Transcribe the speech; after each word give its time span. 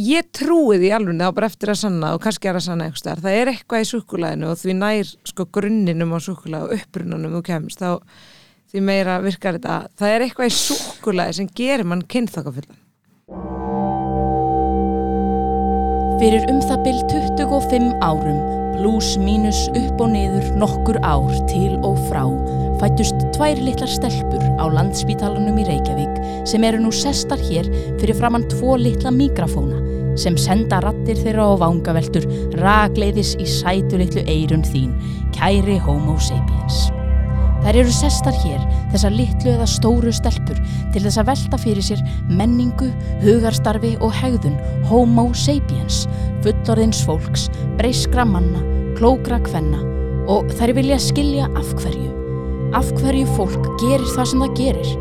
ég 0.00 0.30
trúi 0.34 0.78
því 0.82 0.88
alveg 0.96 1.20
þá 1.20 1.34
bara 1.36 1.50
eftir 1.50 1.70
að 1.70 1.82
sanna 1.84 2.14
og 2.16 2.22
kannski 2.24 2.50
er 2.50 2.58
að 2.58 2.64
sanna 2.66 2.88
eitthvað 2.88 3.20
það 3.22 3.36
er 3.40 3.50
eitthvað 3.52 3.84
í 3.84 3.90
súkulæðinu 3.90 4.48
og 4.50 4.56
því 4.58 4.78
nær 4.80 5.12
sko 5.30 5.46
grunninum 5.54 6.16
á 6.16 6.18
súkulæð 6.24 6.64
og 6.66 6.74
upprunanum 6.78 7.36
þú 7.36 7.42
kemst 7.46 7.82
þá 7.84 8.00
því 8.74 8.82
meira 8.82 9.20
virkar 9.22 9.60
þetta. 9.60 9.76
Það 9.94 10.14
er 10.16 10.24
eitthvað 10.24 10.50
í 10.50 10.56
súkulæði 10.58 11.36
sem 11.38 11.52
gerir 11.60 11.86
mann 11.86 12.02
kynþokkafullan. 12.10 12.80
Fyrir 16.18 16.50
um 16.50 16.60
það 16.62 16.82
byll 16.86 17.00
25 17.12 17.88
árum, 18.02 18.42
pluss 18.74 19.14
mínus 19.20 19.64
upp 19.70 20.02
og 20.02 20.10
niður 20.14 20.50
nokkur 20.58 20.98
ár 21.06 21.30
til 21.50 21.74
og 21.86 21.98
frá, 22.08 22.22
fættust 22.82 23.26
tvær 23.36 23.62
litlar 23.62 23.90
stelpur 23.90 24.42
á 24.58 24.64
landspítalanum 24.74 25.58
í 25.62 25.68
Reykjavík 25.70 26.13
sem 26.48 26.64
eru 26.64 26.82
nú 26.82 26.92
sestar 26.94 27.40
hér 27.40 27.68
fyrir 27.98 28.16
framann 28.18 28.46
tvo 28.52 28.76
litla 28.80 29.12
mikrafóna 29.14 29.80
sem 30.18 30.36
senda 30.38 30.80
rattir 30.82 31.18
þeirra 31.18 31.46
á 31.50 31.52
vangaveltur 31.62 32.26
ragleiðis 32.60 33.34
í 33.42 33.46
sætu 33.50 33.98
litlu 33.98 34.22
eirun 34.30 34.64
þín, 34.66 34.92
kæri 35.34 35.78
homo 35.82 36.16
sapiens. 36.22 36.88
Þær 37.64 37.78
eru 37.80 37.92
sestar 37.96 38.36
hér, 38.42 38.60
þessar 38.92 39.14
litlu 39.16 39.54
eða 39.54 39.66
stóru 39.70 40.12
stelpur, 40.12 40.58
til 40.92 41.00
þess 41.00 41.20
að 41.22 41.30
velta 41.30 41.60
fyrir 41.62 41.86
sér 41.86 42.02
menningu, 42.28 42.90
hugarstarfi 43.22 43.94
og 44.04 44.12
hegðun 44.20 44.58
homo 44.90 45.30
sapiens, 45.38 46.04
fullorðins 46.44 47.00
fólks, 47.08 47.48
breyskra 47.78 48.26
manna, 48.28 48.60
klókra 48.98 49.40
kvenna 49.48 49.80
og 50.30 50.52
þær 50.58 50.74
vilja 50.76 51.00
skilja 51.00 51.48
af 51.56 51.72
hverju. 51.80 52.12
Af 52.76 52.92
hverju 53.00 53.26
fólk 53.36 53.66
gerir 53.80 54.06
það 54.12 54.30
sem 54.30 54.44
það 54.44 54.54
gerir. 54.60 54.94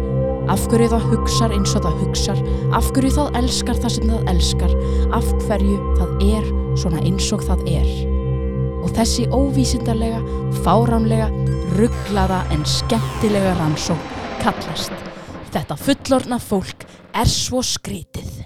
Af 0.51 0.65
hverju 0.67 0.89
það 0.91 1.05
hugsar 1.11 1.53
eins 1.55 1.75
og 1.77 1.85
það 1.85 2.01
hugsar, 2.03 2.41
af 2.75 2.89
hverju 2.91 3.13
það 3.15 3.37
elskar 3.39 3.79
það 3.79 3.93
sem 3.95 4.09
það 4.11 4.31
elskar, 4.33 4.73
af 5.15 5.29
hverju 5.45 5.77
það 5.99 6.25
er 6.27 6.49
svona 6.81 7.03
eins 7.07 7.29
og 7.35 7.45
það 7.47 7.63
er. 7.71 7.91
Og 8.83 8.91
þessi 8.97 9.27
óvísindarlega, 9.31 10.19
fáránlega, 10.65 11.29
rugglaða 11.77 12.43
en 12.51 12.65
skemmtilega 12.67 13.55
rannsók 13.61 14.09
kallast. 14.43 14.91
Þetta 15.53 15.77
fullorna 15.79 16.41
fólk 16.43 16.83
er 17.15 17.29
svo 17.29 17.63
skrítið. 17.63 18.42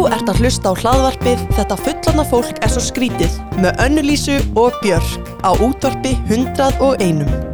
Þú 0.00 0.06
ert 0.16 0.30
að 0.32 0.38
hlusta 0.40 0.70
á 0.72 0.80
hlaðvarpið 0.80 1.42
Þetta 1.58 1.76
fullorna 1.82 2.24
fólk 2.30 2.62
er 2.64 2.72
svo 2.72 2.80
skrítið 2.86 3.36
með 3.60 3.84
Önnulísu 3.84 4.38
og 4.56 4.80
Björk 4.80 5.28
á 5.44 5.52
útvarpi 5.60 6.16
101. 6.32 7.49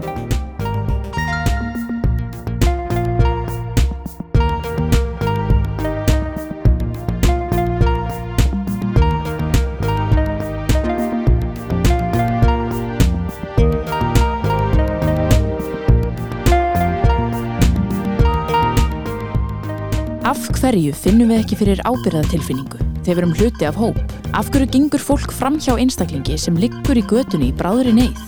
hverju 20.66 20.94
finnum 20.98 21.28
við 21.30 21.44
ekki 21.44 21.56
fyrir 21.60 21.80
ábyrðatilfinningu 21.86 22.80
þegar 23.04 23.06
við 23.06 23.20
erum 23.20 23.34
hluti 23.38 23.66
af 23.68 23.76
hóp? 23.78 23.98
Af 24.34 24.48
hverju 24.50 24.66
gengur 24.72 25.02
fólk 25.02 25.30
fram 25.30 25.60
hjá 25.62 25.76
einstaklingi 25.78 26.34
sem 26.42 26.56
liggur 26.58 26.98
í 26.98 27.04
götunni 27.06 27.52
í 27.52 27.54
bráðri 27.54 27.92
neyð? 27.94 28.18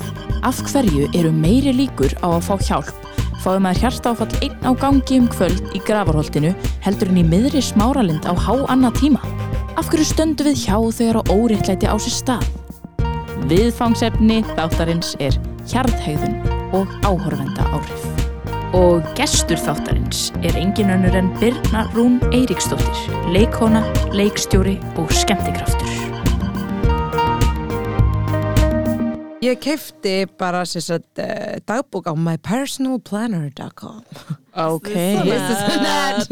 Af 0.46 0.60
hverju 0.68 1.08
eru 1.18 1.32
meiri 1.34 1.72
líkur 1.74 2.14
á 2.22 2.30
að 2.30 2.44
fá 2.46 2.54
hjálp? 2.68 2.92
Fáum 3.42 3.66
maður 3.66 3.82
hjartáfall 3.82 4.38
einn 4.46 4.54
á 4.62 4.70
gangi 4.78 5.18
um 5.18 5.26
kvöld 5.32 5.74
í 5.74 5.82
gravarholtinu 5.88 6.52
heldur 6.86 7.10
en 7.10 7.18
í 7.18 7.26
miðri 7.26 7.62
smáralind 7.64 8.28
á 8.30 8.34
há 8.38 8.54
annað 8.70 9.00
tíma? 9.02 9.22
Af 9.74 9.90
hverju 9.90 10.06
stöndum 10.06 10.52
við 10.52 10.62
hjá 10.62 10.78
þegar 11.00 11.18
á 11.18 11.22
óréttlæti 11.34 11.90
á 11.90 11.96
sér 11.98 12.14
stað? 12.20 12.46
Viðfangsefni 13.50 14.44
þáttarins 14.54 15.16
er 15.18 15.34
hjarðhægðun 15.66 16.38
og 16.78 16.86
áhorfenda 17.02 17.66
áhrif. 17.72 18.07
Og 18.76 19.06
gestur 19.16 19.56
þáttarins 19.56 20.28
er 20.44 20.56
engin 20.60 20.92
önnur 20.92 21.16
en 21.16 21.30
Birna 21.40 21.86
Rún 21.94 22.18
Eiríksdóttir, 22.28 23.16
leikkona, 23.32 23.80
leikstjóri 24.12 24.76
og 25.00 25.12
skemmtikraftur. 25.14 26.07
Ég 29.38 29.58
kefti 29.62 30.26
bara 30.36 30.64
sagt, 30.64 31.18
uh, 31.18 31.56
dagbók 31.64 32.06
á 32.10 32.14
mypersonalplanner.com 32.14 34.02
Ok. 34.58 34.90
This 35.22 35.50
is 35.50 35.60
not 35.78 36.26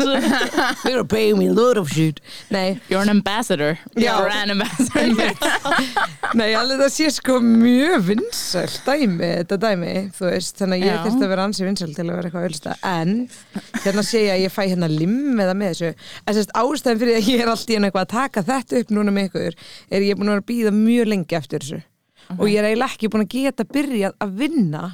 They're 0.83 1.05
paying 1.05 1.39
me 1.39 1.47
a 1.47 1.53
lot 1.53 1.77
of 1.77 1.89
shit. 1.89 2.21
Nei, 2.51 2.81
You're 2.89 3.03
an 3.03 3.09
ambassador. 3.09 3.79
You're 3.95 4.29
an 4.29 4.51
ambassador. 4.51 5.31
nei, 6.41 6.51
alveg 6.59 6.83
það 6.83 6.93
sé 6.97 7.13
sko 7.15 7.39
mjög 7.39 8.09
vinsæl 8.11 8.75
dæmi, 8.83 9.23
þetta 9.23 9.63
dæmi, 9.69 9.95
veist, 10.19 10.59
þannig 10.59 10.83
að 10.83 10.91
ég 10.91 11.03
þurfti 11.07 11.27
að 11.29 11.35
vera 11.37 11.47
ansi 11.47 11.67
vinsæl 11.69 11.93
til 11.95 12.09
að 12.09 12.15
vera 12.17 12.27
eitthvað 12.27 12.51
ölsta, 12.51 12.77
en 12.83 13.17
hérna 13.85 14.07
sé 14.11 14.27
ég 14.27 14.35
að 14.35 14.47
ég 14.49 14.57
fæ 14.57 14.63
hérna 14.65 14.91
limmiða 14.91 15.55
með 15.55 15.77
þessu, 15.77 16.07
en 16.27 16.41
sérst 16.41 16.57
ástæðin 16.59 17.05
fyrir 17.05 17.21
að 17.21 17.31
ég 17.31 17.45
er 17.45 17.53
allt 17.55 17.71
í 17.71 17.79
enn 17.79 17.87
eitthvað 17.87 18.09
að 18.09 18.15
taka 18.17 18.49
þetta 18.51 18.83
upp 18.83 18.97
núna 18.99 19.15
með 19.15 19.31
ykkur, 19.31 19.61
er 19.95 20.09
ég 20.11 20.19
búin 20.19 20.33
að 20.33 20.41
vera 20.41 20.49
að 20.49 20.51
býða 20.51 20.81
mjög 20.81 21.15
lengi 21.15 21.39
eftir 21.39 21.63
þessu 21.63 21.87
og 22.35 22.47
ég 22.51 22.59
er 22.61 22.69
eiginlega 22.71 22.93
ekki 22.95 23.11
búin 23.13 23.25
að 23.27 23.35
geta 23.37 23.65
byrjað 23.65 24.17
að 24.21 24.39
vinna 24.43 24.85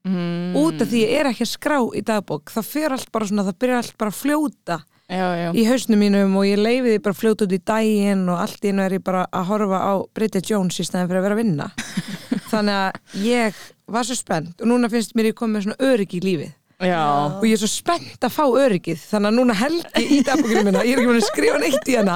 Mm. 0.00 0.54
út 0.56 0.80
af 0.80 0.88
því 0.88 1.00
ég 1.04 1.10
er 1.20 1.26
ekki 1.28 1.44
að 1.44 1.50
skrá 1.50 1.76
í 1.92 2.00
dagbók 2.00 2.48
það 2.48 2.64
fer 2.64 2.92
allt 2.94 3.10
bara 3.12 3.26
svona, 3.28 3.42
það 3.44 3.56
byrjar 3.60 3.76
allt 3.82 3.98
bara 4.00 4.10
að 4.10 4.16
fljóta 4.16 4.78
Já, 5.10 5.26
já. 5.36 5.48
í 5.52 5.64
hausnum 5.68 6.00
mínum 6.00 6.36
og 6.40 6.46
ég 6.48 6.56
leifi 6.56 6.94
því 6.94 7.02
bara 7.04 7.12
að 7.12 7.18
fljóta 7.20 7.44
út 7.44 7.52
í 7.52 7.58
daginn 7.68 8.22
og 8.32 8.38
allt 8.40 8.64
í 8.64 8.70
einu 8.72 8.80
er 8.86 8.94
ég 8.96 9.04
bara 9.04 9.26
að 9.28 9.44
horfa 9.50 9.76
á 9.84 9.92
Bridget 10.16 10.48
Jones 10.48 10.80
í 10.80 10.86
stæðin 10.88 11.10
fyrir 11.10 11.20
að 11.20 11.26
vera 11.28 11.36
að 11.36 11.42
vinna 11.42 11.66
þannig 12.50 12.78
að 12.80 13.20
ég 13.26 13.60
var 13.92 14.08
svo 14.08 14.16
spennt 14.16 14.56
og 14.64 14.72
núna 14.72 14.88
finnst 14.88 15.12
mér 15.18 15.28
ég 15.34 15.36
komið 15.36 15.66
svona 15.68 15.84
öryggi 15.92 16.16
í 16.16 16.24
lífið 16.24 16.54
Já. 16.80 17.00
og 17.36 17.42
ég 17.44 17.52
er 17.52 17.60
svo 17.60 17.68
spennt 17.68 18.22
að 18.24 18.32
fá 18.32 18.44
öryggið 18.48 19.00
þannig 19.10 19.28
að 19.30 19.34
núna 19.36 19.56
held 19.58 19.82
ég 20.00 20.12
í 20.16 20.20
dagbókinu 20.24 20.62
minna 20.64 20.84
ég 20.86 20.94
er 20.94 21.00
ekki 21.02 21.10
búin 21.10 21.18
að 21.20 21.26
skrifa 21.28 21.58
neitt 21.60 21.90
í 21.92 21.96
hana 21.98 22.14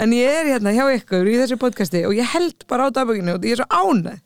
en 0.00 0.14
ég 0.16 0.38
er 0.40 0.48
hérna 0.54 0.72
hjá 0.72 0.84
ykkur 0.96 1.28
í 1.28 1.34
þessu 1.42 1.58
podcasti 1.60 2.00
og 2.08 2.14
ég 2.16 2.30
held 2.32 2.64
bara 2.70 2.86
á 2.88 2.94
dagbókinu 2.96 3.34
og 3.36 3.44
ég 3.44 3.58
er 3.58 3.60
svo 3.60 3.68
ánæð 3.68 4.16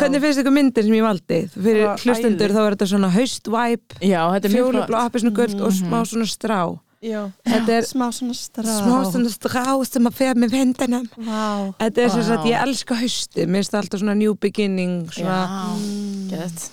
hvernig 0.00 0.22
finnst 0.24 0.40
ykkur 0.44 0.56
myndir 0.56 0.86
sem 0.88 0.96
ég 0.96 1.04
valdi 1.04 1.42
fyrir 1.52 1.84
Bara 1.90 1.98
hlustendur 2.06 2.48
æði. 2.48 2.56
þá 2.56 2.62
er 2.64 2.76
þetta 2.78 2.88
svona 2.94 3.10
haustvæp 3.18 3.98
fjólublá, 4.56 5.04
appisnu 5.10 5.34
guld 5.36 5.60
og 5.60 5.76
smá 5.76 6.00
svona 6.08 6.28
strá 6.32 6.62
Já, 7.02 7.24
Þetta 7.42 7.72
er 7.74 7.86
smá 7.92 8.04
svona 8.14 8.34
strá. 8.38 8.62
smá 8.62 8.98
svona 9.10 9.30
strá 9.34 9.64
sem 9.90 10.06
að 10.06 10.14
fer 10.20 10.38
með 10.38 10.52
vendinum 10.54 11.08
Vá. 11.18 11.74
Þetta 11.82 12.04
er 12.04 12.12
sem 12.14 12.22
Vá. 12.22 12.28
sagt, 12.30 12.46
ég 12.46 12.62
elska 12.62 12.94
hausti 13.00 13.44
Mér 13.50 13.58
finnst 13.64 13.74
alltaf 13.74 14.00
svona 14.04 14.14
new 14.14 14.36
beginning 14.38 15.10
svona. 15.10 15.74
Gett. 16.30 16.70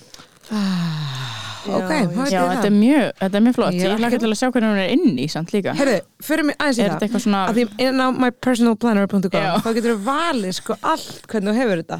Ok, 1.78 1.91
Já, 1.91 2.00
Já, 2.34 2.41
þetta 2.41 2.59
það? 2.59 2.66
er 2.69 2.75
mjög, 2.75 3.06
þetta 3.19 3.40
er 3.40 3.44
mjög 3.46 3.56
flott. 3.59 3.74
Ég 3.74 3.84
Ég 3.85 4.06
ekki- 4.09 4.19
til 4.24 4.30
að 4.30 4.38
sjá 4.40 4.47
hvernig 4.50 4.69
hún 4.69 4.81
er 4.84 4.90
inn 4.96 5.18
í 5.19 5.28
samt 5.31 5.53
líka. 5.53 5.74
Herðu, 5.80 5.97
fyrir 6.30 6.46
mig 6.50 6.56
aðeins 6.59 6.80
í 6.80 6.85
það. 6.85 7.00
þetta 7.03 7.22
svona... 7.25 7.41
að 7.50 7.59
því 7.59 7.66
inn 7.88 8.00
á 8.00 8.07
mypersonalplanner.com 8.24 9.44
Já. 9.44 9.52
þá 9.63 9.69
getur 9.78 9.94
þú 9.96 10.00
valið 10.09 10.53
sko 10.59 10.79
allt 10.81 11.22
hvernig 11.29 11.53
þú 11.53 11.59
hefur 11.63 11.84
þetta. 11.84 12.00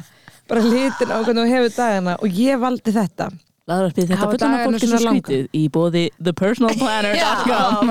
Bara 0.50 0.60
litin 0.66 1.10
á 1.14 1.18
hvernig 1.22 1.40
þú 1.44 1.48
hefur 1.54 1.72
dagana 1.76 2.16
og 2.20 2.28
ég 2.42 2.60
valdi 2.60 2.90
þetta. 2.96 3.30
Laðarpið 3.70 4.06
þetta 4.10 4.18
Hafa 4.18 4.32
fullana 4.34 4.56
dagarnir 4.56 4.80
fólk 4.80 4.82
er 4.82 4.88
svo 4.90 4.98
skrítið 5.04 5.42
í 5.54 5.64
bóði 5.70 6.04
thepersonalplanner.com 6.18 7.90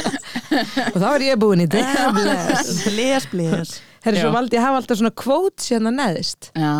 og 0.92 0.98
þá 1.00 1.06
er 1.14 1.24
ég 1.30 1.38
búin 1.40 1.62
í 1.64 1.68
bless. 1.72 2.82
Blés, 2.90 3.26
blés. 3.32 3.76
Herru, 4.04 4.20
svo 4.20 4.28
Já. 4.28 4.34
valdi 4.36 4.56
ég 4.58 4.60
að 4.60 4.66
hafa 4.68 4.80
alltaf 4.82 4.98
svona 5.00 5.14
quotes 5.16 5.70
hérna 5.72 5.90
neðist 5.94 6.50
Já, 6.54 6.72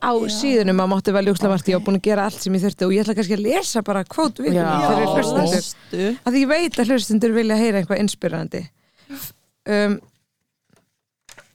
á 0.00 0.12
síðunum 0.32 0.80
að 0.84 0.90
mátti 0.94 1.12
velja 1.14 1.34
margt 1.50 1.68
ég 1.70 1.76
var 1.78 1.84
búin 1.86 1.98
að 2.00 2.06
gera 2.08 2.24
allt 2.28 2.40
sem 2.42 2.54
ég 2.56 2.62
þurfti 2.64 2.86
og 2.88 2.92
ég 2.96 3.04
ætla 3.04 3.14
kannski 3.18 3.36
að 3.36 3.44
lesa 3.46 3.82
bara 3.86 4.04
quote 4.08 4.42
við 4.44 4.56
Já. 4.58 4.66
fyrir 4.88 5.08
hlustendur. 5.14 5.54
Lestu. 5.54 6.04
að 6.24 6.32
því 6.36 6.42
ég 6.44 6.50
veit 6.52 6.78
að 6.80 6.92
hlustundur 6.94 7.34
vilja 7.36 7.56
heyra 7.60 7.80
eitthvað 7.82 8.02
inspirandi 8.04 8.62
um, 9.70 9.98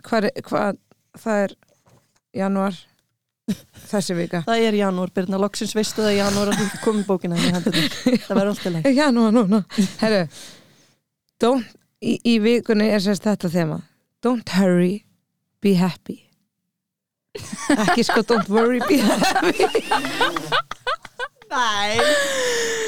hvað, 0.06 0.30
er- 0.30 0.44
hvað 0.50 0.78
það 1.24 1.42
er 1.46 1.56
janúar 2.36 2.82
þessi 3.92 4.16
vika. 4.18 4.40
Það 4.48 4.64
er 4.66 4.76
janúar, 4.80 5.12
Birna, 5.14 5.38
loksins 5.38 5.76
veistu 5.78 6.02
það 6.02 6.16
í 6.16 6.18
janúar 6.18 6.50
að 6.50 6.62
þú 6.64 6.80
komið 6.82 7.04
bókina 7.06 7.38
í 7.38 7.52
hendunum. 7.54 7.84
Það 8.26 8.32
verður 8.40 8.50
alltaf 8.56 8.74
leik. 8.74 8.88
Eh, 8.90 8.96
janúar 8.98 9.36
núna. 9.36 9.60
Herru 10.02 10.22
don't, 11.44 11.76
í, 12.02 12.16
í 12.26 12.40
vikunni 12.42 12.88
er 12.90 13.04
sérst 13.06 13.28
þetta 13.28 13.52
þema. 13.54 13.78
Don't 14.26 14.50
hurry, 14.58 15.04
be 15.62 15.76
happy 15.78 16.25
ekki 17.86 18.06
sko 18.08 18.24
don't 18.30 18.50
worry, 18.54 18.80
be 18.90 18.98
happy 19.02 19.68
Nei. 21.56 21.98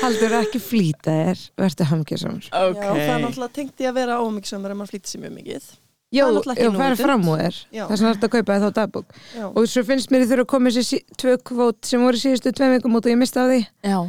haldur 0.02 0.34
ekki 0.42 0.60
flýta 0.62 1.14
þér 1.14 1.42
verður 1.62 1.90
hamkjösamur 1.92 2.48
ok. 2.52 2.80
Já, 2.80 2.88
það 2.94 3.12
er 3.14 3.22
náttúrulega 3.26 3.54
tengt 3.60 3.84
í 3.84 3.88
að 3.90 4.00
vera 4.02 4.22
ómyggsamur 4.26 4.74
ef 4.74 4.80
maður 4.80 4.94
flýtir 4.96 5.14
sér 5.14 5.24
mjög 5.24 5.36
mikið. 5.38 5.68
Já, 6.08 6.24
Það 6.24 6.86
er 6.88 6.96
fram 7.00 7.26
úr 7.28 7.42
þér 7.44 7.58
vegna 7.92 8.08
er 8.08 8.16
þetta 8.16 8.28
að 8.30 8.34
kaupa 8.38 8.58
þá 8.64 8.68
dagbók 8.78 9.18
Já. 9.36 9.46
og 9.52 9.66
svo 9.68 9.84
finnst 9.84 10.12
mér 10.14 10.24
þurfa 10.30 10.46
að 10.46 10.52
koma 10.54 10.72
þessi 10.72 11.00
tvö 11.20 11.34
kvót 11.50 11.90
sem 11.90 12.06
voru 12.08 12.22
síðustu 12.22 12.54
tveim 12.56 12.78
vikum 12.78 12.96
út 12.96 13.10
og 13.10 13.12
ég 13.12 13.20
misti 13.20 13.42
af 13.44 13.52
því 13.52 13.60
Já. 13.84 14.00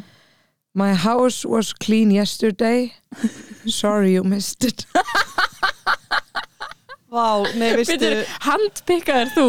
My 0.79 0.93
house 0.95 1.43
was 1.49 1.73
clean 1.75 2.13
yesterday 2.15 2.93
Sorry 3.67 4.15
you 4.15 4.23
missed 4.23 4.63
it 4.65 4.87
Vá, 7.09 7.41
nei, 7.57 7.71
veistu 7.79 8.09
handpikkaður 8.45 9.31
þú 9.33 9.45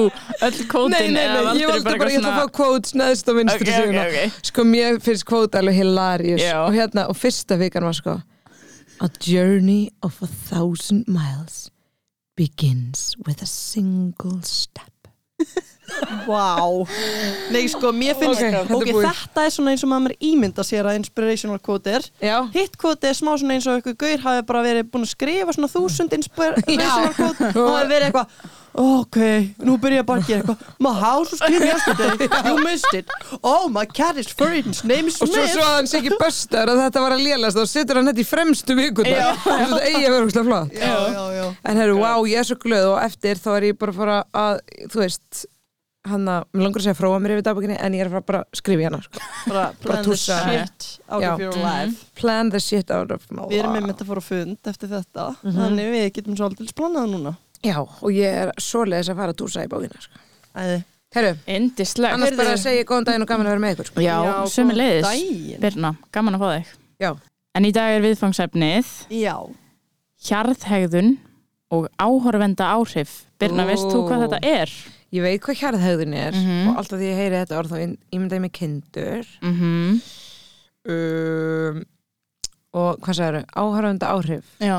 öll 0.47 0.59
kótin 0.71 0.93
Nei, 0.93 1.09
nei, 1.11 1.25
nei, 1.27 1.55
ég 1.59 1.67
valdi 1.67 1.83
bara, 1.91 2.11
ég 2.13 2.21
ætla 2.21 2.31
að 2.31 2.37
fá 2.39 2.53
kvót 2.55 2.91
neðst 2.95 3.27
á 3.27 3.33
vinstri 3.35 3.65
Ok, 3.65 3.71
ok, 3.73 3.73
síðuna 3.75 4.05
ok. 4.05 4.37
Sko, 4.47 4.65
mér 4.69 4.99
finnst 5.03 5.25
kvót 5.27 5.57
alveg 5.59 5.75
hilarious 5.81 6.43
Já. 6.45 6.55
og 6.63 6.77
hérna, 6.77 7.09
og 7.11 7.19
fyrsta 7.19 7.59
vikan 7.59 7.87
var 7.89 7.97
sko 7.99 8.15
A 9.03 9.09
journey 9.19 9.91
of 10.03 10.21
a 10.23 10.27
thousand 10.27 11.03
miles 11.11 11.67
begins 12.39 13.11
with 13.27 13.43
a 13.43 13.49
single 13.49 14.39
step 14.43 15.11
Vá. 16.27 16.45
Nei, 17.53 17.63
sko, 17.71 17.91
mér 17.95 18.15
finnst 18.19 18.39
Ok, 18.41 18.45
þetta 18.45 18.61
er 18.63 18.75
Ok, 18.77 18.91
búið. 18.93 19.09
þetta 19.09 19.45
er 19.47 19.55
svona 19.55 19.73
eins 19.73 19.83
og 19.87 19.91
maður 19.93 20.15
ímynda 20.29 20.65
sér 20.67 20.89
að 20.91 20.99
inspirational 21.01 21.59
quote 21.63 21.97
er. 21.99 22.07
Já, 22.23 22.37
Hitt 22.53 22.77
quote 22.81 23.09
er 23.09 23.17
smá 23.17 23.33
svona 23.39 23.57
eins 23.57 23.67
og 23.69 23.79
eitthvað 23.79 23.99
gaur 24.05 24.25
hafi 24.27 24.47
bara 24.53 24.63
verið 24.69 24.89
búin 24.93 25.07
að 25.07 25.13
skrifa 25.15 25.55
svona 25.57 25.71
þúsund 25.73 26.15
inspirational 26.19 27.13
quote 27.17 27.51
og 27.55 27.75
hafi 27.77 27.93
verið 27.95 28.09
eitthvað 28.11 28.57
Ok, 28.79 29.15
nú 29.65 29.79
byrja 29.81 30.03
ég 30.03 30.05
bara 30.05 30.21
að 30.21 30.27
gera 30.29 30.43
eitthvað. 30.43 30.59
My 30.85 30.91
house 30.93 31.33
was 31.33 31.39
clean 31.41 31.63
yesterday, 31.65 32.27
you 32.47 32.59
missed 32.63 32.93
it. 32.93 33.09
Oh, 33.41 33.65
my 33.67 33.83
cat 33.89 34.15
is 34.21 34.29
his 34.29 34.83
name 34.85 35.09
is 35.09 35.17
og 35.19 35.27
svo 35.27 35.33
Smith. 35.41 35.55
svo 35.55 35.63
að 35.65 35.73
hann 35.73 35.89
sé 35.89 35.97
ekki 35.99 36.13
böstar 36.21 36.69
og 36.69 36.77
þetta 36.77 37.01
var 37.03 37.15
að 37.17 37.23
lélast 37.25 37.57
og 37.59 37.67
setur 37.67 37.97
hann 37.99 38.11
þetta 38.11 38.21
í 38.23 38.27
fremstu 38.29 38.77
vikundar 38.77 39.41
þetta 39.41 39.81
eigi 39.89 40.05
að 40.05 40.13
vera 40.13 40.27
úrslega 40.29 40.45
flott. 40.51 40.77
Já, 40.77 40.95
já, 41.17 41.23
já. 41.39 41.45
En 41.73 41.81
herru, 41.81 41.97
wow, 41.99 42.29
ég 42.29 42.43
er 42.43 42.47
svo 42.51 42.59
glöð 42.61 42.91
og 42.93 42.99
eftir 43.09 43.41
þá 43.41 43.49
er 43.57 43.67
ég 43.71 43.79
bara 43.81 43.95
að 43.95 43.99
fara 44.03 44.19
að, 44.45 44.61
þú 44.93 45.01
veist 45.03 45.45
hann 46.09 46.25
að, 46.29 46.43
mér 46.53 46.63
langar 46.65 46.81
að 46.81 46.85
segja 46.87 46.97
fróa 46.99 47.19
mér 47.23 47.33
yfir 47.35 47.45
dagbókinni 47.47 47.77
en 47.79 47.93
ég 47.97 48.01
er 48.03 48.09
að 48.09 48.15
fara 48.17 48.25
bara 48.29 48.43
í 48.79 48.83
hana 48.85 48.99
sko. 49.05 49.19
Bara 49.47 49.63
plan 49.81 50.03
the 50.03 50.09
tússa. 50.09 50.37
shit 50.45 50.87
out 51.09 51.21
Já. 51.23 51.33
of 51.33 51.39
your 51.39 51.53
Mhm. 51.53 51.63
life 51.63 52.05
plan 52.15 52.49
the 52.49 52.59
shit 52.59 52.91
out 52.91 53.11
of 53.11 53.25
my 53.31 53.43
Við 53.49 53.59
erum 53.63 53.73
life. 53.73 53.83
með 53.83 53.87
mynd 53.87 53.97
að 54.03 54.07
fara 54.07 54.19
á 54.19 54.23
fund 54.29 54.57
eftir 54.65 54.89
þetta 54.89 55.35
Mhm. 55.43 55.55
Þannig 55.59 55.91
við 55.95 56.11
getum 56.13 56.35
svolítið 56.35 56.73
planað 56.73 57.09
núna 57.13 57.37
já, 57.63 57.77
og 57.79 58.09
ég 58.11 58.33
er 58.43 58.51
svoleiðis 58.57 59.09
að 59.09 59.15
fara 59.15 59.33
að 59.33 59.37
túsa 59.37 59.63
í 59.65 59.67
bókina 59.67 59.99
sko. 60.01 60.13
Æði 60.55 60.83
herru, 61.15 61.37
Indislegt 61.47 62.13
annars 62.13 62.37
bara 62.37 62.53
að 62.53 62.63
segja 62.63 62.83
góðan 62.85 63.05
daginn 63.05 63.21
og 63.21 63.27
gaman 63.27 63.45
að 63.47 63.49
vera 63.49 63.59
með 63.65 63.75
ykkur 63.75 63.85
sko. 63.85 64.01
Já, 64.01 64.45
sömu 64.45 64.73
leiðis 64.77 65.03
daginn 65.09 65.59
Birna, 65.61 65.97
gaman 66.11 66.35
að 66.35 66.39
fá 66.39 66.49
þig 66.57 66.65
já, 67.01 67.17
En 67.55 67.63
í 67.65 67.71
dag 67.73 67.89
er 67.97 68.01
viðfangsefnið 68.01 68.85
Já, 69.09 69.35
hjarðhegðun 70.23 71.17
og 71.71 71.87
áhorfenda 71.99 72.65
áhrif 72.75 73.23
Birna, 73.39 73.63
Ó. 73.63 73.67
veist 73.69 73.87
þú 73.89 74.01
hvað 74.07 74.23
þetta 74.27 74.39
er? 74.43 74.69
Ég 75.13 75.21
veit 75.25 75.41
hvað 75.41 75.59
hjarðhegðun 75.61 76.13
er 76.15 76.33
Mhm. 76.37 76.67
og 76.69 76.77
alltaf 76.81 76.99
því 76.99 77.07
ég 77.09 77.17
heyri 77.21 77.39
þetta 77.39 77.57
orð 77.59 77.71
þá 77.73 77.77
ímynda 78.13 78.35
ég 78.37 78.41
mig 78.41 78.51
kindur. 78.53 79.25
Mm 79.41 80.01
um, 80.89 81.83
og 82.73 82.99
hvað 83.01 83.17
sagður, 83.17 83.45
áhörfunda 83.57 84.09
áhrif. 84.13 84.45
Já, 84.61 84.77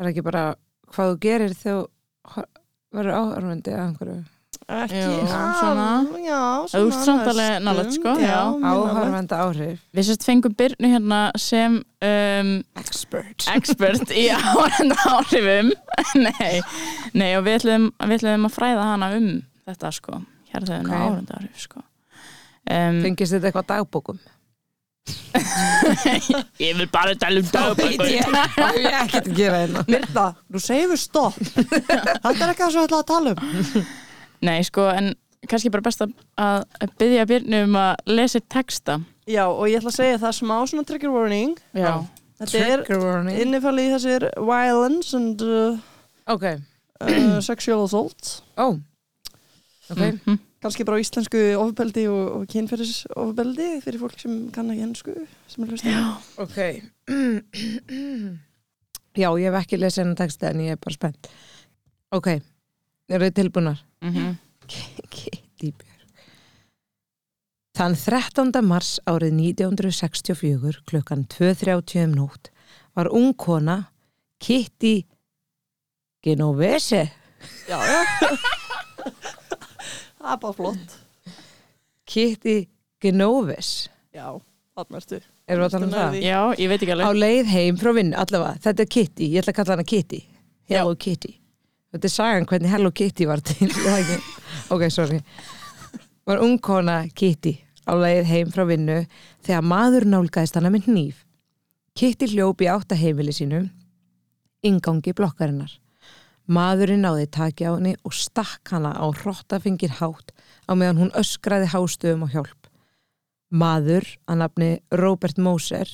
er 0.00 0.08
ekki 0.10 0.24
bara 0.26 0.42
hvað 0.90 1.12
þú 1.12 1.18
gerir 1.22 1.54
þegar 1.54 1.86
þú 2.26 2.44
verður 2.98 3.18
áhörfundi 3.20 3.70
að 3.74 3.84
einhverju 3.86 4.16
ekki 4.70 5.00
Jú, 5.00 5.18
svona. 5.26 5.86
Já, 6.22 6.40
alveg 6.78 6.94
næstum. 6.94 7.20
nálægt, 7.66 7.92
sko, 7.96 8.14
áhörfunda 8.70 9.38
áhrif. 9.44 9.84
Við 9.96 10.08
sérst 10.08 10.26
fengum 10.28 10.54
Birnu 10.56 10.90
hérna 10.92 11.20
sem 11.40 11.78
um, 11.82 12.50
expert. 12.80 13.46
Expert 13.54 14.14
í 14.14 14.26
áhorfenda 14.34 14.98
áhrifum. 15.10 15.72
Nei, 16.26 16.60
nei 17.14 17.30
og 17.38 17.46
við 17.46 17.60
ætlum, 17.60 17.88
við 18.06 18.18
ætlum 18.20 18.48
að 18.48 18.56
fræða 18.56 18.88
hana 18.92 19.12
um 19.18 19.30
þetta 19.68 19.92
sko, 19.94 20.20
hjarðhegðun 20.52 20.90
Ok. 20.90 20.92
og 20.92 21.00
áhorfenda 21.06 21.40
áhrif 21.40 21.64
sko. 21.68 21.86
Um, 22.70 23.00
fengist 23.06 23.34
þetta 23.34 23.50
eitthvað 23.50 23.72
dagbókum? 23.72 24.20
Ég 26.60 26.76
vil 26.76 26.86
bara 26.92 27.14
tala 27.18 27.40
um 27.40 27.48
dagbækur. 27.50 28.06
ég 28.06 28.26
hef 28.28 29.00
ekkert 29.00 29.26
að 29.30 29.34
gera 29.34 29.62
hérna 29.62 29.82
Myrta, 29.88 30.26
nú 30.52 30.60
segir 30.62 30.90
við 30.92 31.00
stopp 31.02 31.38
Þetta 31.40 32.36
er 32.36 32.52
ekki 32.52 32.62
það 32.62 32.74
sem 32.74 32.76
við 32.76 32.84
ætla 32.84 33.00
að 33.00 33.08
tala 33.10 33.32
um 33.32 33.40
Nei, 34.42 34.60
sko, 34.64 34.86
en 34.94 35.12
kannski 35.48 35.70
bara 35.72 35.84
best 35.84 36.00
að 36.04 36.64
byggja 37.00 37.26
Birnu 37.28 37.62
um 37.66 37.76
að 37.80 37.94
lesa 38.08 38.40
texta. 38.40 38.98
Já, 39.30 39.44
og 39.48 39.66
ég 39.68 39.78
ætla 39.80 39.92
að 39.92 39.98
segja 40.00 40.18
það 40.22 40.36
smá 40.40 40.56
svona 40.66 40.84
trigger 40.88 41.12
warning. 41.14 41.56
Já, 41.76 41.92
Þetta 42.40 42.60
er 42.64 42.82
trigger 42.84 43.02
warning. 43.04 43.36
innifalli 43.44 43.84
í 43.88 43.92
þessir 43.94 44.28
violence 44.40 45.12
and 45.16 45.42
uh, 45.44 45.76
ok, 46.32 46.46
uh, 47.00 47.40
sexual 47.50 47.84
assault. 47.84 48.40
Ó. 48.56 48.78
Ok, 49.90 49.98
Mhm. 50.00 50.38
kannski 50.62 50.84
bara 50.84 50.96
á 50.96 51.02
íslensku 51.02 51.40
ofbeldi 51.58 52.04
og, 52.08 52.24
og 52.40 52.42
kynferðis 52.52 53.04
ofbeldi 53.16 53.80
fyrir 53.84 53.98
fólk 54.02 54.18
sem 54.20 54.50
kann 54.54 54.68
ekki 54.70 54.84
ennsku 54.86 55.14
sem 55.48 55.64
er 55.64 55.70
hlusta. 55.72 55.94
Ok. 56.38 56.58
Já, 59.18 59.26
ég 59.34 59.48
hef 59.50 59.56
ekki 59.64 59.78
lesið 59.80 60.04
hennar 60.04 60.18
texta 60.20 60.50
en 60.52 60.60
ég 60.62 60.76
er 60.76 60.80
bara 60.80 60.94
spennt. 60.94 61.28
Ok, 62.14 62.28
eru 63.16 63.28
þið 63.28 63.38
tilbúnar? 63.40 63.82
Mhm. 64.04 64.36
Kitty 64.70 65.72
Björg 65.72 65.90
Þann 67.80 67.94
13. 67.96 68.62
mars 68.66 68.98
árið 69.08 69.32
1964 69.38 70.82
klukkan 70.90 71.24
2.30 71.32 72.04
um 72.04 72.12
nótt 72.18 72.50
var 72.94 73.08
ung 73.14 73.32
kona 73.34 73.84
Kitty 74.40 75.04
Genovese. 76.24 77.10
Já, 77.68 77.78
já. 77.80 78.02
Það 80.20 80.32
er 80.34 80.40
bara 80.42 80.52
flott. 80.52 80.96
Kitty 82.04 82.68
Genoves 83.00 83.88
Já, 84.12 84.34
ertu. 84.76 85.20
Erum 85.48 85.64
við 85.64 85.66
að 85.66 85.72
tala 85.72 85.86
um 85.86 85.92
það? 85.94 86.16
Já, 86.20 86.40
ég 86.60 86.68
veit 86.68 86.82
ekki 86.84 86.92
Á 86.92 87.08
alveg 87.08 87.20
leið 87.22 87.52
heim 87.54 87.78
frá 87.80 87.94
vinn, 87.96 88.12
allavega, 88.12 88.60
þetta 88.66 88.84
er 88.84 88.90
Kitty, 88.96 89.30
ég 89.32 89.40
ætla 89.40 89.54
að 89.54 89.60
kalla 89.62 89.76
hana 89.78 89.88
Kitty. 89.88 90.20
Hello 90.68 90.92
Kitty 91.00 91.39
Þetta 91.90 92.06
er 92.06 92.14
sagan 92.14 92.46
hvernig 92.50 92.70
Hello 92.70 92.92
Kitty 92.94 93.26
var 93.26 93.42
til? 93.42 93.70
Ok, 94.74 94.86
sorry 94.90 95.18
Var 96.26 96.42
ung 96.44 96.58
kona 96.62 97.02
Kitty 97.14 97.56
á 97.88 97.92
leið 97.98 98.24
heim 98.30 98.54
frá 98.54 98.64
vinnu 98.68 99.02
þegar 99.42 99.66
maður 99.66 100.06
nálgæðist 100.12 100.58
hana 100.58 100.70
með 100.70 100.90
hníf 100.90 101.24
Kitty 101.98 102.30
hljóp 102.34 102.62
í 102.62 102.70
átta 102.70 102.98
heimili 102.98 103.34
sínu 103.34 103.64
ingangi 104.66 105.14
blokkarinnar 105.16 105.80
Maðurinn 106.50 107.04
náði 107.04 107.28
taki 107.30 107.66
á 107.70 107.76
henni 107.76 107.92
og 108.02 108.14
stakk 108.16 108.72
hana 108.74 108.90
á 108.98 109.06
hrottafingir 109.06 109.92
hátt 110.00 110.32
á 110.66 110.74
meðan 110.74 110.98
hún 111.04 111.12
öskraði 111.14 111.68
hástöfum 111.70 112.24
á 112.26 112.28
hjálp. 112.32 112.66
Maður 113.54 114.06
að 114.26 114.40
nafni 114.42 114.70
Robert 114.90 115.38
Moser 115.38 115.86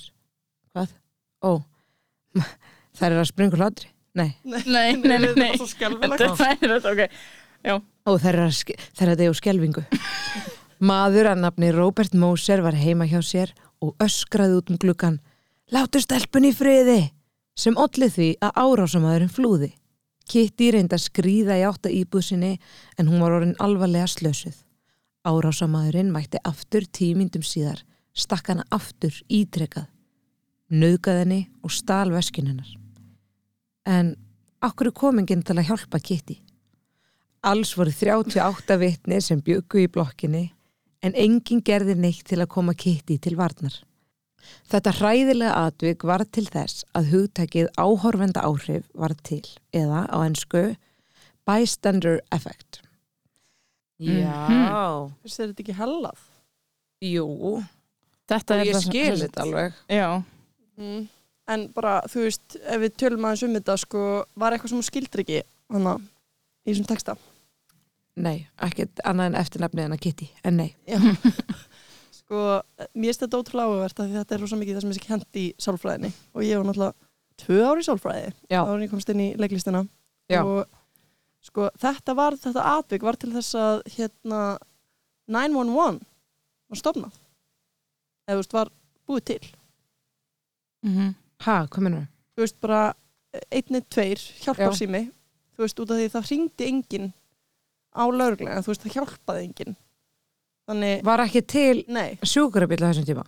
Hvað? 0.72 0.94
Ó, 1.44 1.60
það 2.96 3.06
er 3.10 3.20
að 3.20 3.28
springa 3.32 3.60
hladri? 3.60 3.92
Nei, 4.16 4.30
Nei, 4.44 4.62
nei, 4.66 4.94
nei, 4.96 5.32
nei. 5.36 5.52
Þetta 5.60 6.24
er 6.24 6.36
fæðilegt, 6.40 6.86
ok 6.88 7.02
er 8.30 8.38
að 8.46 8.52
ske- 8.56 8.76
það 8.94 9.02
er 9.06 9.10
að 9.12 9.18
deyja 9.20 9.32
úr 9.32 9.38
skelvingu. 9.40 9.82
Maður 10.86 11.30
að 11.32 11.40
nafni 11.42 11.70
Robert 11.74 12.14
Moser 12.14 12.62
var 12.64 12.76
heima 12.78 13.06
hjá 13.10 13.18
sér 13.24 13.52
og 13.82 13.96
öskraði 14.02 14.58
út 14.60 14.70
um 14.70 14.78
gluggan 14.80 15.18
Látu 15.74 15.98
stelpun 15.98 16.46
í 16.46 16.52
friði! 16.54 17.10
sem 17.56 17.74
ollið 17.80 18.12
því 18.14 18.26
að 18.44 18.58
árásamæðurinn 18.60 19.32
flúði. 19.32 19.70
Kitty 20.28 20.68
reyndi 20.74 20.94
að 20.94 21.04
skrýða 21.06 21.56
í 21.56 21.64
átta 21.66 21.88
íbúð 21.90 22.24
sinni 22.28 22.50
en 23.00 23.08
hún 23.08 23.22
var 23.24 23.32
orðin 23.38 23.56
alvarlega 23.64 24.06
slösuð. 24.12 24.58
Árásamæðurinn 25.26 26.12
mætti 26.12 26.38
aftur 26.44 26.84
tímyndum 26.86 27.42
síðar, 27.42 27.80
stakk 28.14 28.52
hana 28.52 28.66
aftur 28.70 29.16
ítrekað, 29.32 29.88
nöðgað 30.70 31.22
henni 31.24 31.40
og 31.64 31.72
stál 31.74 32.12
veskun 32.14 32.52
hennar. 32.52 32.68
En 33.86 34.14
okkur 34.66 34.90
er 34.90 34.96
komingin 34.98 35.42
til 35.46 35.56
að 35.60 35.68
hjálpa 35.70 36.00
Kitty. 36.02 36.40
Alls 37.46 37.74
voru 37.78 37.92
38 37.94 38.76
vitni 38.80 39.20
sem 39.22 39.40
byggu 39.46 39.84
í 39.84 39.90
blokkinni 39.92 40.48
en 41.06 41.14
enginn 41.14 41.62
gerði 41.62 41.94
neitt 41.94 42.24
til 42.26 42.40
að 42.42 42.50
koma 42.50 42.74
Kitty 42.74 43.18
til 43.22 43.36
varnar. 43.38 43.76
Þetta 44.70 44.92
hræðilega 44.98 45.54
atvik 45.68 46.02
var 46.06 46.24
til 46.30 46.46
þess 46.50 46.84
að 46.94 47.10
hugtækið 47.12 47.68
áhorfenda 47.82 48.42
áhrif 48.46 48.84
var 48.94 49.14
til 49.26 49.42
eða 49.74 50.04
á 50.10 50.16
ennsku 50.26 50.64
bystander 51.46 52.20
effect. 52.34 52.80
Já, 54.02 55.08
Finnst 55.22 55.38
þér 55.40 55.50
þetta 55.52 55.62
ekki 55.64 55.76
hellað? 55.78 56.18
jú, 57.06 57.26
Þetta 58.28 58.54
og 58.54 58.60
er 58.60 58.66
ég 58.66 58.74
það 58.74 58.82
sem- 58.82 58.90
skil 58.92 59.20
þetta 59.22 59.42
alveg. 59.46 59.72
Já, 59.88 60.22
Mm. 60.76 61.08
En 61.48 61.68
bara, 61.76 62.00
þú 62.10 62.24
veist, 62.26 62.56
ef 62.58 62.80
við 62.82 62.94
tölum 62.98 63.24
aðeins 63.28 63.44
um 63.46 63.52
þetta, 63.54 63.76
sko, 63.78 64.00
var 64.34 64.52
eitthvað 64.56 64.72
sem 64.72 64.82
skildur 64.82 65.22
ekki, 65.22 65.42
hana, 65.70 65.92
í 66.66 66.72
þessum 66.72 66.88
texta? 66.90 67.14
Nei, 68.16 68.48
ekkert 68.66 69.02
annað 69.06 69.28
en 69.30 69.36
eftirnafnið 69.42 69.84
en 69.86 69.94
að 69.94 70.00
Kitty, 70.06 70.26
en 70.48 70.56
nei. 70.58 70.70
Sko, 72.16 72.38
mér 72.96 73.12
finnst 73.12 73.22
þetta 73.22 73.38
ótrúlega 73.38 73.68
áhugavert 73.70 74.00
af 74.02 74.08
því 74.08 74.16
þetta 74.18 74.34
er 74.34 74.40
rosa 74.42 74.56
mikið 74.58 74.74
það 74.78 74.82
sem 74.82 74.90
er 74.90 74.96
sér 74.96 75.04
kent 75.06 75.38
í 75.38 75.44
sálfræðinni 75.62 76.08
og 76.34 76.42
ég 76.42 76.58
var 76.58 76.66
náttúrulega 76.66 77.44
tvö 77.44 77.58
ári 77.68 77.84
í 77.84 77.86
sálfræði 77.86 78.30
Já. 78.50 78.58
áður 78.64 78.72
en 78.80 78.82
ég 78.86 78.90
komst 78.90 79.12
inn 79.12 79.22
í 79.22 79.26
leiklistina 79.38 79.82
Já. 80.32 80.40
og 80.42 80.64
sko 81.46 81.68
þetta 81.78 82.16
var, 82.18 82.34
þetta 82.42 82.64
atvik 82.72 83.06
var 83.06 83.18
til 83.22 83.30
þess 83.36 83.54
að 83.60 83.78
hérna 83.94 84.40
911 85.30 86.00
var 86.72 86.80
stofnað 86.82 87.20
eða 88.26 88.34
þú 88.34 88.40
veist 88.42 88.58
var 88.58 88.72
búið 89.06 89.24
til 89.30 89.40
Mhm. 90.86 91.14
Ha, 91.44 91.66
hvað 91.66 91.82
mennur 91.86 92.06
þú 92.36 92.44
veist 92.44 92.58
bara 92.64 92.80
einni, 93.52 93.82
tveir 93.92 94.20
hjálpar 94.40 94.72
Já. 94.72 94.78
sími 94.80 95.02
þú 95.56 95.64
veist 95.64 95.80
út 95.80 95.92
af 95.92 96.00
því 96.00 96.08
það 96.14 96.28
hringdi 96.30 96.68
enginn 96.70 97.12
á 97.96 98.04
lögreglega, 98.12 98.62
þú 98.64 98.72
veist 98.72 98.84
það 98.84 98.96
hjálpaði 98.98 99.44
enginn. 99.46 99.76
Þannig, 100.66 101.02
var 101.06 101.22
ekki 101.22 101.42
til 101.48 101.84
nei, 101.88 102.18
sjúkurabíl 102.26 102.82
á 102.82 102.90
þessum 102.90 103.06
tíma? 103.08 103.24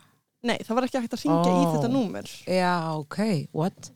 Nei 0.49 0.59
það 0.61 0.75
var 0.77 0.87
ekki 0.87 1.00
hægt 1.03 1.15
að 1.17 1.23
hringja 1.25 1.53
í 1.55 1.62
Ó. 1.65 1.71
þetta 1.75 1.91
númer. 1.93 2.33
Já, 2.45 2.75
ok, 2.99 3.19
what 3.57 3.91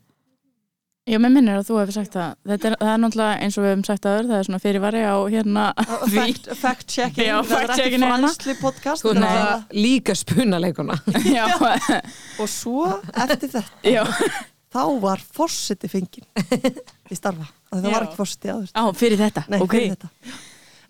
Já, 1.03 1.17
mér 1.19 1.33
minnir 1.35 1.57
að 1.59 1.65
þú 1.67 1.77
hefur 1.81 1.95
sagt 1.97 2.13
það. 2.15 2.35
Þetta 2.47 2.67
er, 2.69 2.73
það 2.79 2.89
er 2.93 2.99
náttúrulega 3.03 3.39
eins 3.43 3.55
og 3.59 3.63
við 3.65 3.71
hefum 3.73 3.81
sagt 3.89 4.05
aður, 4.07 4.27
það 4.29 4.37
er 4.39 4.45
svona 4.47 4.59
fyrirvari 4.63 5.01
á 5.03 5.15
hérna 5.33 5.63
fact, 6.13 6.45
fact 6.61 6.85
checking 6.93 7.27
Já, 7.27 7.33
þetta 7.41 7.43
er 7.43 7.49
fact 7.49 7.73
ekki 7.73 7.81
checking 7.81 8.05
hérna. 8.05 8.19
fransli 8.21 8.55
podcast 8.61 9.03
er 9.03 9.09
er 9.11 9.19
bara- 9.19 9.33
náttúrulega 9.33 9.83
líka 9.83 10.15
spunaleikuna 10.15 10.95
Já, 11.35 11.43
og 12.39 12.47
svo 12.53 12.85
eftir 13.11 13.51
þetta 13.51 13.63
já. 13.91 14.05
þá 14.71 14.81
var 15.03 15.25
fórseti 15.35 15.91
fenginn 15.91 16.29
í 17.11 17.19
starfa, 17.19 17.49
það 17.73 17.89
var 17.91 18.07
ekki 18.07 18.19
fórseti 18.21 18.53
áður 18.55 18.71
Á, 18.71 18.83
fyrir 19.03 19.19
þetta. 19.25 19.43
Nei, 19.51 19.59
ok. 19.59 19.75
fyrir 19.75 19.91
þetta. 19.97 20.09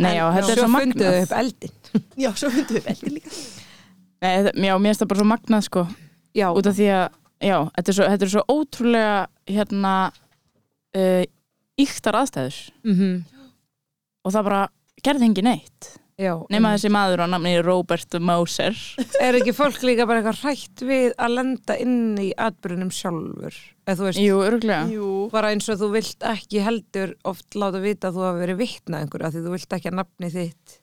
Nei, 0.04 0.14
já, 0.20 0.24
þetta 0.38 0.54
er 0.54 0.62
svo 0.62 0.70
svo 0.70 0.78
funduðu 0.78 1.10
magnað. 1.10 1.20
upp 1.26 1.36
eldin 1.42 1.76
Já, 2.28 2.30
svo 2.38 2.54
fundum 2.54 2.78
við 2.78 2.86
veldi 2.92 3.16
líka 3.18 3.34
Nei, 4.22 4.70
já, 4.70 4.78
mér 4.78 4.94
finnst 4.94 5.02
það 5.04 5.10
bara 5.16 5.24
svo 5.26 5.30
magnað, 5.34 5.66
sko. 5.72 5.88
já, 6.38 6.48
Út 6.54 6.70
af 6.70 6.78
því 6.78 6.88
að, 7.02 7.20
já, 7.42 7.58
þetta 7.76 7.90
er 7.90 7.98
svo, 7.98 8.08
þetta 8.14 8.28
er 8.28 8.32
svo 8.36 8.44
ótrúlega, 8.54 9.18
hérna, 9.50 9.96
uh, 10.98 11.24
yktar 11.82 12.20
aðstæður. 12.22 12.62
mm 12.86 13.14
Og 14.24 14.32
það 14.32 14.46
bara 14.48 14.60
gerði 15.04 15.26
engin 15.28 15.44
neitt. 15.50 15.88
já 16.16 16.32
Nema 16.54 16.70
þessi 16.78 16.92
maður 16.94 17.26
á 17.26 17.28
namni 17.28 17.58
Robert 17.66 18.14
Moser. 18.22 18.72
er 19.20 19.36
ekki 19.36 19.52
fólk 19.58 19.82
líka 19.84 20.06
bara 20.08 20.22
eitthvað 20.22 20.44
hrætt 20.46 20.84
við 20.88 21.10
að 21.18 21.34
lenda 21.36 21.76
inn 21.82 22.16
í 22.22 22.30
atbyrjunum 22.38 22.92
sjálfur 22.94 23.58
eða 23.84 23.98
þú 24.00 24.06
veist, 24.08 24.22
Jú, 24.24 24.38
örglega. 24.46 24.86
Jú, 24.94 25.10
bara 25.34 25.50
eins 25.52 25.68
og 25.74 25.82
þú 25.82 25.90
vilt 25.98 26.24
ekki 26.30 26.62
heldur 26.64 27.16
oft 27.28 27.58
láta 27.60 27.82
vita 27.84 28.08
að 28.08 28.16
þú 28.22 28.24
hafi 28.30 28.44
verið 28.46 28.62
vitnað 28.62 29.02
einhverju 29.04 29.28
af 29.28 29.34
því 29.36 29.44
þú 29.44 29.56
vilt 29.58 29.76
ekki 29.80 29.92
að 29.92 29.98
nafni 30.00 30.30
þitt 30.38 30.78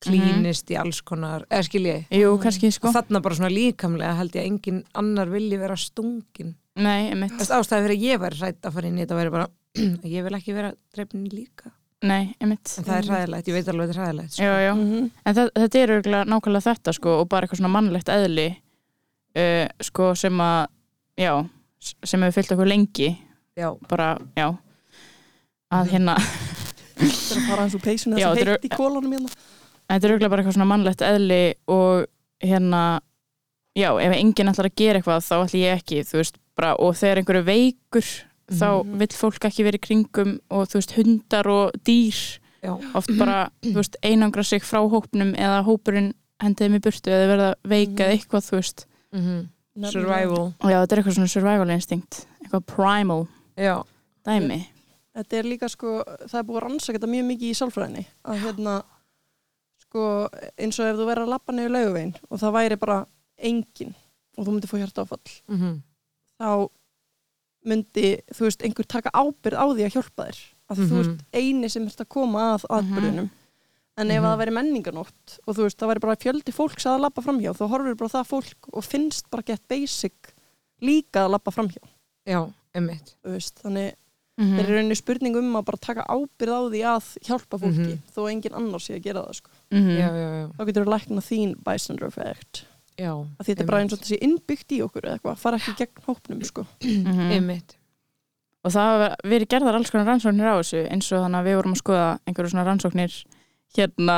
klínist 0.00 0.70
í 0.72 0.78
alls 0.80 1.02
konar 1.06 1.44
eða 1.50 1.66
skil 1.66 1.82
ég, 1.86 2.06
Jú, 2.14 2.30
kannski, 2.40 2.70
sko. 2.72 2.88
og 2.88 2.94
þarna 2.96 3.20
bara 3.24 3.36
svona 3.36 3.50
líkamlega 3.52 4.14
held 4.20 4.36
ég 4.38 4.42
að 4.44 4.48
engin 4.50 4.78
annar 4.96 5.28
vilji 5.32 5.58
vera 5.60 5.76
stungin 5.76 6.54
Nei, 6.80 7.10
einmitt. 7.10 7.34
Þess 7.36 7.50
ástæði 7.58 7.82
fyrir 7.84 7.96
að 7.98 8.04
ég 8.06 8.20
væri 8.22 8.38
hrætt 8.40 8.64
að 8.64 8.72
fara 8.78 8.88
inn 8.88 8.96
í 8.96 9.02
þetta 9.04 9.18
væri 9.18 9.32
bara, 9.34 9.46
ég 10.16 10.24
vil 10.24 10.36
ekki 10.38 10.54
vera 10.56 10.70
dreifnin 10.94 11.26
líka 11.34 11.72
Nei, 12.06 12.30
einmitt. 12.40 12.70
en 12.80 12.86
það 12.86 12.96
er 13.02 13.08
hræðilegt, 13.10 13.48
ég 13.50 13.56
veit 13.58 13.68
alveg 13.68 13.82
að 13.84 13.90
þetta 13.90 14.00
er 14.00 14.06
hræðilegt 14.06 14.32
sko. 14.36 14.44
Já, 14.46 14.54
já. 14.64 14.72
Mhm. 14.78 15.10
En 15.26 15.36
það, 15.36 15.50
þetta 15.60 15.80
er 15.82 15.92
örgulega 15.98 16.28
nákvæmlega 16.32 16.66
þetta 16.70 16.94
sko 16.96 17.16
og 17.20 17.28
bara 17.28 17.44
eitthvað 17.44 17.60
svona 17.60 17.72
mannlegt 17.74 18.08
eðli 18.14 18.46
uh, 19.36 19.66
sko 19.90 20.08
sem 20.16 20.40
að 20.46 20.62
já, 21.20 21.34
sem 22.08 22.24
hefur 22.24 22.38
fyllt 22.38 22.54
okkur 22.56 22.70
lengi 22.72 23.10
já, 23.60 23.68
bara, 23.90 24.14
já 24.38 24.48
að 25.76 25.92
hérna, 25.92 26.14
þetta 26.96 27.34
er 27.34 27.40
að 27.42 27.48
fara 27.50 27.64
eins 27.66 27.76
og 27.76 27.82
peysunni 27.84 28.18
Já, 28.22 28.30
þess 28.30 28.38
að 28.38 28.40
er- 28.46 28.54
heitt 28.56 28.64
í 28.66 28.72
kólanum 28.74 29.12
hérna 29.14 29.30
þetta 29.90 30.06
er 30.08 30.14
örgulega 30.14 30.30
bara 30.32 30.42
eitthvað 30.44 30.56
svona 30.58 30.70
mannlegt 30.70 31.02
eðli 31.04 31.40
og 31.68 32.06
hérna 32.42 32.82
já, 33.76 33.90
ef 34.00 34.16
enginn 34.16 34.50
ætlar 34.52 34.70
að 34.70 34.76
gera 34.80 35.00
eitthvað 35.00 35.24
þá 35.26 35.34
ætla 35.44 35.60
ég 35.60 35.78
ekki, 35.80 36.00
þú 36.08 36.20
veist, 36.20 36.38
bara 36.58 36.74
og 36.78 36.94
þegar 36.98 37.20
einhverju 37.22 37.44
veikur 37.46 38.08
þá 38.50 38.66
Mhm. 38.82 38.96
vill 38.98 39.14
fólk 39.14 39.44
ekki 39.46 39.62
verið 39.66 39.78
í 39.78 39.86
kringum 39.86 40.32
og 40.50 40.66
þú 40.68 40.78
veist, 40.80 40.92
hundar 40.98 41.46
og 41.46 41.72
dýr 41.86 42.18
já, 42.64 42.72
oft 42.94 43.12
bara, 43.18 43.50
þú 43.62 43.74
veist, 43.78 43.96
einangra 44.02 44.42
sig 44.44 44.62
frá 44.62 44.80
hópnum 44.90 45.34
eða 45.38 45.62
hópurinn 45.64 46.12
hendiði 46.40 46.70
mig 46.70 46.82
burtu 46.82 47.10
eða 47.12 47.28
verða 47.30 47.54
veika 47.64 48.04
eða 48.08 48.16
eitthvað, 48.18 48.46
þú 48.48 48.56
veist. 48.58 48.86
Mm 49.14 49.48
survival. 49.90 50.52
Og 50.60 50.68
já, 50.70 50.76
þetta 50.82 50.92
er 50.92 50.98
eitthvað 51.00 51.14
svona 51.16 51.30
survival 51.30 51.70
instinct 51.72 52.26
eitthvað 52.42 52.64
primal 52.66 53.22
já, 53.56 53.76
dæmi. 54.26 54.66
Þetta 55.16 55.38
er 55.38 55.46
líka 55.46 55.68
sko, 55.70 56.02
það 56.26 56.34
er 56.40 56.42
búið 56.48 56.58
að 56.58 56.64
rannsaka 56.66 56.98
þetta 56.98 57.10
mjög 57.14 57.24
mikið 57.30 57.48
í 57.48 57.56
sálfræðinni 57.60 58.02
að 58.28 58.42
hérna 58.44 58.74
sko 59.90 60.02
eins 60.56 60.78
og 60.78 60.86
ef 60.86 60.96
þú 61.00 61.06
verður 61.08 61.26
að 61.26 61.32
lappa 61.34 61.52
niður 61.52 61.72
lauguvegin 61.74 62.14
og 62.30 62.38
það 62.38 62.52
væri 62.54 62.76
bara 62.78 62.98
engin 63.38 63.94
og 64.38 64.46
þú 64.46 64.52
myndir 64.54 64.70
fá 64.70 64.78
hjarta 64.78 65.02
áfall 65.02 65.34
mm 65.50 65.80
þá 66.40 66.70
myndi, 67.68 68.04
þú 68.32 68.46
veist, 68.46 68.62
einhver 68.64 68.86
taka 68.88 69.10
ábyrð 69.12 69.58
á 69.60 69.64
því 69.68 69.84
að 69.84 69.92
hjálpa 69.98 70.24
þér 70.30 70.38
af 70.70 70.78
því 70.78 70.84
þú 70.86 70.94
Mhm. 70.94 71.02
veist 71.02 71.24
eini 71.36 71.68
sem 71.70 71.86
ert 71.86 72.00
að 72.00 72.08
koma 72.08 72.44
að 72.56 72.64
atbyrðunum 72.70 73.30
en 73.98 74.10
ef 74.10 74.16
Mhm. 74.22 74.24
það 74.24 74.38
væri 74.40 74.54
menninganótt 74.56 75.38
og 75.46 75.56
þú 75.56 75.62
veist, 75.66 75.76
það 75.76 75.88
væri 75.90 76.00
bara 76.00 76.16
fjöldi 76.16 76.52
fólks 76.56 76.86
að 76.86 77.00
lappa 77.00 77.20
framhjá 77.22 77.52
þá 77.52 77.68
horfir 77.68 77.96
bara 77.96 78.08
það 78.08 78.28
fólk 78.32 78.70
og 78.72 78.84
finnst 78.84 79.28
bara 79.30 79.42
gett 79.42 79.68
basic 79.68 80.32
líka 80.80 81.26
að 81.26 81.30
lappa 81.32 81.50
framhjá 81.50 81.82
já, 82.26 82.52
emmitt 82.74 83.16
þú 83.24 83.30
veist, 83.36 83.60
þannig 83.62 83.94
mm 84.38 84.56
þeir 84.56 84.64
eru 84.64 84.72
rauninni 84.78 84.96
spurning 84.96 85.36
um 85.36 85.52
að 85.56 85.64
bara 85.66 85.76
taka 85.76 86.06
ábyrð 86.08 86.54
á 86.56 86.62
því 86.72 86.80
að 86.80 87.18
hjálpa 87.28 87.58
fólki 87.60 87.92
Mhm. 87.92 88.02
þó 88.16 88.30
engin 88.32 88.54
annar 88.56 88.80
sé 88.80 88.94
að 88.96 89.02
gera 89.02 89.20
það 89.26 89.34
sko. 89.34 89.50
Mhm. 89.70 89.90
já, 89.98 90.08
já, 90.10 90.28
já, 90.34 90.46
þá 90.58 90.64
getur 90.66 90.84
þú 90.84 90.90
lækna 90.94 91.22
þín 91.22 91.50
bystander 91.64 92.06
effect 92.10 92.64
já 92.98 93.12
að 93.14 93.44
þetta 93.46 93.60
er 93.62 93.66
bara 93.70 93.80
eins 93.84 93.92
og 93.94 94.00
sé 94.04 94.18
innbyggt 94.20 94.72
í 94.74 94.80
okkur 94.84 95.04
eða 95.06 95.18
eitthvað, 95.18 95.36
fara 95.38 95.56
ekki 95.60 95.76
gegn 95.78 96.02
hópnum 96.08 96.44
sko. 96.44 96.66
Mhm. 96.82 97.30
emmitt 97.38 97.76
og 98.64 98.72
það 98.74 99.16
verið 99.24 99.48
gerðar 99.48 99.74
alls 99.78 99.90
konar 99.90 100.06
rannsóknir 100.10 100.50
á 100.50 100.58
þessu 100.60 100.82
eins 100.90 101.12
og 101.12 101.22
þannig 101.24 101.40
að 101.40 101.46
við 101.48 101.56
vorum 101.60 101.72
að 101.76 101.82
skoða 101.82 102.08
einhverju 102.26 102.50
svona 102.52 102.66
rannsóknir 102.66 103.14
hérna 103.76 104.16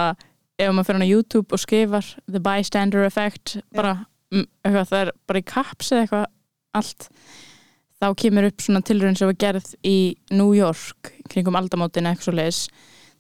ef 0.59 0.73
maður 0.73 0.89
fyrir 0.89 1.05
á 1.05 1.13
YouTube 1.13 1.53
og 1.53 1.59
skrifar 1.63 2.09
the 2.31 2.41
bystander 2.41 3.05
effect 3.05 3.57
bara, 3.75 4.07
mm, 4.33 4.47
eitthvað, 4.65 4.89
það 4.89 5.01
er 5.07 5.13
bara 5.29 5.39
í 5.39 5.45
kaps 5.47 5.93
eða 5.93 6.03
eitthvað 6.07 6.27
allt 6.75 7.09
þá 8.03 8.09
kemur 8.19 8.49
upp 8.49 8.59
svona 8.65 8.83
tilraun 8.83 9.17
sem 9.17 9.29
var 9.29 9.39
gerð 9.39 9.75
í 9.85 10.17
New 10.33 10.53
York 10.57 11.13
kringum 11.31 11.55
aldamótin 11.61 12.09
eitthvað 12.11 12.27
svo 12.27 12.35
leis 12.35 12.69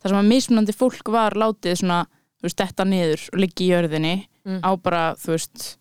þar 0.02 0.08
sem 0.10 0.18
að 0.18 0.30
mismunandi 0.32 0.74
fólk 0.74 1.06
var 1.12 1.36
látið 1.38 1.78
svona 1.84 2.06
þú 2.42 2.48
veist, 2.48 2.58
detta 2.58 2.84
niður 2.84 3.28
og 3.32 3.38
liggi 3.38 3.68
í 3.68 3.72
jörðinni 3.72 4.26
Mm. 4.44 4.58
á 4.66 4.70
bara, 4.82 5.14
þú 5.14 5.36
veist 5.36 5.76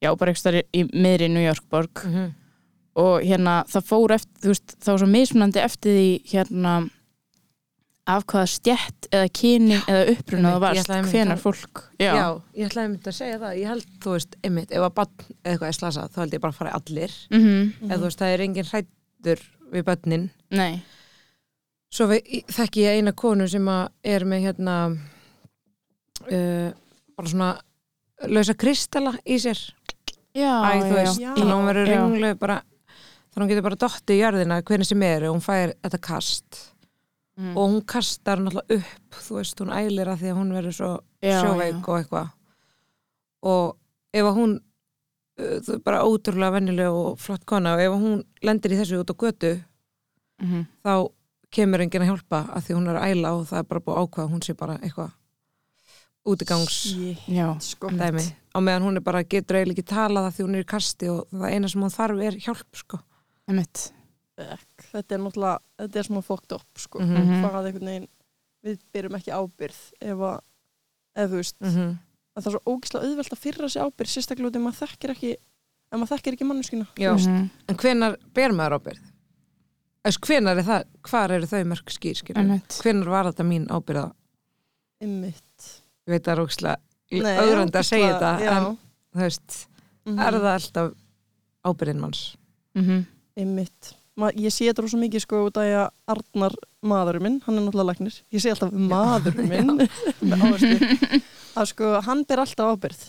já, 0.00 0.14
bara 0.16 0.30
eitthvað 0.32 0.62
í 0.72 0.84
miðri 0.94 1.28
New 1.28 1.42
York 1.42 1.64
borg 1.68 1.90
Mhm. 2.06 2.28
og 2.94 3.22
hérna 3.26 3.64
það 3.66 3.82
fór 3.88 4.10
eftir, 4.14 4.38
þú 4.44 4.48
veist, 4.52 4.74
það 4.78 4.92
var 4.92 4.98
svo 5.02 5.08
mismunandi 5.10 5.58
eftir 5.64 5.90
því 5.96 6.22
hérna 6.30 6.90
af 8.06 8.24
hvaða 8.26 8.46
stjætt 8.50 9.08
eða 9.14 9.28
kyni 9.34 9.76
eða 9.86 10.10
uppruna 10.14 10.52
það 10.54 10.60
varst, 10.60 10.88
hvenar 11.12 11.38
fólk 11.42 11.82
já. 11.98 12.14
já, 12.14 12.42
ég 12.56 12.66
ætlaði 12.70 12.84
einmitt 12.88 13.06
að 13.10 13.14
segja 13.18 13.38
það 13.38 13.58
ég 13.58 13.66
held, 13.66 13.86
þú 14.02 14.10
veist, 14.16 14.36
einmitt, 14.44 14.70
ef 14.72 14.82
að 14.86 14.94
bann 14.94 15.12
eða 15.18 15.52
eitthvað 15.52 15.68
er 15.68 15.78
slasað, 15.78 16.10
þá 16.10 16.18
held 16.22 16.32
ég 16.34 16.40
bara 16.40 16.52
að 16.52 16.58
fara 16.58 16.72
allir 16.78 17.12
Mhm. 17.30 17.72
eða 17.90 17.98
þú 17.98 18.06
veist, 18.06 18.18
það 18.18 18.34
er 18.34 18.40
engin 18.46 18.70
hrættur 18.70 19.40
við 19.72 19.82
bönnin 19.84 20.30
nei 20.50 20.82
svo 21.92 22.06
við, 22.06 22.44
þekki 22.46 22.82
ég 22.86 22.98
eina 22.98 23.12
konu 23.12 23.48
sem 23.48 23.68
er 23.68 24.20
með 24.24 24.42
hérna 24.46 24.98
uh, 26.30 26.72
bara 27.16 27.28
svona 27.32 27.50
lausa 28.28 28.54
kristalla 28.54 29.14
í 29.26 29.38
sér 29.42 29.58
já, 30.36 30.52
Æ, 30.62 30.72
þú 30.82 30.92
veist, 30.96 31.20
já. 31.20 31.32
þannig 31.36 31.52
að 31.52 31.56
hún 31.58 31.68
verður 31.70 31.88
ringlu 31.92 32.34
bara, 32.38 32.58
þannig 33.32 33.36
að 33.36 33.42
hún 33.42 33.50
getur 33.52 33.66
bara 33.66 33.80
dottið 33.82 34.14
í 34.16 34.20
jörðina 34.22 34.60
hvernig 34.62 34.86
sem 34.88 35.02
er, 35.02 35.24
og 35.28 35.34
hún 35.36 35.44
fær 35.48 35.74
þetta 35.82 36.02
kast 36.10 36.68
Mm. 37.32 37.54
og 37.56 37.70
hún 37.70 37.80
kastar 37.88 38.36
náttúrulega 38.44 38.76
upp 38.76 39.14
þú 39.24 39.36
veist, 39.38 39.60
hún 39.62 39.70
ælir 39.72 40.04
að 40.12 40.18
því 40.20 40.28
að 40.28 40.36
hún 40.36 40.50
verður 40.52 40.74
svo 40.76 40.88
Já, 41.24 41.38
sjóveik 41.40 41.86
og 41.88 41.94
eitthvað 41.96 42.26
og 43.48 43.70
ef 44.12 44.26
að 44.28 44.36
hún 44.36 44.52
uh, 45.40 45.54
þú 45.64 45.72
er 45.72 45.80
bara 45.86 46.02
ótrúlega 46.04 46.52
vennileg 46.58 46.92
og 46.92 47.16
flott 47.24 47.46
kona 47.48 47.72
og 47.72 47.80
ef 47.80 47.94
að 47.94 48.04
hún 48.04 48.20
lendir 48.44 48.74
í 48.76 48.78
þessu 48.82 49.00
út 49.00 49.14
á 49.16 49.16
götu 49.24 49.52
Mhm. 50.42 50.66
þá 50.84 50.92
kemur 51.56 51.80
enginn 51.86 52.02
að 52.04 52.10
hjálpa 52.12 52.42
að 52.52 52.64
því 52.66 52.74
hún 52.76 52.88
er 52.92 52.96
að 53.00 53.08
æla 53.16 53.32
og 53.38 53.42
það 53.48 53.58
er 53.62 53.66
bara 53.72 53.80
búið 53.80 53.96
að 53.96 54.04
ákvaða 54.06 54.30
hún 54.32 54.42
sé 54.44 54.54
bara 54.58 54.76
eitthvað 54.82 55.10
útigangs 56.28 56.76
sko. 57.60 57.90
dæmi 57.90 58.22
á 58.52 58.58
meðan 58.60 58.86
hún 58.86 58.96
er 59.00 59.04
bara 59.04 59.24
getur 59.24 59.58
eiginlega 59.58 59.80
ekki 59.80 59.88
talað 59.90 60.28
að 60.28 60.36
því 60.36 60.46
hún 60.46 60.56
er 60.58 60.64
í 60.64 60.70
kasti 60.70 61.10
og 61.10 61.26
það 61.32 61.54
eina 61.56 61.70
sem 61.72 61.82
hún 61.82 61.94
þarf 61.94 62.22
er 62.22 62.38
hjálp 62.44 62.78
sko. 62.78 63.00
þetta 64.92 65.16
er 65.16 65.22
náttúrulega, 65.22 65.58
þetta 65.82 65.98
er 65.98 66.08
svona 66.08 66.24
fucked 66.26 66.52
up 66.56 66.78
sko. 66.78 67.00
Mhm. 67.00 67.22
Mhm. 67.22 67.44
hvað 67.44 67.66
einhvern 67.66 67.90
veginn 67.90 68.08
við 68.62 68.80
byrjum 68.94 69.18
ekki 69.18 69.32
ábyrð 69.34 69.80
ef 70.00 70.18
að, 70.30 70.40
ef 71.16 71.30
þú 71.30 71.36
veist 71.40 71.56
mm 71.60 71.70
-hmm. 71.70 71.98
að 72.36 72.42
það 72.42 72.46
er 72.46 72.52
svo 72.52 72.62
ógislega 72.72 73.06
auðvelt 73.06 73.32
að 73.32 73.42
fyrra 73.44 73.68
sig 73.68 73.82
ábyrð 73.82 74.12
sérstaklega 74.12 74.48
út 74.48 74.56
ef 74.56 74.62
maður 74.62 74.82
þekkir 74.82 75.10
ekki 75.10 75.32
ef 75.32 75.98
maður 75.98 76.12
þekkir 76.14 76.32
ekki 76.32 76.48
manneskina 76.48 76.86
Já. 76.96 77.12
Mhm. 77.12 77.50
en 77.68 77.76
hvenar 77.76 78.16
ber 78.34 78.50
maður 78.52 78.78
ábyrð? 78.78 79.02
Hvenar 80.02 80.58
er 80.58 80.64
það, 80.66 80.84
hvar 81.02 81.30
eru 81.30 81.46
þau 81.46 81.64
mörg 81.64 81.86
skýr 81.86 82.22
hvenar 82.82 83.08
var 83.08 83.24
þetta 83.26 83.44
mín 83.44 83.66
ábyrða 83.68 84.12
Einmitt. 85.02 85.51
Ég 86.06 86.14
veit 86.16 86.28
er 86.28 86.42
ógislega 86.42 86.76
Nei, 87.12 87.36
augrandi 87.38 87.76
að 87.78 87.84
segja 87.88 88.12
þetta 88.14 88.30
já. 88.40 88.52
en 88.56 88.64
þú 89.14 89.20
veist, 89.20 89.66
Mhm. 90.06 90.18
er 90.18 90.32
það 90.32 90.54
alltaf 90.54 90.92
ábyrðin 91.64 92.00
manns 92.00 92.36
Mhm. 92.74 93.06
Einmitt. 93.36 93.94
ma, 94.16 94.30
ég 94.30 94.50
sé 94.52 94.66
þetta 94.68 94.82
rosa 94.82 94.96
mikið 94.96 95.20
sko 95.20 95.46
út 95.48 95.56
af 95.56 95.62
að 95.62 95.90
Arnar 96.08 96.54
maðurinn 96.84 97.22
minn, 97.22 97.40
hann 97.46 97.58
er 97.58 97.62
náttúrulega 97.62 97.94
læknir 97.94 98.22
ég 98.32 98.40
sé 98.40 98.50
alltaf 98.50 98.72
maðurinn 98.72 99.48
minn 99.52 99.88
að 101.56 101.66
sko 101.68 102.00
hann 102.06 102.24
ber 102.28 102.42
alltaf 102.42 102.76
ábyrð 102.76 103.02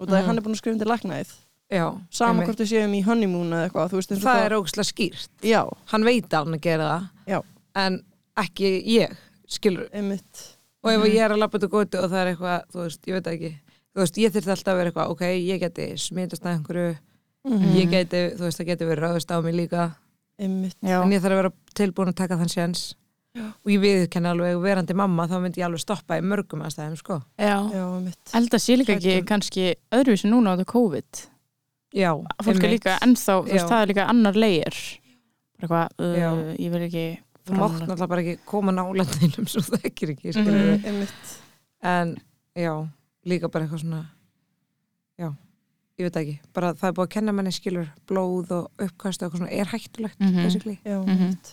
út 0.00 0.08
af 0.08 0.14
að 0.14 0.20
Mhm. 0.20 0.26
hann 0.26 0.38
er 0.38 0.42
búin 0.42 0.54
að 0.54 0.60
skrifa 0.60 0.76
undir 0.76 0.86
læknaðið 0.92 1.32
já, 1.70 2.00
sama 2.10 2.32
einmitt. 2.42 2.46
hvort 2.48 2.60
við 2.60 2.70
séum 2.72 2.94
í 2.94 3.02
honeymoon 3.04 3.50
eða 3.50 3.70
eitthvað 3.70 3.90
það 3.90 4.20
hvað- 4.22 4.44
er 4.44 4.56
ógslag 4.58 4.86
skýrt 4.92 5.28
já, 5.42 5.62
hann 5.86 6.04
veit 6.04 6.28
að 6.28 6.44
hann 6.44 6.54
að 6.54 6.60
gera 6.60 6.84
það 6.88 7.08
Já. 7.26 7.42
en 7.76 8.04
ekki 8.36 8.84
ég, 8.86 9.16
skilur 9.48 9.88
einmitt 9.92 10.54
og 10.84 10.90
ef 10.92 11.04
ég 11.08 11.22
er 11.24 11.34
að 11.34 11.40
lappa 11.42 11.58
út 11.58 11.66
á 11.66 11.70
góti 11.74 11.98
og 12.00 12.10
það 12.12 12.20
er 12.22 12.30
eitthvað 12.32 12.62
þú 12.72 12.84
veist, 12.84 13.02
ég 13.08 13.16
veit 13.18 13.30
ekki. 13.32 13.50
Þú 13.94 14.02
veist, 14.04 14.18
ég 14.22 14.34
þurfti 14.34 14.52
alltaf 14.54 14.72
að 14.72 14.78
vera 14.80 14.90
eitthvað, 14.92 15.10
ok, 15.14 15.24
ég 15.48 15.60
geti 15.64 15.86
smitast 15.98 16.44
að 16.44 16.54
einhverju, 16.56 16.96
Mhm. 17.48 17.74
ég 17.78 17.90
geti 17.90 18.22
þú 18.36 18.44
veist, 18.46 18.58
það 18.60 18.66
geti 18.72 18.84
verið 18.88 19.04
ráðust 19.04 19.30
á 19.32 19.36
mig 19.42 19.54
líka. 19.54 19.94
Einmitt. 20.38 20.76
En 20.82 21.10
ég 21.10 21.20
þarf 21.20 21.32
að 21.34 21.40
vera 21.42 21.52
tilbúin 21.74 22.08
að 22.12 22.14
taka 22.16 22.36
þann 22.36 22.54
séns. 22.54 22.94
Já. 23.36 23.44
og 23.52 23.70
ég 23.70 23.78
viðkenni 23.78 24.26
alveg 24.32 24.56
verandi 24.62 24.94
mamma, 24.96 25.26
þá 25.28 25.36
myndi 25.38 25.60
ég 25.60 25.66
alveg 25.68 25.80
stoppa 25.80 26.16
í 26.18 26.22
mörgum 26.24 26.62
aðstæðum, 26.64 26.96
sko. 26.98 27.22
Að 27.38 28.58
sé 28.58 28.76
líka 28.78 28.96
ekki 28.96 29.22
kannski 29.28 29.74
öðruvísi 29.94 30.30
núna 30.30 30.54
á 30.54 30.56
þetta 30.56 30.72
COVID. 30.72 31.28
Já, 31.94 32.10
Fólk 32.42 32.64
er 32.64 32.72
líka 32.72 32.96
ennþá, 33.04 33.36
þú 33.44 33.52
veist, 33.52 33.68
það 33.70 33.82
er 33.82 33.90
líka 33.92 34.08
annar 34.08 34.36
leir 34.36 34.74
Bara 35.58 35.88
eitthvað, 35.88 35.88
uh, 36.04 36.56
ég 36.58 36.70
vil 36.74 36.82
ekki 36.88 37.04
þú 37.48 37.58
mátt 37.58 37.80
náttúrulega 37.80 38.08
bara 38.12 38.22
ekki 38.22 38.38
koma 38.46 38.72
nálandinum 38.72 39.48
svo 39.52 39.60
það 39.66 39.84
ekki 39.90 40.08
ekki, 40.14 40.32
skilur 40.32 40.78
Mhm. 40.78 40.84
einmitt 40.84 41.34
en 41.82 42.16
já, 42.56 42.74
líka 43.26 43.48
bara 43.50 43.64
eitthvað 43.66 43.82
svona 43.84 44.02
já, 45.18 45.28
ég 45.98 46.06
veit 46.08 46.16
ekki 46.20 46.38
bara 46.54 46.72
það 46.74 46.88
er 46.90 46.96
búið 46.98 47.06
að 47.08 47.14
kenna 47.16 47.32
manni 47.32 47.52
skilur 47.54 47.88
blóð 48.08 48.50
og 48.50 48.70
uppkast 48.78 49.22
og 49.22 49.28
eitthvað 49.30 49.42
svona 49.42 49.52
er 49.60 49.66
hættulegt 49.72 50.20
Mhm. 50.20 50.42
basically 50.44 50.78
já, 50.84 50.98
Mhm. 51.00 51.08
einmitt 51.10 51.52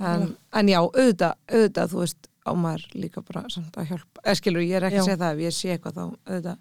en, 0.00 0.36
en 0.52 0.66
já, 0.68 0.78
auðvitað, 0.78 1.34
auðvitað 1.50 1.88
þú 1.92 1.98
veist, 2.04 2.28
á 2.46 2.52
maður 2.54 2.84
líka 2.94 3.20
bara 3.26 3.42
samt 3.50 3.72
að 3.76 3.86
hjálpa, 3.90 4.20
eða 4.24 4.36
skilur, 4.36 4.62
ég 4.62 4.76
er 4.76 4.82
ekki 4.88 4.94
Já. 4.96 5.00
að 5.02 5.08
segja 5.08 5.16
það 5.18 5.32
ef 5.34 5.40
ég 5.42 5.52
sé 5.52 5.68
eitthvað 5.78 5.94
þá, 5.98 6.04
auðvitað 6.28 6.58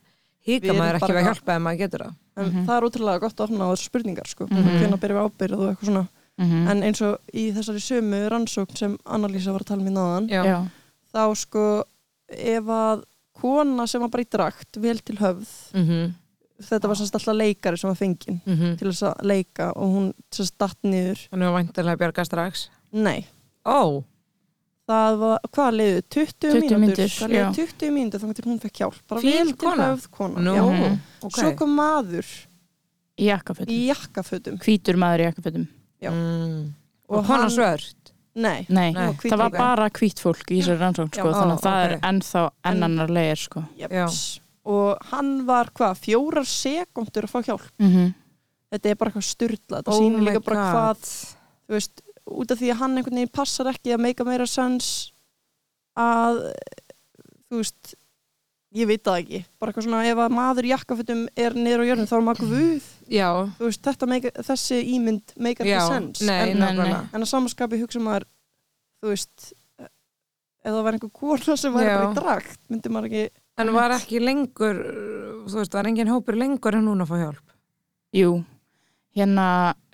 híka 0.47 0.73
maður 0.73 0.95
ekki 0.97 1.13
að 1.13 1.27
hjálpa 1.27 1.55
ef 1.55 1.61
maður 1.61 1.77
getur 1.83 2.01
það 2.01 2.15
en 2.37 2.45
Mhm. 2.51 2.65
það 2.67 2.77
er 2.77 2.87
útrúlega 2.87 3.19
gott 3.21 3.35
að 3.37 3.45
opna 3.47 3.63
á 3.63 3.71
þessu 3.71 3.89
spurningar 3.89 4.27
sko, 4.27 4.47
Mhm. 4.47 4.63
hvernig 4.63 4.99
byrjum 4.99 5.17
við 5.17 5.25
ábyrð 5.31 5.53
og 5.59 5.69
eitthvað 5.77 5.85
svona 5.87 6.07
Mhm. 6.37 6.67
en 6.69 6.83
eins 6.83 7.01
og 7.01 7.17
í 7.33 7.47
þessari 7.55 7.81
sömu 7.81 8.29
rannsókn 8.29 8.77
sem 8.77 8.97
Annalísa 9.05 9.51
var 9.51 9.61
að 9.65 9.71
tala 9.71 9.81
um 9.81 9.87
í 9.87 9.93
náðan 9.95 10.27
já, 10.29 10.43
Já, 10.45 10.57
þá 11.13 11.35
sko 11.35 11.63
ef 12.29 12.63
að 12.69 13.03
kona 13.37 13.87
sem 13.87 14.01
var 14.01 14.09
bara 14.09 14.23
í 14.23 14.29
drakt 14.29 14.77
vel 14.81 14.99
til 14.99 15.15
höfð 15.17 15.47
Mhm, 15.73 16.13
þetta 16.61 16.87
var 16.87 16.95
semst 16.95 17.15
alltaf 17.15 17.35
leikari 17.37 17.77
sem 17.77 17.89
var 17.89 17.95
fengin 17.97 18.41
mhm. 18.45 18.77
til 18.77 18.87
þess 18.91 19.03
að 19.09 19.23
leika 19.25 19.71
og 19.75 19.89
hún 19.95 20.13
semst 20.31 20.57
datt 20.57 20.77
niður 20.83 21.23
þannig 21.31 21.47
að 21.49 21.57
væntanlega 21.57 21.97
bjarga 22.03 22.25
strax 22.25 22.67
nei, 22.93 23.25
ó, 23.65 24.03
það 24.87 25.17
var, 25.19 25.39
hvað 25.51 25.71
leiðu, 25.77 26.01
20, 26.09 26.33
20 26.39 26.77
mínútur 26.81 27.09
það 27.17 27.33
leiðu 27.33 27.41
já. 27.43 27.49
20 27.57 27.91
mínútur 27.97 28.21
þannig 28.23 28.35
til 28.39 28.45
hún 28.47 28.61
fekk 28.61 28.77
hjálp 28.83 28.99
bara 29.09 29.21
Fín 29.21 29.33
vel 29.37 29.47
til 29.53 29.57
kona. 29.65 29.89
höfð 29.95 30.07
kona 30.11 30.53
já. 30.55 30.63
Mhm. 30.63 30.99
ok 31.23 31.39
svo 31.41 31.55
kom 31.57 31.73
maður 31.75 32.29
í 33.17 33.25
jakkafötum 33.89 34.59
Hvítur 34.61 34.95
maður 35.01 35.23
í 35.25 35.27
jakkafötum. 35.31 35.67
Mm. 36.01 36.73
Og 37.09 37.17
og 37.17 37.25
hann- 37.25 37.49
svört? 37.49 37.93
Nei, 38.37 38.65
Nei, 38.69 38.91
Nei, 38.93 39.13
það 39.17 39.37
var 39.37 39.49
bara 39.49 39.89
hvít 39.89 40.19
fólk 40.21 40.51
í 40.53 40.59
þessari 40.59 40.77
rannsókn 40.83 41.09
sko, 41.15 41.31
þannig 41.33 41.57
að 41.57 41.63
það 41.63 41.79
ok. 41.79 41.91
er 41.91 41.99
ennþá 42.11 42.43
En- 42.45 42.75
enn 42.75 42.83
annar 42.83 43.09
leir 43.09 43.35
sko. 43.35 43.63
Og 44.67 44.97
hann 45.09 45.45
var 45.47 45.71
hvað, 45.73 45.97
fjórar 46.03 46.45
sekundur 46.45 47.23
að 47.25 47.31
fá 47.33 47.41
hjálp? 47.47 47.71
Mm 47.79 48.13
þetta 48.67 48.91
er 48.91 48.97
bara 48.99 49.11
eitthvað 49.13 49.27
styrla 49.29 49.77
þetta 49.79 49.93
oh 49.93 50.01
sýnir 50.01 50.25
líka 50.27 50.41
bara 50.43 50.63
god. 50.63 50.73
hvað 50.75 51.11
þú 51.67 51.77
veist, 51.77 52.01
út 52.27 52.51
af 52.51 52.59
því 52.59 52.71
að 52.73 52.79
hann 52.81 52.97
einhvern 52.99 53.19
veginn 53.21 53.35
passar 53.39 53.69
ekki 53.71 53.93
að 53.95 54.03
meika 54.03 54.25
meira 54.27 54.47
sens 54.49 54.89
að 55.97 56.41
þú 57.47 57.61
veist 57.61 57.93
ég 58.77 58.89
veit 58.89 59.03
það 59.07 59.19
ekki, 59.23 59.41
bara 59.59 59.71
eitthvað 59.73 59.87
svona 59.87 60.01
ef 60.09 60.21
að 60.23 60.35
maður 60.37 60.67
í 60.67 60.71
jakkafutum 60.73 61.21
er 61.45 61.55
niður 61.57 61.83
á 61.83 61.89
jörnum 61.89 62.09
þá 62.09 62.15
er 62.17 62.25
maður 62.27 62.51
guð, 62.51 62.89
já, 63.17 63.29
þú 63.57 63.69
veist, 63.69 63.83
þetta 63.87 64.09
meika, 64.13 64.31
þessi 64.49 64.81
ímynd 64.95 65.33
meikar 65.47 65.69
já, 65.69 65.77
ekki 65.79 65.93
sens 65.95 66.23
nei, 66.27 66.35
en, 66.41 66.51
nei, 66.53 66.61
nákvæmlega 66.65 67.01
en 67.13 67.25
að 67.25 67.31
samanskapi 67.33 67.81
hugsa 67.81 68.03
maður 68.03 68.27
þú 69.01 69.13
veist 69.13 69.49
ef 70.67 70.73
það 70.73 70.83
var 70.83 70.97
einhver 70.97 71.13
kona 71.15 71.57
sem 71.57 71.75
Já. 71.75 71.77
bara 71.79 72.07
í 72.11 72.15
drakt 72.17 72.63
myndi 72.71 72.93
maður 72.93 73.11
ekki 73.11 73.27
En 73.57 73.71
var 73.73 73.89
ekki 73.95 74.19
lengur, 74.21 74.77
þú 75.49 75.55
veist, 75.57 75.73
var 75.73 75.87
engin 75.89 76.11
hópur 76.11 76.35
lengur 76.37 76.75
en 76.77 76.83
núna 76.85 77.07
að 77.07 77.09
fá 77.09 77.15
hjálp? 77.23 77.55
Jú, 78.13 78.35
hérna 79.17 79.47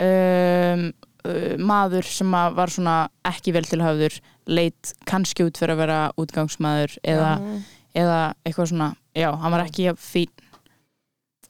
um, 0.03 0.81
uh, 1.23 1.53
maður 1.63 2.09
sem 2.11 2.35
að 2.35 2.57
var 2.57 2.73
svona 2.73 2.95
ekki 3.29 3.53
vel 3.55 3.63
til 3.69 3.79
höfður 3.79 4.17
leit 4.51 4.91
kannski 5.07 5.45
út 5.47 5.61
fyrir 5.61 5.77
að 5.77 5.81
vera 5.85 6.01
útgangsmaður 6.19 6.97
eða, 7.07 7.31
Mm. 7.39 7.63
Eða 7.95 8.33
eitthvað 8.45 8.69
svona, 8.71 8.87
já, 9.15 9.29
hann 9.37 9.51
var 9.53 9.65
ekki 9.67 9.85
jafn 9.89 10.01
fín 10.01 10.31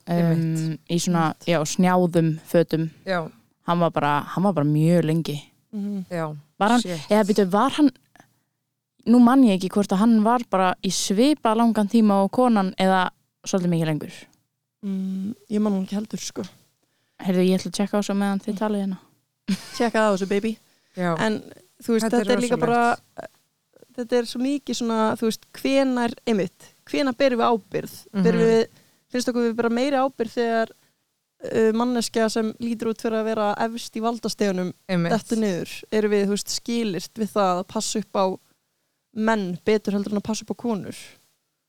um, 0.10 0.78
í 0.92 0.98
svona, 1.00 1.34
já, 1.48 1.60
snjáðum 1.66 2.34
fötum, 2.50 2.90
Já, 3.08 3.22
hann 3.68 3.80
var 3.80 3.92
bara 3.96 4.14
hann 4.34 4.44
var 4.44 4.54
bara 4.54 4.68
mjög 4.68 5.06
lengi. 5.08 5.38
Mhm. 5.74 6.06
já, 6.12 6.28
var 6.60 6.70
hann, 6.76 6.82
shit. 6.82 7.08
eða 7.10 7.24
byrju, 7.30 7.46
var 7.52 7.72
hann 7.80 7.90
nú 9.08 9.20
mann 9.20 9.44
ég 9.44 9.58
ekki 9.58 9.70
hvort 9.74 9.92
að 9.92 10.04
hann 10.04 10.20
var 10.24 10.44
bara 10.50 10.74
í 10.84 10.92
svipa 10.92 11.56
langan 11.56 11.90
tíma 11.92 12.22
á 12.24 12.28
konan 12.32 12.74
eða 12.80 13.10
svolítið 13.46 13.72
mikið 13.74 13.90
lengur. 13.90 14.14
Mm, 14.84 15.34
ég 15.52 15.60
man 15.64 15.74
hún 15.74 15.84
ekki 15.88 15.96
heldur 15.98 16.20
sko. 16.24 16.44
Heyrðu, 17.24 17.44
ég 17.48 17.60
ætla 17.60 17.72
að 17.72 17.78
tjekka 17.80 18.00
á 18.00 18.04
svo 18.04 18.16
meðan 18.20 18.40
þið 18.44 18.58
talið 18.60 18.84
hérna. 18.84 18.98
Tjekka 19.76 20.00
á 20.08 20.12
þessu 20.14 20.28
baby. 20.30 20.58
Já, 20.96 21.16
en 21.20 21.40
þú 21.84 21.96
veist, 21.96 22.06
Þetta 22.06 22.20
er 22.20 22.24
þetta, 22.24 22.34
er 22.36 22.42
líka 22.44 22.56
rosalegt. 22.56 22.68
bara 22.68 23.28
þetta 23.98 24.18
er 24.20 24.26
svo 24.30 24.40
mikið 24.44 24.80
svona 24.80 25.00
þú 25.20 25.30
veist, 25.30 25.46
hvenar, 25.60 26.14
einmitt 26.28 26.70
hvenar 26.90 27.16
berum 27.18 27.40
við 27.40 27.52
ábyrð 27.54 27.98
Mhm. 28.14 28.24
berum 28.24 28.42
við, 28.48 28.64
finnst 29.14 29.30
okkur 29.30 29.48
við 29.50 29.56
bara 29.60 29.70
meiri 29.70 30.00
ábyrð 30.02 30.34
þegar 30.38 30.72
uh, 30.74 31.72
manneskja 31.76 32.30
sem 32.32 32.54
lítur 32.64 32.92
út 32.94 33.02
fyrir 33.04 33.20
að 33.22 33.26
vera 33.32 33.50
efst 33.68 33.96
í 34.00 34.02
valdastegunum 34.04 34.74
dettu 34.88 35.36
niður, 35.40 35.74
eru 35.92 36.10
við, 36.10 36.26
þú 36.30 36.36
veist, 36.38 36.50
skilirt 36.60 37.14
við 37.20 37.30
það 37.36 37.60
að 37.62 37.68
passa 37.68 38.00
upp 38.00 38.16
á 38.16 38.26
menn 39.14 39.58
betur 39.66 39.94
heldur 39.94 40.16
en 40.16 40.22
að 40.24 40.28
passa 40.30 40.44
upp 40.48 40.56
á 40.56 40.64
konur 40.64 40.96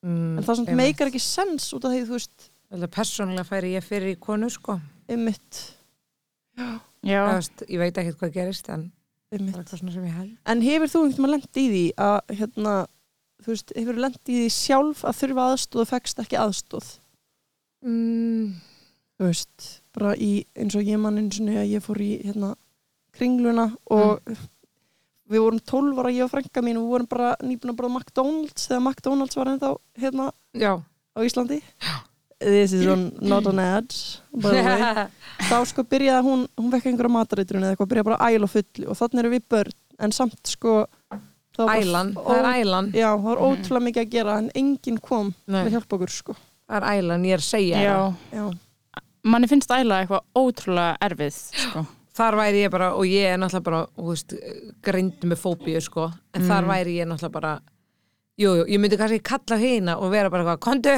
Mm, 0.04 0.36
en 0.36 0.44
það 0.44 0.56
sem 0.56 0.66
einmitt. 0.68 0.76
meikar 0.76 1.08
ekki 1.08 1.20
sens 1.24 1.70
út 1.72 1.84
af 1.88 1.92
því, 1.94 2.02
þú 2.04 2.12
veist, 2.18 2.50
Alveg 2.74 2.90
persónulega 2.92 3.44
færi 3.48 3.70
ég 3.72 3.84
fyrir 3.86 4.10
í 4.12 4.18
konu, 4.20 4.50
sko. 4.52 4.74
einmitt 5.08 5.60
já, 6.58 6.66
Það, 6.66 6.80
já, 7.08 7.22
veist, 7.38 7.62
ég 7.72 7.78
veit 7.80 7.96
ekkert 8.02 8.18
hvað 8.20 8.32
gerist, 8.34 8.68
en 8.68 8.82
En 10.46 10.60
hefur 10.62 10.90
þú 10.90 11.04
einhvern 11.04 11.24
veginn 11.24 11.34
lent 11.36 11.60
í 11.60 11.64
því 11.70 11.84
að 11.96 12.18
hérna, 12.40 12.74
þú 13.44 13.54
veist, 13.54 13.72
hefur 13.76 14.02
lent 14.04 14.30
í 14.30 14.36
því 14.42 14.50
sjálf 14.58 15.04
að 15.04 15.18
þurfa 15.22 15.46
aðstóð 15.52 15.84
og 15.84 15.90
fegst 15.94 16.22
ekki 16.24 16.40
aðstóð 16.40 16.92
Mm, 17.84 18.54
þú 19.18 19.26
veist, 19.28 19.64
bara 19.92 20.14
í 20.16 20.30
eins 20.56 20.72
og 20.78 20.86
ég 20.88 20.96
mann 21.02 21.20
eins 21.20 21.36
og 21.36 21.50
ég 21.68 21.82
fór 21.84 21.98
í 22.00 22.14
hérna, 22.22 22.54
kringluna 23.12 23.66
og 23.92 24.22
við 25.28 25.42
vorum 25.44 25.60
12 25.60 26.00
ára 26.00 26.12
ég 26.14 26.24
og 26.24 26.32
frænka 26.32 26.62
mín 26.64 26.78
og 26.80 26.86
við 26.86 26.94
vorum 26.94 27.10
bara 27.10 27.34
nýbúin 27.44 27.74
að 27.74 27.78
bara 27.82 27.92
McDonalds 27.92 28.68
þegar 28.70 28.82
McDonalds 28.86 29.36
var 29.36 29.52
ennþá 29.52 29.70
hérna 30.00 30.30
já. 30.56 30.72
á 31.12 31.18
Íslandi 31.20 31.60
This 32.40 32.72
is 32.72 32.86
on, 32.86 33.12
not 33.20 33.46
an 33.46 33.58
ad 33.76 33.94
by 34.34 34.50
the 34.50 34.62
way. 34.62 35.06
þá 35.50 35.56
sko 35.70 35.82
byrjaði 35.88 36.24
hún 36.26 36.46
hún 36.58 36.70
vekka 36.72 36.90
einhverja 36.90 37.12
matareitrun 37.14 37.62
eða 37.62 37.74
eitthvað 37.76 37.90
byrjaði 37.92 38.08
bara 38.10 38.18
að 38.20 38.34
æla 38.38 38.48
á 38.50 38.54
fullu 38.54 38.88
og 38.90 38.98
þannig 38.98 39.22
erum 39.22 39.34
við 39.36 39.44
börn 39.54 39.72
en 40.04 40.12
samt 40.12 40.50
sko 40.54 40.74
Ælan, 41.54 42.08
ó- 42.18 42.24
það 42.26 42.38
er 42.40 42.64
ælan. 42.64 42.86
Já, 42.92 43.10
það 43.14 43.22
var 43.22 43.36
Mhm. 43.38 43.46
ótrúlega 43.46 43.84
mikið 43.86 44.02
að 44.02 44.10
gera 44.10 44.38
en 44.38 44.50
enginn 44.58 44.98
kom 45.00 45.34
Nei, 45.46 45.60
að 45.64 45.70
hjálpa 45.76 45.94
okkur 45.96 46.10
sko. 46.10 46.34
það 46.68 46.76
er 46.82 46.86
ælan, 46.98 47.24
ég 47.24 47.32
er 47.32 47.38
að 47.38 47.46
segja 47.46 47.82
já 47.84 47.94
það. 47.94 48.14
Já, 48.34 49.02
manni 49.24 49.46
finnst 49.46 49.70
æla 49.70 50.00
eitthvað 50.02 50.24
ótrúlega 50.34 50.96
erfið 51.00 51.38
sko. 51.54 51.86
Þar 52.14 52.34
væri 52.40 52.58
ég 52.64 52.70
bara, 52.70 52.88
og 52.94 53.04
ég 53.06 53.24
er 53.30 53.38
náttúrulega 53.38 53.62
bara, 53.64 53.86
þú 53.96 54.08
veist, 54.10 54.34
grindu 54.82 55.26
með 55.30 55.38
fóbíu, 55.44 55.80
sko. 55.82 56.12
En 56.34 56.42
Mm. 56.42 56.48
þar 56.48 56.64
væri 56.66 56.96
ég 56.98 57.06
náttúrulega 57.06 57.32
bara, 57.32 57.60
jú, 58.40 58.50
jú, 58.58 58.64
ég 58.66 58.80
myndi 58.82 58.98
kannski 58.98 59.20
kalla 59.24 59.58
hina 59.60 59.96
og 60.00 60.10
vera 60.14 60.30
bara 60.32 60.44
eitthvað, 60.44 60.62
kondu, 60.64 60.94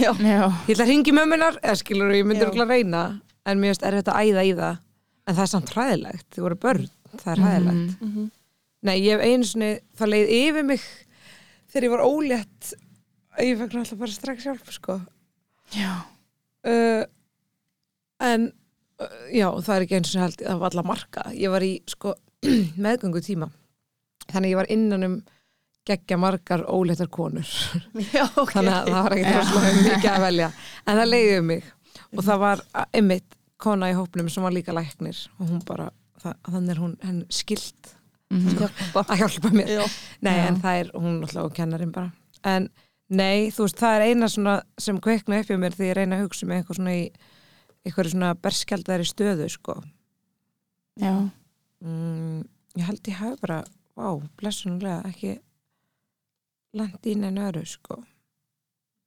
ég 0.00 0.10
ætla 0.10 0.84
að 0.84 0.90
ringi 0.90 1.14
mömmunar 1.14 1.60
eða 1.62 1.78
skilur 1.78 2.14
ég 2.14 2.26
myndi 2.26 2.42
Já. 2.42 2.48
örugglega 2.48 2.74
reyna 2.74 3.04
en 3.46 3.62
mér 3.62 3.78
er 3.78 4.00
þetta 4.00 4.16
að 4.16 4.30
æða 4.30 4.44
í 4.46 4.52
það. 4.58 4.82
En 5.26 5.36
það 5.36 5.44
er 5.44 5.50
samt 5.52 5.72
hræðilegt, 5.74 6.26
þið 6.34 6.46
voru 6.46 6.58
börn 6.64 6.90
það 7.16 7.32
er 7.32 7.42
hræðilegt. 7.44 7.96
Mhm. 8.00 8.12
mm 8.12 8.28
nei, 8.80 8.94
ég 9.04 9.12
hef 9.12 9.24
einu 9.28 9.44
sinni, 9.44 9.70
það 9.92 10.08
leið 10.14 10.30
yfir 10.38 10.64
mig 10.64 10.84
þegar 11.68 11.84
ég 11.84 11.92
var 11.92 12.04
ólétt 12.06 12.70
að 13.36 13.44
ég 13.44 13.58
fekk 13.60 13.74
náttúrulega 13.76 14.00
bara 14.00 14.14
strax 14.14 14.46
hjálp 14.46 14.70
sko. 14.72 14.96
Já. 15.76 15.90
uh, 16.64 17.04
en 18.24 18.46
uh, 19.00 19.18
já, 19.28 19.46
það 19.60 19.74
er 19.74 19.84
ekki 19.84 19.98
eins 19.98 20.14
og 20.14 20.24
held 20.24 20.40
það 20.40 20.62
var 20.62 20.72
alla 20.72 20.86
marka, 20.88 21.26
ég 21.36 21.52
var 21.52 21.66
í 21.66 21.74
sko 21.92 22.14
meðgöngu 22.86 23.22
tíma 23.24 23.50
þannig 24.30 24.54
ég 24.54 24.60
var 24.60 24.72
innan 24.72 25.06
um 25.06 25.20
geggja 25.90 26.16
margar 26.20 26.64
óléttar 26.70 27.10
konur. 27.12 27.46
Já 28.14 28.24
ok. 28.30 28.54
Þannig 28.56 28.74
að 28.78 28.90
það 28.90 29.04
var 29.04 29.16
rosalega 29.36 29.84
mikið 29.90 30.10
að 30.14 30.24
velja. 30.26 30.50
En 30.86 31.00
það 31.02 31.10
leiði 31.12 31.38
um 31.42 31.48
mig. 31.52 31.70
Og 32.16 32.24
það 32.26 32.42
var 32.46 32.62
einmitt 32.96 33.36
kona 33.60 33.88
í 33.92 33.96
hópnum 33.98 34.28
sem 34.32 34.44
var 34.46 34.54
líka 34.56 34.72
læknir. 34.74 35.18
Og 35.38 35.48
hún 35.50 35.64
bara, 35.68 35.88
það, 36.22 36.36
þannig 36.54 36.74
er 36.76 36.84
hún 36.86 36.94
henn 37.06 37.24
skilt 37.30 37.96
Mhm. 38.30 38.60
Hjálpa. 38.60 39.02
að 39.10 39.18
hjálpa 39.24 39.50
mér. 39.50 39.70
Já. 39.74 39.84
nei 40.22 40.36
Já. 40.36 40.42
en 40.46 40.58
það 40.62 40.76
er 40.84 40.90
hún 40.94 41.16
alltaf 41.24 41.44
og 41.48 41.54
kennarinn 41.56 41.90
bara. 41.90 42.12
En 42.46 42.68
nei 43.10 43.48
þú 43.50 43.64
veist 43.66 43.80
það 43.80 43.94
er 43.96 44.04
eina 44.06 44.28
svona 44.30 44.52
sem 44.78 45.00
kveikna 45.02 45.40
upp 45.42 45.48
hjá 45.50 45.56
mér 45.58 45.74
því 45.74 45.88
ég 45.88 45.96
reyna 45.98 46.14
að 46.20 46.28
hugsa 46.28 46.46
með 46.46 46.60
eitthvað 46.60 46.78
svona 46.78 46.92
í 46.94 47.00
eitthvað 47.82 48.10
svona 48.12 48.28
berskjaldari 48.38 49.08
stöðu 49.10 49.48
sko. 49.50 49.74
Já, 51.00 51.14
mm, 51.82 52.44
ég 52.78 52.86
held 52.86 53.02
ég 53.10 53.18
hafi 53.18 53.40
bara 53.42 53.58
vá, 53.98 54.06
blessunlega 54.38 55.02
ekki 55.10 55.34
landi 56.76 57.12
inn 57.14 57.24
en 57.28 57.38
öru 57.48 57.64
sko. 57.66 57.98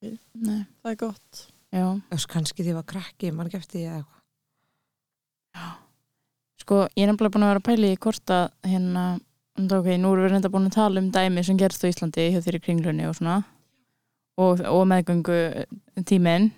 Nei, 0.04 0.66
Það 0.84 0.92
er 0.92 0.98
gott. 1.00 1.44
Já. 1.74 1.86
Þess 2.12 2.26
kannski 2.30 2.64
því 2.66 2.74
var 2.76 2.84
krakki, 2.90 3.32
mann 3.34 3.50
gefti 3.50 3.86
ég 3.86 3.94
eitthvað. 4.02 4.20
Sko, 6.64 6.82
ég 6.96 7.04
er 7.06 7.12
nefnilega 7.12 7.34
búin 7.34 7.46
að 7.46 7.52
vera 7.54 7.62
að 7.62 7.68
pæla 7.68 7.90
í 7.94 7.98
hvort 8.04 8.34
að 8.34 8.44
hérna, 8.72 9.04
um 9.60 9.66
það 9.70 9.80
ok, 9.82 9.90
nú 10.00 10.12
erum 10.14 10.26
við 10.26 10.32
reynda 10.34 10.52
búin 10.54 10.68
að 10.70 10.76
tala 10.78 11.02
um 11.04 11.10
dæmi 11.14 11.44
sem 11.44 11.58
gerst 11.60 11.84
á 11.84 11.88
Íslandi 11.92 12.28
hjá 12.34 12.40
þér 12.46 12.58
í 12.60 12.62
kringlunni 12.64 13.08
og 13.10 13.18
svona 13.18 13.36
og, 14.40 14.62
og 14.70 14.84
meðgöngu 14.90 15.40
tíminn. 16.10 16.50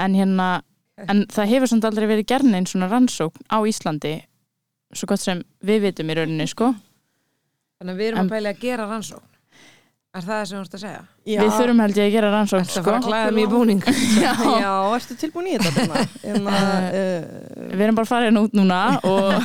En 0.00 0.16
hérna 0.16 0.50
en 1.00 1.24
það 1.32 1.50
hefur 1.54 1.70
samt 1.72 1.86
aldrei 1.88 2.06
verið 2.10 2.28
gerðin 2.28 2.58
einn 2.58 2.68
svona 2.68 2.90
rannsókn 2.92 3.46
á 3.48 3.58
Íslandi 3.68 4.14
svo 4.92 5.08
gott 5.12 5.22
sem 5.22 5.40
við 5.64 5.84
vitum 5.88 6.10
í 6.12 6.18
rauninni 6.18 6.46
sko. 6.50 6.72
Þannig 7.80 7.94
að 7.94 8.00
við 8.02 8.10
erum 8.10 8.20
En- 8.20 8.28
að 8.28 8.34
pæli 8.36 8.52
að 8.52 8.62
gera 8.66 8.88
rannsókn 8.90 9.29
Er 10.10 10.24
það 10.24 10.30
það 10.34 10.46
sem 10.50 10.56
þú 10.56 10.60
ert 10.64 10.72
að 10.74 10.80
segja? 10.82 11.00
Já. 11.30 11.38
við 11.38 11.52
þurfum 11.54 11.80
held 11.84 11.98
ég 12.00 12.08
að 12.08 12.14
gera 12.16 12.30
rannsókn 12.32 12.64
Þetta 12.66 12.80
sko 12.80 12.82
fara 12.88 12.98
að 12.98 13.04
klæða 13.04 13.34
mig 13.36 13.44
í 13.44 13.50
búning 13.52 13.82
Já. 14.24 14.32
Já, 14.58 14.72
ertu 14.96 15.16
tilbúin 15.20 15.46
í 15.46 15.52
þetta? 15.54 15.70
Birna? 15.76 16.00
Hérna, 16.24 16.54
uh, 16.88 17.68
við 17.70 17.84
erum 17.86 17.98
bara 18.00 18.10
farin 18.10 18.40
út 18.40 18.56
núna 18.58 18.80
og 19.06 19.36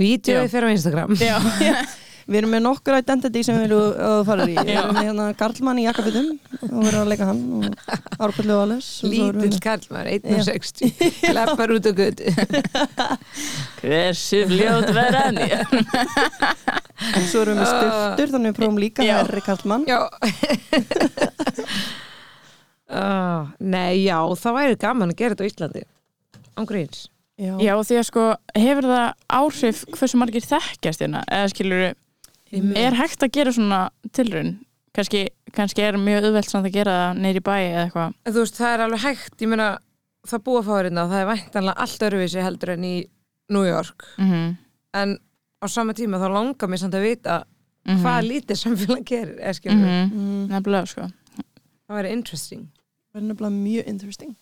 Já. 0.00 0.48
fyrir 0.48 0.64
á 0.64 0.70
Instagram 0.72 1.12
já, 1.20 1.36
Við 2.30 2.38
erum 2.40 2.52
með 2.54 2.62
nokkur 2.62 2.94
identity 3.00 3.40
sem 3.42 3.56
við 3.58 3.64
viljum 3.66 3.80
að 3.90 4.12
þú 4.14 4.26
farir 4.28 4.50
í. 4.52 4.54
Við 4.68 4.72
erum 4.76 4.94
með 4.94 5.06
hérna 5.08 5.24
Karlmann 5.40 5.80
í 5.82 5.86
jakkafutum 5.88 6.28
og 6.60 6.76
við 6.76 6.88
erum 6.92 7.00
að 7.00 7.10
leika 7.10 7.28
hann 7.30 7.40
og 7.58 7.64
Árpallu 8.26 8.54
og 8.56 8.74
og 8.76 9.10
við 9.10 9.16
Lítill 9.40 9.60
kallmar, 9.64 10.10
1.60 10.14 11.34
Leppar 11.34 11.74
út 11.74 11.88
á 11.90 11.92
gutt 12.00 12.22
hversu 13.80 14.44
fljótt 14.50 14.90
verða 14.94 15.24
hann 15.26 15.40
með- 15.40 15.64
Svo 17.30 17.42
erum 17.42 17.56
við 17.56 17.62
með 17.62 17.70
stultur, 17.70 18.32
þannig 18.34 18.50
við 18.52 18.58
prófum 18.58 18.80
líka. 18.82 19.06
Herri 19.08 19.40
Karlmann. 19.46 19.86
Já. 19.88 20.00
Uh, 22.90 23.48
Nei, 23.74 24.02
já, 24.04 24.18
það 24.36 24.58
væri 24.58 24.76
gaman 24.82 25.14
að 25.14 25.18
gera 25.22 25.36
þetta 25.38 25.46
á 25.46 25.50
Íslandi. 25.50 25.82
Ángríns 26.60 27.06
Já, 27.40 27.54
Já, 27.56 27.72
því 27.88 27.96
að 27.96 28.02
sko, 28.04 28.22
hefur 28.52 28.86
það 28.90 29.04
áhrif 29.32 29.78
hversu 29.96 30.18
margir 30.20 30.44
þekkjast 30.44 31.00
hérna? 31.06 31.22
Eða 31.32 31.52
skilur, 31.54 31.84
er 32.52 32.98
hægt 32.98 33.22
að 33.22 33.32
gera 33.36 33.52
svona 33.54 33.80
tilraun? 34.16 34.56
Kannski, 34.96 35.28
kannski 35.54 35.84
er 35.86 35.98
mjög 36.00 36.26
auðvelt 36.26 36.50
samt 36.50 36.66
að 36.66 36.74
gera 36.74 36.96
það 36.96 37.20
neyri 37.22 37.42
bæ 37.46 37.54
eða 37.58 37.84
eitthvað. 37.84 38.16
En 38.26 38.34
Þú 38.34 38.42
veist, 38.42 38.56
það 38.58 38.72
er 38.74 38.82
alveg 38.86 39.04
hægt, 39.04 39.36
ég 39.38 39.52
meina 39.52 39.68
það 40.26 40.42
búa 40.48 40.62
fáirinn 40.66 40.98
og 40.98 41.12
það 41.12 41.20
er 41.20 41.30
væntanlega 41.30 41.84
allt 41.84 42.02
öruvísi 42.08 42.42
heldur 42.42 42.74
en 42.74 42.88
í 42.88 42.96
New 43.54 43.66
York. 43.68 44.08
Mm 44.18 44.58
en 44.92 45.18
á 45.62 45.66
sama 45.68 45.94
tíma 45.94 46.18
þá 46.20 46.28
langar 46.32 46.70
mér 46.70 46.82
samt 46.82 46.96
að 46.98 47.06
vita 47.06 47.34
-hmm. 47.44 48.02
hvað 48.02 48.28
lítið 48.28 48.56
samfélag 48.58 49.04
gerir 49.04 49.38
eða 49.38 49.54
skilur 49.54 49.86
mm 49.86 50.10
mm, 50.12 50.46
Nefnilega, 50.48 50.86
sko. 50.86 51.02
það 51.86 51.96
væri 51.96 52.12
interesting. 52.12 52.70
Það 53.12 53.20
er 53.20 53.26
nefnilega 53.26 53.54
mjög 53.54 53.86
interesting. 53.86 54.36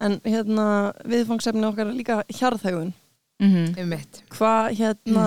En 0.00 0.20
hérna, 0.24 0.92
viðfangsefni 1.04 1.64
okkar 1.66 1.86
er 1.86 1.94
líka 1.94 2.22
hjarðhægun 2.28 2.92
Mm 3.40 3.88
mitt 3.88 4.22
Hvað 4.30 4.76
hérna, 4.78 5.26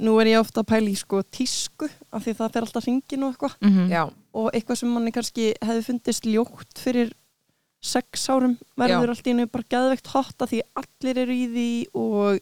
nú 0.00 0.18
er 0.20 0.26
ég 0.34 0.40
ofta 0.40 0.60
að 0.62 0.66
pæla 0.72 0.90
í 0.90 0.96
sko 1.00 1.22
tísku 1.22 1.88
af 2.12 2.24
því 2.24 2.34
það 2.36 2.52
fer 2.52 2.62
alltaf 2.66 2.84
hringin 2.84 3.22
og 3.24 3.32
eitthvað. 3.34 3.54
-hmm. 3.62 3.88
Já, 3.90 4.02
og 4.34 4.50
eitthvað 4.52 4.76
sem 4.76 4.88
manni 4.92 5.12
kannski 5.12 5.54
hefði 5.62 5.84
fundist 5.84 6.24
ljótt 6.26 6.78
fyrir 6.78 7.12
sex 7.82 8.28
árum 8.28 8.58
verður 8.76 9.08
allt 9.10 9.26
í 9.26 9.30
einu 9.30 9.46
bara 9.46 9.64
geðveikt 9.70 10.06
hot 10.08 10.42
af 10.42 10.50
því 10.50 10.60
allir 10.76 11.18
eru 11.18 11.32
í 11.32 11.46
því 11.54 11.86
og 11.94 12.38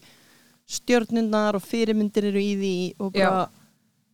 stjörnundar 0.69 1.55
og 1.59 1.63
fyrirmyndir 1.63 2.25
eru 2.31 2.39
í 2.43 2.53
því 2.57 2.77
og 3.03 3.13
bara 3.13 3.49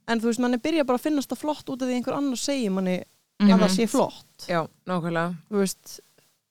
en 0.08 0.20
þú 0.20 0.30
veist, 0.30 0.40
manni 0.40 0.56
byrja 0.56 0.84
bara 0.88 0.96
að 0.98 1.02
finnast 1.04 1.28
það 1.30 1.38
flott 1.42 1.68
út 1.68 1.82
af 1.82 1.88
því 1.88 1.96
einhver 1.98 2.16
annar 2.16 2.36
segir 2.40 2.70
manni 2.72 3.02
Mhm. 3.40 3.50
að 3.54 3.60
það 3.60 3.70
sé 3.76 3.86
flott. 3.86 4.46
Já, 4.48 4.66
nákvæmlega. 4.86 5.34
Þú 5.48 5.56
veist, 5.60 6.00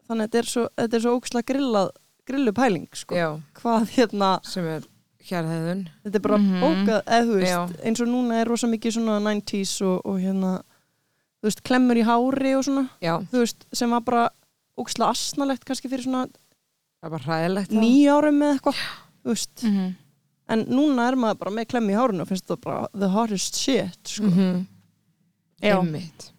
þannig 0.07 0.23
að 0.23 0.27
þetta 0.29 0.37
er 0.37 0.43
svo, 0.43 0.67
þetta 0.77 0.93
er 0.95 0.99
svo 1.01 1.19
óksla 1.19 1.41
grillað 1.43 1.89
grillu 2.27 2.53
pæling 2.53 2.87
sko. 2.95 3.15
Já, 3.15 3.29
hvað 3.61 3.89
hérna, 3.97 4.31
sem 4.45 4.65
er 4.67 4.85
hérhæðun 5.27 5.85
þetta 6.05 6.15
er 6.15 6.23
bara 6.23 6.37
Mhm. 6.37 6.61
bókað 6.63 7.01
eða 7.03 7.25
þú 7.27 7.35
veist, 7.41 7.51
Já. 7.51 7.85
eins 7.85 8.01
og 8.01 8.07
núna 8.07 8.41
er 8.41 8.47
rosa 8.51 8.67
mikið 8.67 8.93
svona 8.97 9.19
90s 9.23 9.81
og, 9.81 10.01
og 10.05 10.19
hérna 10.23 10.51
þú 11.41 11.49
veist, 11.49 11.63
klemmur 11.63 11.97
í 11.99 12.03
hári 12.07 12.53
og 12.57 12.63
svona 12.67 12.89
Já, 13.01 13.17
þú 13.31 13.43
veist, 13.43 13.65
sem 13.73 13.89
var 13.91 14.01
bara 14.01 14.29
óksla 14.77 15.09
asnalegt 15.11 15.65
kannski 15.65 15.89
fyrir 15.89 16.03
svona 16.05 16.27
það 16.27 17.03
er 17.03 17.09
bara 17.09 17.23
hræðilegt 17.27 17.71
þá. 17.71 17.79
nýja 17.81 18.15
árum 18.17 18.39
með 18.41 18.53
eitthvað 18.59 18.75
þú 19.25 19.33
veist, 19.33 19.55
-hmm. 19.63 19.95
en 20.49 20.65
núna 20.65 21.07
er 21.11 21.15
maður 21.15 21.39
bara 21.39 21.51
með 21.51 21.67
klemm 21.67 21.89
í 21.89 21.95
hárinu 21.97 22.21
og 22.21 22.27
finnst 22.27 22.47
það 22.47 22.61
bara 22.61 22.87
the 22.93 23.07
hottest 23.09 23.55
shit 23.55 23.97
sko. 24.07 24.23
Mhm. 24.23 24.67
Já, 25.61 25.75
Einmitt 25.79 26.31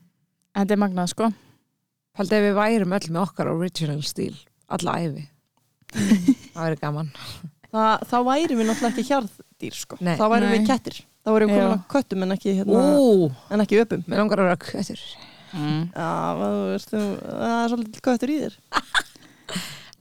þetta 0.56 0.70
er 0.72 0.76
magnað, 0.76 1.08
sko. 1.08 1.32
Haldi 2.16 2.32
ef 2.34 2.42
við 2.42 2.54
værum 2.54 2.92
öll 2.92 3.08
með 3.12 3.22
okkar 3.28 3.46
original 3.52 4.02
stíl 4.02 4.34
alla 4.68 4.92
æfi 4.98 5.28
Það 5.92 6.64
væri 6.64 6.80
gaman. 6.82 7.12
Þa, 7.68 7.84
þá 8.08 8.16
væri 8.26 8.56
við 8.56 8.68
náttúrulega 8.68 8.92
ekki 8.94 9.06
hjarðdýr 9.08 9.78
sko. 9.78 9.98
Þá 10.00 10.24
væri 10.32 10.46
Nei. 10.46 10.52
við 10.54 10.68
kettir. 10.68 11.00
Þá 11.24 11.32
væri 11.34 11.48
við 11.48 11.58
komin 11.58 11.74
að 11.74 11.82
köttum 11.92 12.24
en 12.24 12.34
ekki, 12.34 12.54
hérna, 12.58 12.84
en 13.52 13.64
ekki 13.64 13.80
öpum. 13.82 14.04
Mér 14.08 14.22
langar 14.22 14.42
að 14.42 14.48
vera 14.48 14.60
köttur. 14.64 15.02
Mm. 15.52 15.82
Það 15.94 16.44
er 16.68 17.72
svolítið 17.72 18.04
köttur 18.04 18.32
í 18.32 18.38
þér. 18.44 18.58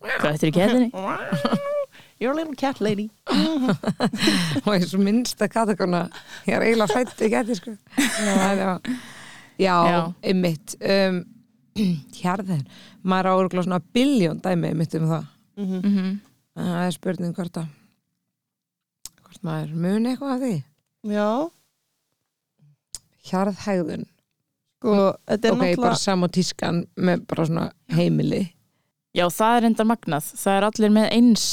Er 0.07 0.47
í 0.47 0.53
ketinni? 0.55 0.91
You're 2.19 2.31
a 2.31 2.35
little 2.35 2.55
cat 2.57 2.79
lady. 2.81 3.11
Og 3.29 4.71
er 4.73 4.87
svo 4.89 4.99
minnsta 5.03 5.45
katakona? 5.51 6.07
Ég 6.47 6.55
er 6.57 6.65
eiginlega 6.65 6.95
fætt 6.95 7.21
ekki 7.27 7.37
eftir 7.43 7.59
sko. 7.59 7.73
Já, 9.57 9.75
já, 9.85 9.99
einmitt. 10.25 10.77
Um, 10.81 11.21
hérðin 12.23 12.65
maður 13.05 13.69
á 13.69 13.79
biljón 13.93 14.41
dæmi 14.41 14.71
einmitt 14.71 14.95
um 14.97 15.11
það 15.11 15.27
mm 15.57 15.81
Mm 15.83 15.93
-hmm. 15.93 16.17
það 16.55 16.85
er 16.87 16.91
spurning 16.91 17.35
hvort 17.35 17.57
að 17.57 17.67
hvort 19.23 19.43
maður 19.43 19.73
muni 19.75 20.09
eitthvað 20.09 20.33
af 20.33 20.39
því. 20.41 20.63
Já, 21.07 21.49
hjarðhægðun 23.29 24.05
sko, 24.77 24.93
þetta 25.27 25.47
er 25.47 25.53
ok, 25.53 25.57
bara 25.59 25.71
náttúrulega 25.71 25.95
sam 26.01 26.23
og 26.23 26.31
tískan 26.31 26.83
með 26.95 27.25
bara 27.27 27.45
svona 27.45 27.65
heimili. 27.97 28.43
Já, 29.17 29.25
það 29.33 29.57
er 29.57 29.67
enda 29.71 29.83
magnað. 29.83 30.31
Það 30.37 30.57
er 30.57 30.67
allir 30.67 30.93
með 30.93 31.07
eins 31.11 31.45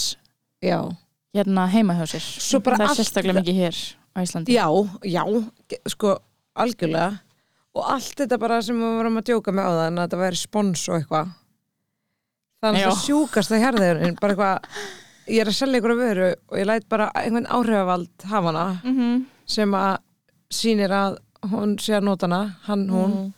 já, 0.63 0.79
hérna 1.35 1.67
heima 1.73 1.97
hjá 1.99 2.07
sér. 2.15 2.21
Svo 2.21 2.61
bara 2.61 2.77
það 2.83 2.91
er 2.91 2.99
sérstaklega 3.01 3.41
mikið 3.41 3.55
hér 3.63 3.79
á 4.15 4.19
Íslandi. 4.23 4.53
já, 4.53 4.67
já 5.03 5.23
sko, 5.89 6.19
algjörlega. 6.55 7.21
Og 7.75 7.89
allt 7.91 8.15
þetta 8.21 8.39
bara 8.39 8.61
sem 8.63 8.77
við 8.79 8.99
vorum 9.01 9.19
að 9.19 9.25
djóka 9.33 9.51
með 9.53 9.65
á 9.67 9.73
það 9.75 9.87
en 9.87 9.99
að 9.99 10.05
þetta 10.05 10.19
væri 10.21 10.37
spons 10.39 10.89
og 10.89 11.01
eitthvað 11.01 11.33
þannig 12.65 12.83
Já. 12.83 12.87
að 12.89 12.93
það 12.95 13.05
sjúkast 13.05 13.55
að 13.55 13.63
hjarðhægðun 13.65 14.19
bara 14.21 14.35
eitthvað, 14.35 14.81
ég 15.35 15.41
er 15.45 15.51
að 15.51 15.59
selja 15.59 15.81
ykkur 15.81 15.95
að 15.95 16.03
veru 16.05 16.29
og 16.35 16.59
ég 16.61 16.69
læt 16.71 16.89
bara 16.93 17.11
einhvern 17.21 17.49
áhrifavald 17.59 18.27
hafa 18.31 18.53
hana 18.53 18.67
Mm 18.85 18.97
-hmm. 18.99 19.25
sem 19.47 19.75
að 19.75 19.97
sýnir 20.51 20.93
að 20.93 21.19
hún 21.51 21.77
sé 21.79 21.97
að 21.97 22.05
nota 22.05 22.27
hana, 22.27 22.57
hann, 22.67 22.89
hún. 22.89 23.11
Mhm. 23.11 23.33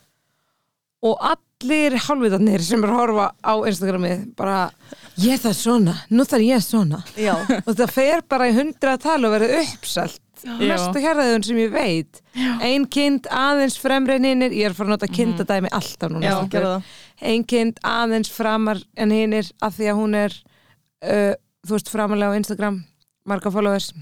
og 1.03 1.17
allir 1.21 1.95
hálfvitarnir 1.97 2.61
sem 2.61 2.83
er 2.83 2.89
að 2.89 2.99
horfa 2.99 3.31
á 3.43 3.53
Instagramið 3.67 4.35
bara, 4.35 4.71
ég 5.17 5.39
það 5.39 5.53
svona 5.53 5.95
nú 6.09 6.23
þarf 6.23 6.43
ég 6.43 6.61
svona. 6.61 7.03
Já, 7.15 7.35
og 7.67 7.75
það 7.75 7.91
fer 7.91 8.21
bara 8.27 8.47
í 8.49 8.53
hundra 8.53 8.97
tal 8.97 9.25
og 9.25 9.31
verður 9.31 9.61
uppselt. 9.61 10.21
Já. 10.43 10.53
mesta 10.59 11.01
hérðaðun 11.01 11.43
sem 11.43 11.57
ég 11.57 11.71
veit. 11.73 12.21
Ein 12.61 12.85
kind 12.85 13.25
aðeins 13.33 13.77
hinnir 13.81 14.53
ég 14.53 14.67
er 14.67 14.71
að 14.71 14.77
fara 14.77 14.87
að 14.89 14.93
nota 14.93 15.07
kindadæmi 15.07 15.71
alltaf 15.73 16.11
núna. 16.11 16.27
Já, 16.27 16.81
stelpur. 17.17 17.25
gerðu 17.25 17.25
það 17.25 17.33
ein 17.33 17.43
kind 17.43 17.79
aðeins 17.83 18.29
framar 18.31 18.77
en 18.97 19.11
hinnir 19.11 19.51
af 19.61 19.75
því 19.77 19.89
að 19.91 19.97
hún 20.01 20.15
er 20.15 20.33
uh, 21.03 21.33
þú 21.65 21.71
veist 21.77 21.89
framarlega 21.89 22.31
á 22.33 22.37
Instagram 22.39 22.83
marga 23.25 23.51
followers 23.51 23.93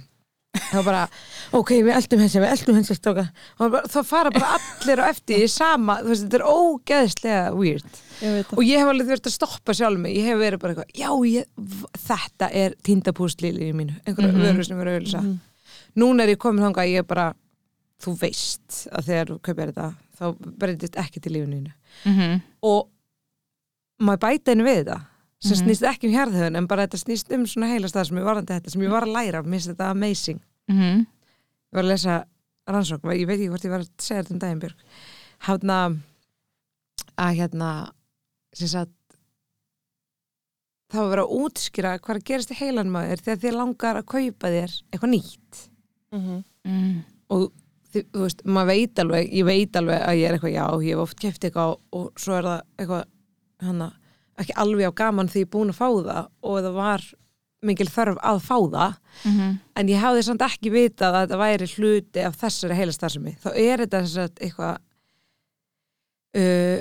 þá 0.56 0.84
bara, 0.86 1.08
ok, 1.60 1.70
við 1.84 1.96
eldum 1.96 2.20
hensi, 2.20 2.40
við 2.40 2.52
eldum 2.52 2.76
hensi 2.76 2.96
þá 2.96 4.04
fara 4.08 4.32
bara 4.32 4.56
allir 4.56 5.00
á 5.04 5.10
eftir 5.10 5.44
í 5.44 5.48
sama, 5.52 5.98
þú 6.02 6.08
veist, 6.08 6.24
þetta 6.24 6.38
er 6.38 6.46
ógeðslega 6.48 7.54
weird 7.56 7.86
Ég 8.22 8.46
og 8.56 8.64
ég 8.64 8.80
hef 8.80 8.88
alveg 8.88 9.08
þurft 9.10 9.28
að 9.28 9.34
stoppa 9.36 9.74
sjálf 9.74 10.00
mig 10.00 10.16
ég 10.16 10.24
hef 10.30 10.40
verið 10.40 10.60
bara 10.60 10.72
eitthvað, 10.74 10.96
já, 10.96 11.10
ég, 11.28 11.46
þetta 12.08 12.50
er 12.54 12.76
tindapústlíli 12.82 13.68
í 13.68 13.74
mínu 13.76 13.98
einhverju 14.06 14.32
Mhm. 14.32 14.42
vöru 14.46 14.64
sem 14.66 14.78
verður 14.78 15.00
auðvitað 15.02 15.24
Mhm. 15.24 15.40
núna 15.98 16.24
er 16.24 16.30
ég 16.30 16.38
komin 16.38 16.64
þangað 16.64 16.84
að 16.86 16.92
ég 16.94 16.98
er 16.98 17.04
bara 17.04 17.34
þú 18.00 18.20
veist 18.20 18.88
að 18.92 19.04
þegar 19.06 19.26
þú 19.28 19.40
kaupir 19.42 19.72
þetta 19.74 19.96
þá 20.16 20.36
breytist 20.40 20.96
ekki 20.96 21.20
til 21.22 21.32
lífinu. 21.34 21.72
Mm 22.06 22.14
-hmm. 22.16 22.42
og 22.64 22.88
maður 24.00 24.20
bæta 24.26 24.52
einu 24.56 24.64
við 24.68 24.80
þetta 24.84 25.00
sem 25.46 25.58
snýst 25.60 25.84
ekki 25.86 26.08
um 26.10 26.14
hjarðhauðin 26.16 26.58
en 26.58 26.68
bara 26.68 26.86
þetta 26.88 26.98
snýst 27.04 27.32
um 27.36 27.44
svona 27.46 27.68
heila 27.70 27.88
stað 27.92 28.08
sem 28.10 28.18
ég 28.18 28.26
varandi 28.26 28.54
þetta 28.56 28.72
sem 28.74 28.82
ég 28.82 28.90
var 28.94 29.04
að 29.06 29.14
læra, 29.16 29.44
mér 29.44 29.60
finnst 29.60 29.72
þetta 29.74 29.90
amazing 29.92 30.40
Mhm. 30.68 31.06
ég 31.06 31.74
var 31.76 31.84
að 31.84 31.92
lesa 31.92 32.26
rannsókn, 32.68 33.12
ég 33.14 33.28
veit 33.28 33.40
ekki 33.40 33.50
hvort 33.52 33.66
ég 33.66 33.70
var 33.76 33.80
að 33.86 33.90
segja 34.00 34.24
þetta 34.24 34.34
um 34.34 34.40
daginn 34.40 34.60
Björg 34.60 34.76
hafna 35.46 35.78
að 37.18 37.36
hérna 37.38 37.70
sem 38.54 38.68
sagt 38.68 38.92
þá 40.92 40.98
var 41.02 41.12
verið 41.12 41.26
að 41.26 41.36
útskýra 41.46 41.92
hvað 42.00 42.16
er 42.16 42.20
að 42.22 42.26
gerast 42.30 42.52
í 42.54 42.58
heilan 42.60 42.92
maður 42.94 43.22
þegar 43.26 43.42
þið 43.44 43.56
langar 43.60 44.00
að 44.00 44.06
kaupa 44.16 44.52
þér 44.54 44.76
eitthvað 44.92 45.14
nýtt 45.14 45.62
Mhm. 46.16 46.44
Mm. 46.66 47.04
og 47.30 47.52
þið, 47.92 48.04
þú 48.14 48.22
veist, 48.26 48.44
maður 48.46 48.68
veit 48.72 49.00
alveg 49.04 49.34
ég 49.34 49.46
veit 49.46 49.76
alveg 49.76 50.02
að 50.02 50.18
ég 50.20 50.28
er 50.30 50.34
eitthvað, 50.38 50.54
já, 50.56 50.66
ég 50.86 50.90
hef 50.96 51.04
oft 51.04 51.20
keft 51.20 51.42
eitthvað 51.44 51.78
og 51.94 52.12
svo 52.16 52.34
er 52.38 52.44
það 52.44 52.62
eitthvað 52.80 53.04
hana, 53.62 53.92
ekki 54.38 54.54
alveg 54.56 54.90
á 54.90 54.94
gaman 54.96 55.28
því 55.28 55.36
ég 55.44 55.48
er 55.48 55.54
búin 55.58 55.70
að 55.70 55.80
fá 55.80 55.88
það 55.90 56.28
og 56.44 56.58
það 56.66 56.74
var 56.74 57.02
mikil 57.66 57.88
þörf 57.90 58.18
að 58.22 58.40
fá 58.46 58.58
það 58.70 58.96
Mhm. 59.26 59.60
en 59.76 59.88
ég 59.88 60.00
hafði 60.02 60.24
samt 60.24 60.42
ekki 60.42 60.70
vitað 60.72 61.14
að 61.16 61.22
þetta 61.28 61.38
væri 61.40 61.68
hluti 61.76 62.26
af 62.26 62.36
þessari 62.38 62.76
heila 62.76 62.92
starfsemi 62.92 63.38
þá 63.42 63.48
er 63.56 63.78
þetta 63.86 64.02
þess 64.04 64.18
að 64.18 64.32
eitthvað 64.46 64.78
uh, 66.36 66.80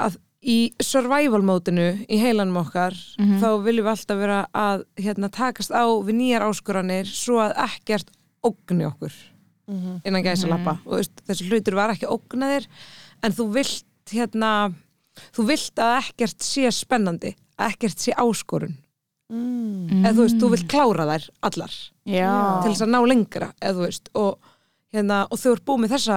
að 0.00 0.18
í 0.40 0.58
survival 0.80 1.42
mótinu 1.44 1.88
í 2.08 2.16
heilanum 2.20 2.56
okkar 2.62 2.94
Mhm. 3.18 3.40
þá 3.42 3.48
viljum 3.64 3.84
við 3.84 3.92
alltaf 3.92 4.18
vera 4.18 4.38
að 4.54 4.84
hérna, 4.96 5.28
takast 5.30 5.70
á 5.70 5.84
við 6.04 6.14
nýjar 6.16 6.46
áskoranir 6.48 7.04
svo 7.06 7.40
að 7.44 7.56
ekkert 7.66 8.08
ógni 8.44 8.86
okkur 8.88 9.12
Mhm. 9.68 10.00
innan 10.04 10.22
gæsa 10.24 10.48
lappa 10.48 10.78
og 10.86 10.98
veist, 10.98 11.12
þessi 11.26 11.48
hlutur 11.48 11.74
var 11.74 11.90
ekki 11.90 12.06
ógnaðir 12.08 12.66
en 13.22 13.32
þú 13.32 13.52
vilt 13.52 13.84
hérna 14.10 14.74
þú 15.36 15.46
vilt 15.46 15.74
að 15.76 15.98
ekkert 16.02 16.40
sé 16.42 16.70
spennandi 16.72 17.34
ekkert 17.58 17.98
sé 17.98 18.12
áskorun 18.16 18.76
Mm. 19.30 20.02
eða 20.02 20.10
þú 20.16 20.22
veist, 20.24 20.38
þú 20.42 20.48
vilt 20.50 20.66
klára 20.68 21.04
þær 21.06 21.26
allar 21.46 21.74
Já. 22.04 22.62
til 22.64 22.72
þess 22.72 22.82
að 22.82 22.90
ná 22.90 22.98
lengra 23.06 23.52
eða 23.62 23.74
þú 23.76 23.84
veist, 23.86 24.08
og 24.18 24.38
hérna 24.92 25.26
og 25.30 25.38
þau 25.38 25.52
eru 25.52 25.62
búið 25.68 25.80
með 25.84 25.92
þessa 25.94 26.16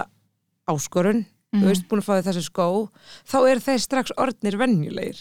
áskorun 0.68 1.26
Mhm. 1.54 1.62
þú 1.62 1.68
veist, 1.70 1.88
búin 1.88 2.02
að 2.02 2.08
fá 2.08 2.14
þau 2.18 2.26
þessi 2.34 2.44
skó 2.50 2.90
þá 3.30 3.38
eru 3.52 3.60
þeir 3.62 3.80
strax 3.84 4.12
orðnir 4.18 4.58
venjulegir 4.58 5.20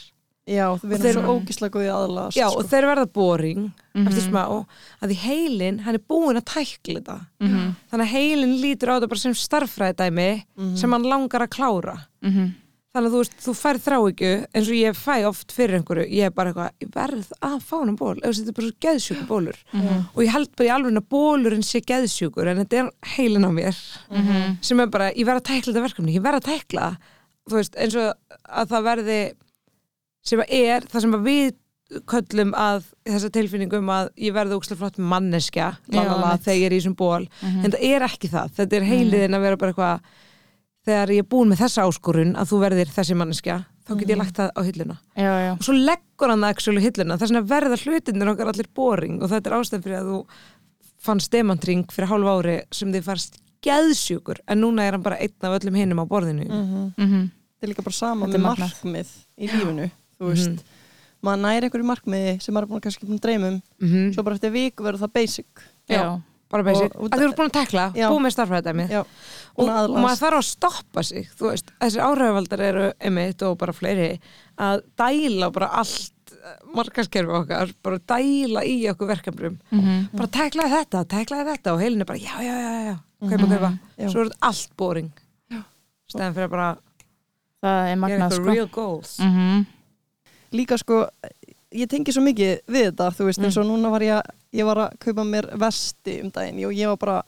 Já, 0.48 0.72
þeir- 0.80 0.88
verður 0.88 1.12
svo 1.12 1.34
ógislega 1.36 1.70
góðið 1.76 1.92
aðlast 1.92 2.36
já, 2.36 2.48
sko. 2.48 2.58
og 2.58 2.64
þeir 2.70 2.84
verða 2.88 3.12
boring 3.12 3.72
Mhm. 3.94 4.08
eftir 4.08 4.22
smá, 4.30 4.66
að 5.02 5.08
því 5.10 5.16
heilin 5.26 5.78
hann 5.80 5.94
er 5.94 5.98
búin 6.00 6.36
að 6.40 6.44
tækla 6.48 7.00
þetta 7.02 7.26
Mhm. 7.42 7.76
þannig 7.92 8.06
að 8.08 8.14
heilin 8.16 8.60
lítur 8.62 8.88
á 8.88 8.96
þetta 9.00 9.08
bara 9.08 9.18
sem 9.20 9.34
starffræðidæmi 9.34 10.44
Mhm. 10.58 10.76
sem 10.78 10.90
hann 10.92 11.02
langar 11.04 11.40
að 11.46 11.50
klára 11.50 12.06
Mhm. 12.24 12.54
Þannig 12.92 13.09
að 13.09 13.14
þú 13.14 13.20
veist, 13.22 13.37
þú 13.40 13.52
fær 13.57 13.78
þrá 13.81 13.94
ekki 14.11 14.31
eins 14.52 14.68
og 14.68 14.76
ég 14.76 14.96
fæ 14.98 15.14
oft 15.24 15.52
fyrir 15.57 15.78
einhverju 15.78 16.05
ég 16.12 16.26
er 16.28 16.35
bara 16.37 16.50
eitthvað, 16.52 16.74
ég 16.85 16.90
verð 16.92 17.31
að 17.48 17.55
fá 17.64 17.76
hann 17.81 17.96
ból 17.96 18.16
eða 18.20 18.33
þetta 18.37 18.52
er 18.52 18.57
bara 18.59 18.66
svo 18.68 18.83
geðsjúku 18.85 19.24
bólur 19.31 19.59
Mhm. 19.72 20.02
og 20.12 20.20
ég 20.26 20.33
held 20.35 20.50
bara 20.57 20.68
í 20.68 20.72
alveg 20.74 20.98
að 21.00 21.09
bólurinn 21.09 21.64
sé 21.64 21.81
geðsjúkur 21.81 22.48
en 22.52 22.61
þetta 22.66 22.83
er 22.83 22.90
heilin 23.16 23.48
á 23.48 23.50
mér 23.50 23.76
Mhm. 24.11 24.59
sem 24.61 24.81
er 24.81 24.87
bara, 24.92 25.11
ég 25.12 25.24
verð 25.24 25.40
að 25.40 25.48
tækla 25.48 25.72
þetta 25.72 25.87
verkefni 25.88 26.14
ég 26.18 26.22
verð 26.22 26.40
að 26.42 26.48
tækla, 26.52 26.96
þú 27.48 27.55
veist, 27.57 27.74
eins 27.81 27.96
og 27.96 28.14
að 28.44 28.68
það 28.68 28.85
verði 28.85 29.33
sem 30.22 30.38
að 30.38 30.46
er, 30.52 30.81
það 30.83 31.00
sem 31.00 31.12
að 31.14 31.24
við 31.24 31.52
köllum 32.07 32.52
að 32.55 32.85
þessa 33.07 33.31
tilfinningum 33.31 33.88
að 33.88 34.11
ég 34.16 34.33
verði 34.33 34.57
ógslag 34.61 34.78
flott 34.78 34.96
manneskja 34.98 35.76
einmitt. 35.92 36.44
þegar 36.44 36.61
ég 36.61 36.66
er 36.66 36.72
í 36.72 36.81
þessum 36.81 36.96
ból 36.96 37.26
Mhm. 37.40 37.64
en 37.64 37.70
það 37.70 37.83
er 37.83 38.00
ekki 38.02 38.28
það, 38.28 38.50
þetta 38.52 38.72
er 38.76 38.83
heiliðin 38.85 39.35
að 39.35 39.40
vera 39.40 39.57
bara 39.57 39.72
eitthvað 39.72 40.00
þegar 40.86 41.12
ég 41.14 41.18
er 41.24 41.28
búin 41.30 41.48
með 41.52 41.62
þessa 41.64 41.84
áskorun 41.88 42.34
að 42.36 42.48
þú 42.52 42.60
verðir 42.64 42.90
þessi 42.96 43.14
manneskja 43.18 43.58
þá 43.86 43.92
get 43.98 44.08
ég 44.12 44.18
lagt 44.18 44.36
það 44.38 44.50
á 44.54 44.60
hilluna 44.62 44.96
Já, 45.16 45.32
já. 45.46 45.52
og 45.52 45.62
svo 45.66 45.74
leggur 45.74 46.30
hann 46.32 46.40
það 46.44 46.54
actually 46.54 46.80
á 46.82 46.86
hilluna 46.86 47.16
þess 47.18 47.30
vegna 47.32 47.44
verða 47.52 47.78
hlutinir 47.82 48.32
okkar 48.32 48.50
allir 48.52 48.68
boring 48.74 49.22
og 49.22 49.30
þetta 49.30 49.50
er 49.50 49.56
ástæðan 49.58 49.82
fyrir 49.86 49.98
að 50.00 50.10
þú 50.12 50.18
fannst 51.02 51.32
demantring 51.34 51.84
fyrir 51.90 52.08
hálf 52.12 52.30
ári 52.34 52.56
sem 52.72 52.92
þið 52.94 53.02
farst 53.08 53.40
geðsjúkur 53.62 54.38
en 54.50 54.60
núna 54.62 54.86
er 54.86 54.92
hann 54.96 55.02
bara 55.06 55.18
einn 55.22 55.34
af 55.46 55.56
öllum 55.60 55.74
hinum 55.78 56.02
á 56.02 56.06
borðinu 56.06 56.46
Mhm. 56.50 56.94
Mhm. 56.98 57.30
Þetta 57.62 57.62
er 57.62 57.68
líka 57.74 57.84
bara 57.84 57.94
sama 57.94 58.26
með 58.26 58.42
markmið 58.42 59.10
í 59.38 59.46
lífinu 59.48 59.90
Þú 60.18 60.28
veist, 60.30 60.50
Mhm. 60.50 60.58
maður 61.22 61.40
næri 61.42 61.66
einhverju 61.68 61.86
markmiði 61.86 62.42
sem 62.42 62.54
maður 62.54 62.62
er 62.62 62.66
búin 62.70 62.80
að 62.80 62.84
kannski 62.86 63.06
búin 63.06 63.18
að 63.18 63.26
dreyma 63.26 63.48
um 63.48 63.62
Mhm. 63.82 64.14
svo 64.14 64.22
bara 64.24 64.34
eftir 64.36 64.50
viku 64.52 64.82
verður 64.84 65.02
það 65.02 65.12
basic 65.12 65.46
Já. 65.88 66.22
Bara 66.52 66.62
basic, 66.68 66.92
Og- 66.94 67.02
og- 67.06 67.10
að 67.10 67.18
þú 67.18 67.26
eru 67.26 67.36
búin 67.38 67.50
að 67.50 67.56
tekla 67.58 67.84
Já. 67.96 68.06
búið 68.12 68.24
með 68.26 68.34
starfræðdæmið 68.36 68.94
og, 69.00 69.06
búin 69.56 69.68
og 69.68 69.76
að 69.80 69.94
maður 70.04 70.20
þarf 70.22 70.38
að 70.38 70.48
stoppa 70.50 71.02
sig 71.08 71.28
þú 71.38 71.48
veist, 71.50 71.72
þessi 71.80 72.02
áhrifavaldar 72.06 72.60
eru 72.68 72.86
einmitt 73.00 73.42
og 73.48 73.58
bara 73.58 73.72
fleiri 73.76 74.08
að 74.58 74.82
dæla 75.00 75.50
bara 75.52 75.70
allt 75.82 76.10
markaskerfi 76.74 77.30
okkar, 77.38 77.70
bara 77.82 77.98
dæla 78.12 78.62
í 78.66 78.76
okkur 78.90 79.06
verkefnum, 79.12 79.58
Mhm. 79.70 80.08
bara 80.16 80.28
teklaði 80.28 80.74
þetta 80.78 81.04
teklaði 81.06 81.52
þetta 81.56 81.72
og 81.74 81.80
heilin 81.80 82.00
er 82.00 82.04
bara 82.04 82.18
já, 82.18 82.34
já, 82.42 82.54
já, 82.58 82.72
já 82.90 82.96
kaupa, 83.28 83.46
kaupa, 83.46 83.78
Já. 83.98 84.08
svo 84.10 84.20
er 84.20 84.26
þetta 84.28 84.38
allt 84.42 84.76
boring. 84.76 85.12
Stæðan 86.12 86.34
fyrir 86.34 86.48
að 86.48 86.50
bara 86.50 86.76
Það 87.62 87.78
er 87.78 87.86
gera 87.86 88.00
magnað 88.02 88.18
eitthvað 88.18 88.32
sko. 88.42 88.52
real 88.52 88.66
goals. 88.66 89.18
Mhm. 89.22 89.66
Líka 90.52 90.76
sko, 90.78 91.08
ég 91.76 91.90
tengi 91.90 92.14
svo 92.14 92.22
mikið 92.24 92.64
við 92.72 92.88
þetta 92.90 93.11
Þú 93.16 93.28
veist, 93.28 93.42
eins 93.42 93.61
og 93.61 93.68
núna 93.68 93.92
var 93.92 94.04
ég 94.06 94.32
ég 94.52 94.68
var 94.68 94.82
að 94.85 94.98
kaupa 95.00 95.24
mér 95.24 95.48
vesti 95.61 96.18
um 96.22 96.32
daginn. 96.32 96.61
Og 96.68 96.74
ég 96.76 96.90
var 96.92 96.98
bara, 97.00 97.20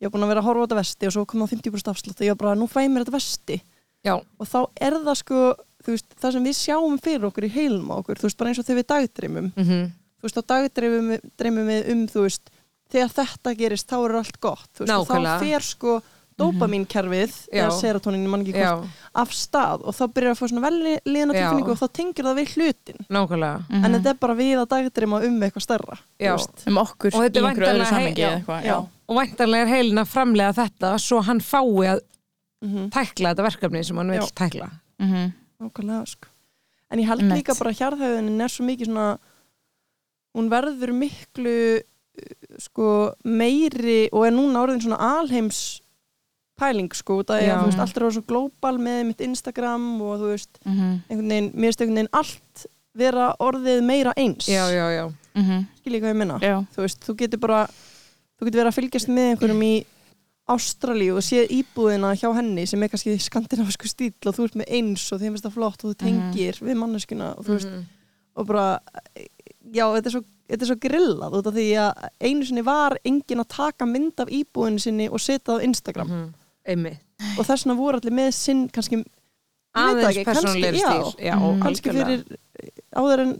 ég 0.00 0.08
var 0.08 0.16
búin 0.16 0.26
að 0.26 0.32
vera 0.34 0.42
að 0.44 0.48
horfa 0.50 0.60
á 0.60 0.64
þetta 0.66 0.80
vesti 0.82 1.08
og 1.08 1.14
svo 1.16 1.24
kom 1.24 1.44
það 1.44 1.54
50% 1.56 1.92
afslátt 1.92 2.20
og 2.20 2.26
ég 2.26 2.34
var 2.34 2.42
bara, 2.42 2.58
nú 2.60 2.68
fæ 2.68 2.82
mér 2.84 3.06
þetta 3.06 3.16
vesti. 3.16 3.60
Já, 4.06 4.14
og 4.20 4.50
þá 4.50 4.58
er 4.86 4.98
það 5.02 5.20
sko, 5.22 5.44
þú 5.86 5.94
veist, 5.94 6.18
það 6.20 6.34
sem 6.36 6.44
við 6.46 6.58
sjáum 6.60 6.98
fyrir 7.02 7.30
okkur 7.30 7.46
í 7.48 7.54
heilum 7.56 7.88
á 7.90 7.94
okkur, 7.96 8.20
þú 8.20 8.28
veist, 8.28 8.38
bara 8.38 8.52
eins 8.52 8.60
og 8.60 8.68
þegar 8.68 8.82
við 8.82 8.90
dagdreymum. 8.92 9.48
Mm 9.56 9.86
þú 10.16 10.26
veist, 10.26 10.36
þá 10.36 10.52
dagdreymum 10.52 11.70
við, 11.70 11.88
um, 11.92 12.04
þú 12.10 12.26
veist, 12.26 12.52
þegar 12.92 13.12
þetta 13.16 13.54
gerist, 13.58 13.88
þá 13.90 13.96
er 13.98 14.16
allt 14.20 14.38
gott, 14.42 14.68
þú 14.74 14.86
veist, 14.86 15.10
þá 15.10 15.28
fer 15.42 15.66
sko 15.66 15.96
dopamínkerfið, 16.38 17.32
Já. 17.52 17.64
eða 17.64 17.76
serotonin, 17.80 18.24
ég 18.26 18.28
man 18.32 18.42
ekki 18.44 18.52
hvort, 18.56 18.88
af 19.14 19.30
stað 19.32 19.84
og 19.88 19.94
þá 19.96 20.02
byrjar 20.12 20.34
að 20.34 20.40
fá 20.40 20.48
svona 20.50 20.64
vel 20.66 20.80
liðna 21.06 21.32
Já. 21.32 21.38
tilfinningu 21.40 21.70
og 21.72 21.78
þá 21.80 21.86
tengir 21.96 22.24
það 22.28 22.36
við 22.40 22.50
hlutin, 22.56 22.98
nákvæmlega 23.08 23.62
Mhm. 23.70 23.84
en 23.84 23.92
þetta 23.96 24.10
er 24.10 24.18
bara 24.20 24.34
við 24.34 24.56
að 24.60 24.68
dagdreyma 24.74 25.22
um 25.26 25.40
eitthvað 25.40 25.64
stærra, 25.66 25.96
Já. 26.20 26.32
þú 26.34 26.36
veist. 26.36 26.66
Um 26.66 26.76
okkur 26.78 27.06
Og 27.14 27.22
þetta 27.22 27.36
er. 28.58 28.64
Já. 28.66 28.76
og 29.08 29.16
væntanlega 29.16 29.62
er 29.62 29.66
heilin 29.74 29.98
að 30.04 30.08
framlega 30.12 30.52
þetta 30.54 30.94
svo 31.00 31.22
hann 31.22 31.40
fái 31.40 31.86
að 31.94 32.00
Mm 32.64 32.88
tækla 32.90 33.34
þetta 33.34 33.44
verkefni 33.44 33.84
sem 33.84 33.96
hann 33.96 34.10
vil 34.10 34.20
Já. 34.20 34.30
tækla 34.34 34.70
Mhm. 34.98 35.32
Nákvæmlega, 35.60 36.06
sko. 36.08 36.28
En 36.90 36.98
ég 36.98 37.06
held 37.06 37.20
Einmitt. 37.20 37.44
líka 37.44 37.58
bara 37.58 37.70
að 37.70 37.78
hjarðhæðunin 37.78 38.40
er 38.40 38.48
svo 38.48 38.64
mikið 38.64 38.86
svona, 38.86 39.18
hún 40.36 40.48
verður 40.50 40.92
miklu 40.94 41.80
uh, 41.80 42.56
sko 42.58 43.12
meiri 43.24 44.08
og 44.12 44.24
er 44.26 44.30
núna 44.32 44.62
orðin 44.66 44.80
svona 44.82 44.98
alheims 44.98 45.80
pæling 46.58 46.92
sko, 46.94 47.22
það 47.22 47.42
er 47.42 47.50
að 47.54 47.60
þú 47.62 47.66
veist, 47.70 47.78
allt 47.84 47.96
er 47.96 48.02
orðið 48.06 48.16
svo 48.18 48.26
global 48.26 48.78
með 48.78 49.00
mitt 49.06 49.20
Instagram 49.20 50.00
og 50.02 50.20
þú 50.20 50.30
veist, 50.32 50.58
Mhm. 50.64 51.02
einhvern 51.10 51.28
veginn, 51.28 51.52
mér 51.54 51.68
veist 51.70 51.80
einhvern 51.80 51.94
veginn 52.00 52.12
allt 52.12 52.66
vera 52.96 53.34
orðið 53.40 53.82
meira 53.84 54.12
eins. 54.16 54.46
já, 54.48 54.64
já, 54.72 54.86
já, 54.96 55.12
Mhm. 55.36 55.66
Skilji 55.80 56.00
hvað 56.00 56.10
ég 56.10 56.16
minna. 56.16 56.38
Já. 56.40 56.66
Þú 56.74 56.80
veist, 56.82 57.00
þú 57.00 57.14
getur 57.16 57.40
bara, 57.40 57.66
þú 58.40 58.44
getur 58.46 58.60
verið 58.64 58.72
að 58.72 58.78
fylgjast 58.80 59.08
með 59.08 59.36
einhverjum 59.36 59.62
í 59.62 59.84
Ástralíu 60.48 61.16
og 61.16 61.22
séð 61.26 61.48
íbúðina 61.50 62.14
hjá 62.14 62.32
henni 62.36 62.66
sem 62.68 62.80
er 62.82 62.88
kannski 62.88 63.16
skandinavisku 63.18 63.88
stíl 63.90 64.12
og 64.26 64.34
þú 64.36 64.44
ert 64.44 64.54
með 64.54 64.68
eins 64.70 65.12
og 65.12 65.20
þeim 65.20 65.32
finnst 65.34 65.42
það 65.48 65.52
flott 65.56 65.84
og 65.84 65.90
þú 65.90 65.96
tengir 65.98 66.60
við 66.62 66.76
manneskuna 66.78 67.36
og 67.36 67.44
þú 67.44 67.50
veist, 67.56 67.66
Mhm. 67.66 67.84
og 68.36 68.46
bara 68.46 68.78
já, 69.74 69.84
þetta 69.90 70.06
er 70.06 70.10
svo, 70.10 70.24
þetta 70.48 70.62
er 70.62 70.66
svo 70.66 70.76
grillað 70.76 71.32
út 71.34 71.46
af 71.48 71.54
því 71.54 71.66
að 71.74 72.08
einu 72.20 72.44
sinni 72.46 72.62
var 72.62 72.96
enginn 73.04 73.40
að 73.42 73.48
taka 73.48 73.84
mynd 73.86 74.14
af 74.20 74.28
íbúðinu 74.28 74.80
sinni 74.80 75.08
og 75.10 75.18
setja 75.18 75.52
það 75.52 75.58
á 75.60 75.64
Instagram 75.64 76.08
Mhm. 76.08 76.34
Einmitt 76.66 76.98
og 77.38 77.44
þess 77.46 77.64
vegna 77.66 77.76
voru 77.78 77.98
allir 78.00 78.12
með 78.12 78.30
sinn 78.36 78.68
kannski, 78.68 78.96
ég 79.76 79.94
veit 79.96 80.06
ekki, 80.10 80.24
kannski, 80.24 80.62
já, 80.62 80.72
stíl 80.72 81.26
já, 81.26 81.34
Mhm. 81.36 81.60
kannski 81.62 81.90
fyrir 81.92 82.24
áður 82.96 83.20
en 83.26 83.34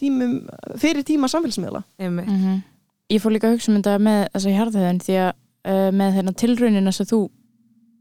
tímum, 0.00 0.34
fyrir 0.76 1.02
tíma 1.04 1.28
samfélagsmiðla 1.28 1.84
einmitt 1.98 2.26
Mhm. 2.28 2.62
Ég 3.08 3.20
fór 3.22 3.30
líka 3.30 3.46
að 3.46 3.54
hugsa 3.54 3.70
um 3.70 3.76
þetta 3.82 3.98
með 4.02 4.28
þessa 4.34 4.50
hjarðhauðin 4.56 4.98
því 5.06 5.14
að 5.22 5.32
uh, 5.66 5.90
með 5.94 6.14
þeirna 6.16 6.32
tilraunina 6.34 6.92
sem 6.92 7.06
þú, 7.06 7.28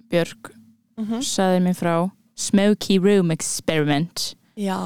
Björg, 0.09 0.49
mm 0.97 1.05
-hmm. 1.05 1.21
saði 1.21 1.59
mér 1.61 1.75
frá 1.77 2.11
Smoky 2.35 2.97
Room 2.99 3.31
Experiment 3.31 4.35
já, 4.57 4.77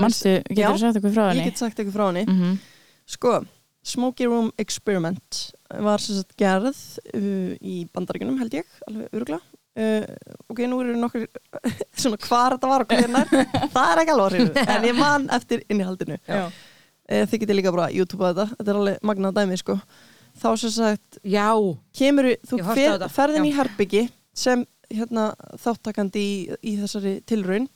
Manstu, 0.00 0.40
getur 0.48 0.76
þú 0.76 0.78
sagt 0.80 0.96
eitthvað 0.96 1.14
frá 1.14 1.24
ég 1.26 1.30
henni? 1.34 1.44
get 1.44 1.58
sagt 1.58 1.78
eitthvað 1.78 1.92
frá 1.96 2.06
henni 2.08 2.24
Mhm. 2.26 2.58
sko, 3.06 3.44
Smoky 3.86 4.26
Room 4.28 4.50
Experiment 4.60 5.46
var 5.80 6.02
sem 6.02 6.18
sagt 6.18 6.36
gerð 6.38 6.76
uh, 7.14 7.54
í 7.60 7.84
bandaríkunum 7.94 8.38
held 8.42 8.60
ég, 8.60 8.68
alveg 8.88 9.16
örugla 9.16 9.40
uh, 9.78 10.04
ok, 10.50 10.64
nú 10.68 10.80
eru 10.84 10.96
nokkur 10.98 11.26
svona 12.02 12.20
hvar 12.24 12.56
þetta 12.56 12.70
var 12.70 12.84
og 12.84 12.92
hvernig 12.92 13.34
það 13.74 13.92
er 13.92 14.02
ekki 14.02 14.14
alveg 14.14 14.26
á 14.26 14.30
hreinu, 14.34 14.66
en 14.76 14.88
ég 14.88 14.98
man 14.98 15.26
eftir 15.36 15.64
innihaldinu. 15.68 16.20
Uh, 16.30 17.24
þið 17.26 17.42
getið 17.44 17.58
líka 17.58 17.74
bara 17.74 17.90
YouTube 17.94 18.30
þetta, 18.30 18.48
þetta 18.56 18.72
er 18.72 18.80
alveg 18.82 19.04
magnað 19.10 19.36
dæmi 19.40 19.60
sko. 19.60 19.78
Þá 20.40 20.48
sem 20.62 20.72
sagt, 20.76 21.20
já, 21.26 21.48
kemur 21.96 22.30
þú 22.46 22.62
fer, 22.70 23.04
ferðin 23.10 23.48
já. 23.48 23.50
í 23.50 23.56
herbyggi 23.56 24.06
sem 24.36 24.62
hérna, 24.90 25.32
þáttakandi 25.60 26.22
í, 26.22 26.34
í 26.62 26.76
þessari 26.78 27.18
tilraun. 27.28 27.66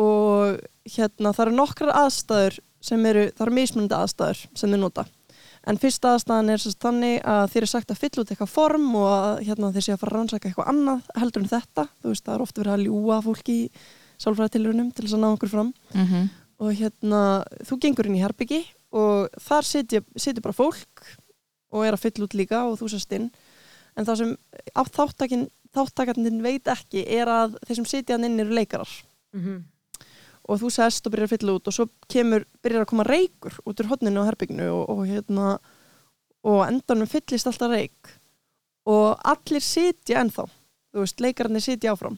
Og 0.00 0.62
hérna 0.88 1.34
það 1.36 1.44
eru 1.44 1.56
nokkrar 1.58 1.92
aðstæður 2.00 2.56
sem 2.82 3.06
eru, 3.06 3.28
það 3.32 3.46
eru 3.46 3.56
mismunandi 3.58 3.98
aðstæður 3.98 4.44
sem 4.58 4.74
þið 4.74 4.82
nota. 4.82 5.06
En 5.62 5.78
fyrsta 5.78 6.16
aðstæðan 6.16 6.50
er 6.50 6.62
sérst 6.62 6.82
þannig 6.82 7.16
að 7.22 7.42
þér 7.52 7.64
er 7.66 7.70
sagt 7.70 7.92
að 7.94 8.00
fylla 8.02 8.24
út 8.24 8.30
eitthvað 8.34 8.50
form 8.50 8.88
og 8.98 9.08
að 9.12 9.42
hérna, 9.46 9.72
þeir 9.74 9.84
sé 9.86 9.94
að 9.94 10.00
fara 10.02 10.12
að 10.12 10.18
rannsaka 10.18 10.48
eitthvað 10.50 10.70
annað 10.72 11.10
heldur 11.22 11.44
en 11.44 11.52
þetta, 11.52 11.84
þú 12.02 12.12
veist 12.12 12.26
það 12.26 12.34
er 12.34 12.44
ofta 12.46 12.62
verið 12.62 12.74
að 12.74 12.84
ljúa 12.88 13.18
fólki 13.22 13.54
í 13.54 13.68
sálfræðitilrunum 14.22 14.90
til 14.90 15.06
þess 15.06 15.16
að 15.18 15.22
ná 15.22 15.28
okkur 15.30 15.52
fram. 15.52 15.74
Mhm. 15.94 16.30
og 16.62 16.76
hérna 16.78 17.20
þú 17.66 17.78
gengur 17.82 18.06
inn 18.06 18.14
í 18.14 18.22
herbyggi 18.22 18.60
og 18.94 19.32
þar 19.40 19.66
sitja, 19.66 20.42
bara 20.42 20.54
fólk 20.54 21.02
og 21.72 21.82
er 21.82 21.96
að 21.96 22.04
fylla 22.04 22.26
út 22.28 22.36
líka 22.38 22.60
og 22.68 22.76
þú 22.78 22.90
sest 22.92 23.10
inn. 23.16 23.32
En 23.96 24.06
það 24.06 24.16
sem 24.20 24.36
á 24.78 24.82
þáttakin 24.86 25.48
þáttakandinn 25.72 26.42
veit 26.44 26.68
ekki 26.70 27.04
er 27.08 27.30
að 27.32 27.56
þeir 27.66 27.78
sem 27.80 27.88
sitja 27.88 28.18
inn 28.20 28.40
eru 28.40 28.54
leikarar. 28.54 28.90
Mhm. 29.34 29.64
Og 30.48 30.58
þú 30.62 30.70
sest 30.74 31.06
og 31.06 31.12
byrjar 31.14 31.28
að 31.28 31.34
fylla 31.36 31.54
út 31.58 31.68
og 31.70 31.76
svo 31.76 31.86
kemur, 32.10 32.44
byrjar 32.64 32.82
að 32.86 32.90
koma 32.90 33.04
reykur 33.06 33.54
út 33.68 33.80
úr 33.82 33.90
hodninu 33.92 34.24
á 34.24 34.28
herbygginu 34.30 34.66
og, 34.74 34.84
og 34.90 35.02
hérna 35.06 35.52
og 36.42 36.64
endanum 36.66 37.06
fyllist 37.06 37.46
alltaf 37.46 37.70
reyk 37.70 38.14
og 38.90 39.20
allir 39.30 39.62
sitja 39.62 40.18
ennþá 40.24 40.48
þú 40.92 41.04
veist, 41.04 41.20
leikararnir 41.22 41.62
sitja 41.62 41.92
áfram 41.94 42.16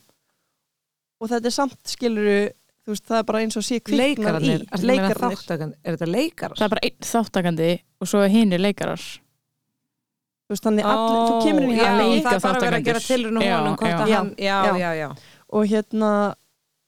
og 1.21 1.29
þetta 1.31 1.51
er 1.51 1.55
samt 1.55 1.81
skiluru 1.93 2.39
þú 2.85 2.93
veist, 2.95 3.05
það 3.09 3.19
er 3.21 3.27
bara 3.29 3.43
eins 3.45 3.59
og 3.61 3.65
sé 3.67 3.79
kviknar 3.81 4.01
í 4.01 4.09
leikararnir, 4.17 4.65
að 4.73 4.87
leikararnir 4.89 5.77
er 5.85 5.95
þetta 5.99 6.09
leikarar? 6.09 6.57
Það 6.59 6.67
er 6.67 6.73
bara 6.75 6.87
einn 6.89 7.07
þáttakandi 7.11 7.69
og 8.01 8.11
svo 8.11 8.25
hinir 8.29 8.61
leikarar. 8.65 9.05
þú 10.45 10.53
veist, 10.53 10.65
þannig 10.67 10.89
allir, 10.89 11.21
þú 11.29 11.37
kemur 11.47 11.65
inn 11.65 11.71
í 11.73 11.79
já, 11.79 11.85
það 11.85 11.93
er 11.93 12.25
bara 12.25 12.25
að 12.25 12.25
gera 12.25 12.41
þátttakendur. 12.41 13.07
tilrun 13.09 13.39
og 13.41 13.45
Já, 13.47 13.55
honum 13.55 13.77
já. 13.81 13.95
að 13.95 14.13
hann, 14.17 14.33
já, 14.37 14.57
Já. 14.65 14.75
já, 14.81 14.91
já, 15.01 15.09
og 15.49 15.71
hérna 15.71 16.11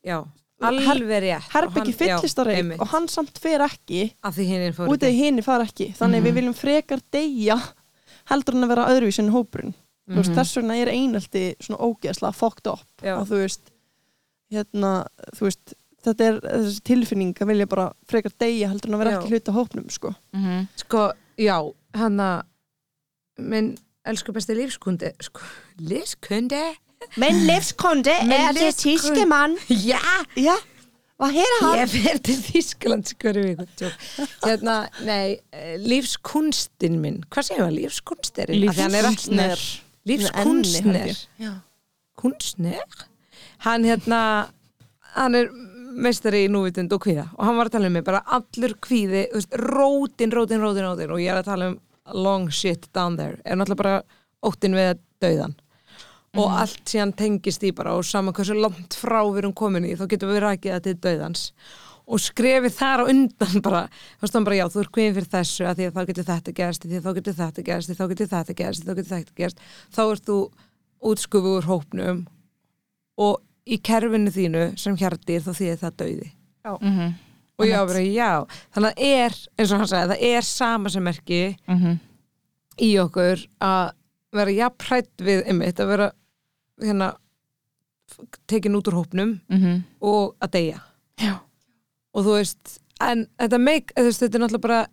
já 0.05 0.19
alveg 0.63 1.23
rétt 1.23 1.51
herbyggi 1.53 1.93
hann- 1.93 1.99
fyllist 2.21 2.39
á 2.39 2.45
einmitt. 2.49 2.81
og 2.81 2.89
hann 2.89 3.09
samt 3.09 3.39
fer 3.39 3.61
ekki 3.61 4.15
af 4.25 4.35
því 4.37 4.45
hinn 4.47 4.73
fór 4.73 4.89
út 4.89 5.03
af 5.03 5.13
hinn 5.13 5.43
fara 5.43 5.65
ekki 5.65 5.93
þannig 5.95 6.23
Mhm. 6.23 6.27
við 6.27 6.35
viljum 6.35 6.55
frekar 6.55 7.01
deyja 7.13 7.59
heldur 8.31 8.55
en 8.55 8.65
að 8.65 8.69
vera 8.69 8.87
öðruvísi 8.89 9.19
en 9.21 9.33
hópurinn 9.33 9.75
veist, 10.09 10.31
Mhm. 10.31 10.39
þess 10.39 10.57
vegna 10.57 10.77
er 10.81 10.87
einaldi 10.89 11.57
svona 11.61 11.81
ógeðslega 11.81 12.35
fucked 12.35 12.67
up 12.67 12.87
Já. 13.03 13.19
og 13.21 13.27
þú 13.29 13.37
veist 13.45 13.71
hérna, 14.53 15.07
þú 15.35 15.41
veist 15.41 15.75
þetta 16.03 16.21
er 16.21 16.41
þessi 16.41 16.81
tilfinning 16.83 17.35
að 17.35 17.47
vilja 17.49 17.67
bara 17.69 17.93
frekar 18.07 18.33
deyja 18.39 18.69
heldur 18.69 18.87
en 18.89 18.95
að 18.95 18.99
vera 19.05 19.11
Já. 19.11 19.19
ekki 19.21 19.31
hluta 19.31 19.53
hópnum 19.53 19.91
sko. 19.91 20.15
Mhm. 20.33 20.69
sko, 20.77 21.13
já, 21.39 21.75
hann 21.95 22.17
að 22.17 22.43
minn 23.39 23.77
elsku 24.07 24.33
besti 24.33 24.55
lífskundi 24.55 25.13
sko, 25.21 25.41
lífskundi 25.81 26.77
Men 27.17 27.47
livskonde 27.47 28.15
Men 28.27 28.55
livskunde- 28.57 29.27
mann 29.29 29.57
já, 29.69 30.01
ja, 30.37 30.57
hvað 31.21 31.37
er 31.41 31.87
ég 31.87 31.93
fer 31.93 32.19
til 32.25 32.37
Þískland 32.47 33.13
hverju 33.23 33.45
viku 33.51 33.91
hérna, 34.45 34.77
nei, 35.05 35.39
eh, 35.53 35.77
lífskunstin 35.81 36.99
minn. 37.01 37.23
Hvað 37.31 37.49
segir 37.51 37.63
maður, 37.65 37.77
lífskunsterinn 37.81 38.65
er 38.67 38.75
Lífskunstner. 38.75 39.65
lífskunstner 40.07 41.15
Já. 41.41 41.53
kunstner 42.17 42.81
hann 43.67 43.85
hérna 43.85 44.21
hann 45.17 45.35
er 45.35 45.49
meistari 45.97 46.43
í 46.45 46.51
núvitund 46.53 46.93
og 46.93 47.01
kvíða. 47.07 47.31
Og 47.39 47.45
hann 47.47 47.57
var 47.57 47.71
að 47.71 47.73
tala 47.79 47.87
um 47.89 47.93
mig 47.97 48.05
bara 48.05 48.21
allur 48.27 48.75
kvíði 48.85 49.23
þú 49.31 49.39
veist, 49.41 49.55
rótin, 49.57 50.31
rótin, 50.35 50.61
rótin, 50.61 50.85
rótin. 50.85 51.11
Og 51.15 51.19
ég 51.23 51.31
er 51.33 51.41
að 51.41 51.45
tala 51.49 51.69
um 51.73 51.79
long 52.13 52.51
shit 52.53 52.85
down 52.93 53.17
there. 53.17 53.39
Er 53.47 53.57
náttúrulega 53.57 53.77
bara 53.81 54.03
óttin 54.45 54.77
við 54.77 54.99
dauðan 55.25 55.55
og 56.37 56.53
allt 56.61 56.85
síðan 56.93 57.13
tengist 57.17 57.63
í 57.67 57.73
bara 57.77 57.95
og 57.97 58.05
saman 58.05 58.35
hversu 58.37 58.55
langt 58.59 58.95
frá 58.95 59.21
við 59.25 59.39
erum 59.43 59.53
komin 59.57 59.85
í 59.89 59.95
þá 59.97 60.07
getum 60.13 60.33
við 60.33 60.43
rakið 60.45 60.73
það 60.77 60.83
til 60.87 60.95
dauðans. 61.07 61.45
Og 62.07 62.21
skrefið 62.23 62.75
þar 62.77 63.03
á 63.03 63.05
undan 63.11 63.63
bara 63.67 63.81
bara 64.45 64.57
já, 64.61 64.67
þú 64.71 64.81
er 64.85 64.91
kvíðin 64.95 65.15
fyrir 65.17 65.31
þessu 65.33 65.65
að 65.67 65.77
því 65.81 65.87
að 65.89 65.97
þá 65.97 66.07
getur 66.07 66.29
þetta 66.31 66.53
gerst, 66.61 66.83
því 66.87 66.97
að 67.01 67.07
þá 67.07 67.13
getur 67.19 67.35
þetta 67.41 67.63
gerst 67.67 67.91
þá 67.97 68.05
getur 68.13 68.31
þetta 68.35 68.55
gerst, 68.61 68.85
þá 68.87 68.95
getur 68.95 69.11
þetta 69.17 69.37
gerst. 69.43 69.59
Þá 69.91 70.03
ert 70.13 70.25
þú 70.31 70.39
útskufu 71.11 71.57
úr 71.59 71.67
hópnum 71.67 72.21
og 73.19 73.41
í 73.67 73.79
kerfinu 73.83 74.31
þínu 74.31 74.65
sem 74.79 74.97
hjartir 75.01 75.43
þá 75.43 75.51
þýðir 75.59 75.81
það 75.83 75.97
dauði. 76.03 76.33
Mhm. 76.81 77.15
og 77.59 77.65
ég 77.65 77.73
á 77.79 77.89
bara 77.89 78.01
já, 78.05 78.31
þannig 78.75 78.91
að 78.93 79.03
er 79.07 79.35
eins 79.57 79.71
og 79.73 79.79
hann 79.81 79.89
sagði, 79.89 80.09
það 80.13 80.25
er 80.37 80.43
sama 80.43 80.91
sem 80.91 81.03
merki 81.07 81.57
Mhm. 81.69 81.99
í 82.85 82.91
okkur 83.01 83.47
að 83.63 83.93
vera 84.37 84.51
jafnrætt 84.51 85.17
við 85.25 85.47
einmitt, 85.49 85.79
að 85.81 85.89
vera 85.89 86.13
hérna 86.81 87.17
tekin 88.47 88.77
út 88.77 88.89
úr 88.89 88.95
hópnum 89.01 89.41
Mhm. 89.49 89.83
og 90.01 90.37
að 90.41 90.51
deyja 90.51 90.81
Já. 91.19 91.41
og 92.15 92.25
þú 92.25 92.33
veist, 92.39 92.79
en 93.01 93.27
þetta, 93.39 93.59
veist, 94.05 94.21
þetta 94.23 94.35
er 94.35 94.41
náttúrulega 94.41 94.61
bara 94.61 94.87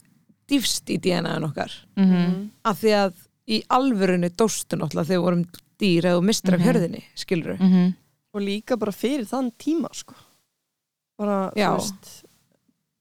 dýfst 0.50 0.90
í 0.90 0.98
DNA-un 1.00 1.44
okkar 1.52 1.72
Mhm. 1.98 2.50
af 2.66 2.82
því 2.82 2.90
að 2.90 3.14
í 3.48 3.64
alvörunni 3.70 4.30
dóstu 4.30 4.78
náttúrulega 4.78 5.08
þegar 5.08 5.20
við 5.20 5.24
vorum 5.24 5.46
dýr 5.80 6.04
eða 6.04 6.24
mistur 6.24 6.54
af 6.54 6.60
Mhm. 6.60 6.68
hjörðinni, 6.68 7.04
skilur 7.16 7.58
Mhm. 7.60 7.96
og 8.34 8.42
líka 8.42 8.78
bara 8.80 8.92
fyrir 8.92 9.26
þann 9.26 9.52
tíma 9.58 9.90
sko. 9.94 10.16
bara, 11.18 11.52
þú 11.56 11.78
veist 11.78 12.24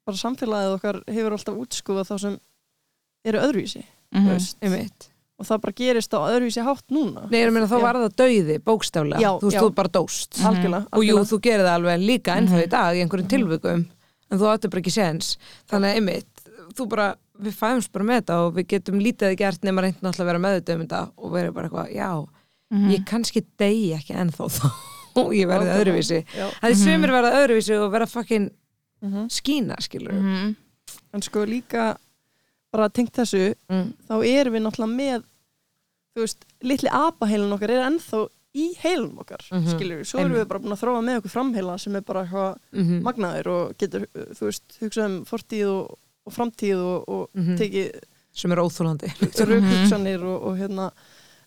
bara 0.05 0.16
samfélagið 0.16 0.75
okkar 0.79 1.03
hefur 1.09 1.33
alltaf 1.33 1.57
útskúfað 1.57 2.07
þá 2.11 2.21
sem 2.21 2.40
eru 3.25 3.38
öðruvísi 3.38 3.85
þú 4.12 4.21
Mhm. 4.21 4.29
veist. 4.29 4.57
einmitt 4.61 5.09
og 5.42 5.48
það 5.48 5.61
bara 5.64 5.74
gerist 5.83 6.14
á 6.14 6.18
öðruvísi 6.22 6.62
hátt 6.66 6.87
núna 6.94 7.24
Nei, 7.33 7.40
ég 7.42 7.50
meina 7.52 7.66
þá 7.70 7.78
var 7.83 7.98
það 7.98 8.14
dauði, 8.22 8.59
bókstaflega 8.62 9.20
Já, 9.24 9.31
þú 9.42 9.48
veist, 9.50 9.59
þú 9.59 9.70
bara 9.81 9.90
dóst 9.98 10.38
algjörlega, 10.38 10.87
og 10.92 11.02
jú, 11.02 11.16
algjörlega. 11.16 11.31
þú 11.33 11.40
gerir 11.46 11.66
það 11.66 11.74
alveg 11.78 12.05
líka 12.07 12.37
ennþá 12.38 12.57
Mhm. 12.57 12.62
í 12.62 12.70
dag 12.76 12.94
í 12.96 13.02
einhverjum 13.02 13.31
tilvökum 13.35 13.85
en 14.31 14.38
þú 14.38 14.46
áttu 14.52 14.70
bara 14.70 14.81
ekki 14.83 14.94
séns 14.94 15.37
þannig 15.68 15.88
að 15.90 15.96
einmitt, 15.98 16.46
þú 16.78 16.88
bara 16.88 17.09
við 17.42 17.55
fæumst 17.59 17.90
bara 17.92 18.05
með 18.05 18.20
þetta 18.22 18.35
og 18.46 18.55
við 18.55 18.66
getum 18.72 19.00
lítið 19.02 19.37
gert 19.37 19.62
nema 19.66 19.83
reynd 19.83 19.98
náttúrulega 20.00 20.22
að 20.22 20.31
vera 20.33 20.38
meðut 20.46 20.68
um 20.76 20.81
þetta 20.87 21.02
og 21.18 21.33
verið 21.33 21.52
bara 21.55 21.68
eitthvað, 21.68 21.94
já, 21.96 22.26
Mhm. 22.72 22.90
ég 22.94 23.05
kannski 23.05 23.44
degi 23.59 23.92
ekki 23.98 24.14
ennþá 24.14 24.46
þá 24.48 24.70
og 25.20 25.33
ég 25.37 25.46
verði 25.50 25.74
öðruvísi 25.76 26.24
það 26.24 26.62
er 26.62 26.72
Mhm. 26.72 26.85
sumir 26.85 27.11
verða 27.11 27.33
öðruvísi 27.42 27.74
og 27.83 27.90
verða 27.92 28.09
fucking 28.09 28.50
Mhm. 29.02 29.26
skína, 29.28 29.76
skilur 29.83 30.12
Mhm. 30.14 30.57
en 31.14 31.20
sko 31.22 31.44
líka 31.44 31.96
bara 32.72 32.88
tengt 32.88 33.12
þessu 33.12 33.55
mm. 33.68 33.92
þá 34.09 34.14
erum 34.24 34.55
við 34.55 34.62
náttúrulega 34.64 34.96
með 34.96 35.24
þú 36.16 36.20
veist, 36.27 36.44
litli 36.62 36.88
apaheilin 36.92 37.53
okkar 37.57 37.70
er 37.70 37.87
ennþá 37.90 38.29
í 38.55 38.66
heilum 38.83 39.18
okkar 39.22 39.40
Mhm. 39.51 39.66
skilur 39.72 39.98
við, 40.03 40.07
svo 40.11 40.20
erum 40.20 40.35
við 40.37 40.48
bara 40.48 40.61
búin 40.61 40.72
að 40.77 40.83
þróa 40.83 41.03
með 41.07 41.20
okkur 41.22 41.31
framheila 41.37 41.79
sem 41.81 41.96
er 41.96 42.03
bara 42.03 42.25
eitthvað 42.27 42.57
Mm 42.72 43.03
magnaður 43.03 43.46
og 43.46 43.79
getur, 43.79 44.03
uh, 44.14 44.27
þú 44.37 44.44
veist, 44.51 44.62
hugsað 44.83 45.05
um 45.07 45.25
fortíð 45.25 45.66
og, 45.72 45.98
og 46.27 46.33
framtíð 46.33 46.77
og, 46.85 47.09
og 47.09 47.29
Mhm. 47.35 47.57
tekið 47.59 48.01
sem 48.33 48.53
er 48.53 48.57
óþólandi 48.59 49.09
raukhugsanir 49.46 50.22
og, 50.25 50.42
og 50.42 50.57
hérna. 50.59 50.90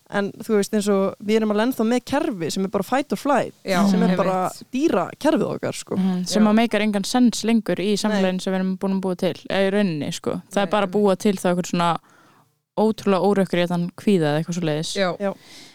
En 0.08 0.30
þú 0.38 0.54
veist 0.60 0.70
eins 0.72 0.86
og 0.88 1.16
við 1.18 1.36
erum 1.40 1.50
alveg 1.50 1.66
ennþá 1.66 1.84
með 1.90 2.04
kerfi 2.06 2.50
sem 2.52 2.64
er 2.64 2.68
bara 2.70 2.84
fight 2.86 3.10
or 3.12 3.16
flight 3.18 3.54
Já, 3.66 3.80
sem 3.90 4.00
er 4.06 4.16
bara 4.16 4.50
dýra 4.72 5.10
kerfið 5.18 5.48
okkar 5.58 5.74
sko. 5.74 5.96
Mhm, 5.96 6.26
sem 6.28 6.44
Já. 6.44 6.48
að 6.50 6.54
meikar 6.60 6.80
engan 6.84 7.04
sens 7.04 7.42
lengur 7.42 7.74
í 7.82 7.94
samfélagin 7.98 8.40
sem 8.40 8.52
við 8.54 8.60
erum 8.60 8.76
búin 8.78 8.94
að 8.94 9.00
búa 9.02 9.16
til 9.16 9.34
eða 9.50 9.66
í 9.66 9.72
rauninni 9.74 10.12
sko, 10.14 10.30
það 10.50 10.54
Nei, 10.54 10.62
er 10.62 10.70
bara 10.70 10.86
að 10.86 10.92
búa 10.92 11.16
til 11.18 11.34
það 11.34 11.56
eitthvað 11.56 11.70
svona 11.72 11.98
ótrúlega 12.76 13.24
órökkur 13.24 13.62
í 13.64 13.68
þann 13.70 13.88
kvíða 13.96 14.32
eða 14.32 14.40
eitthvað 14.42 14.58
svo 14.58 14.66
leiðis 14.68 14.94
já, 14.96 15.32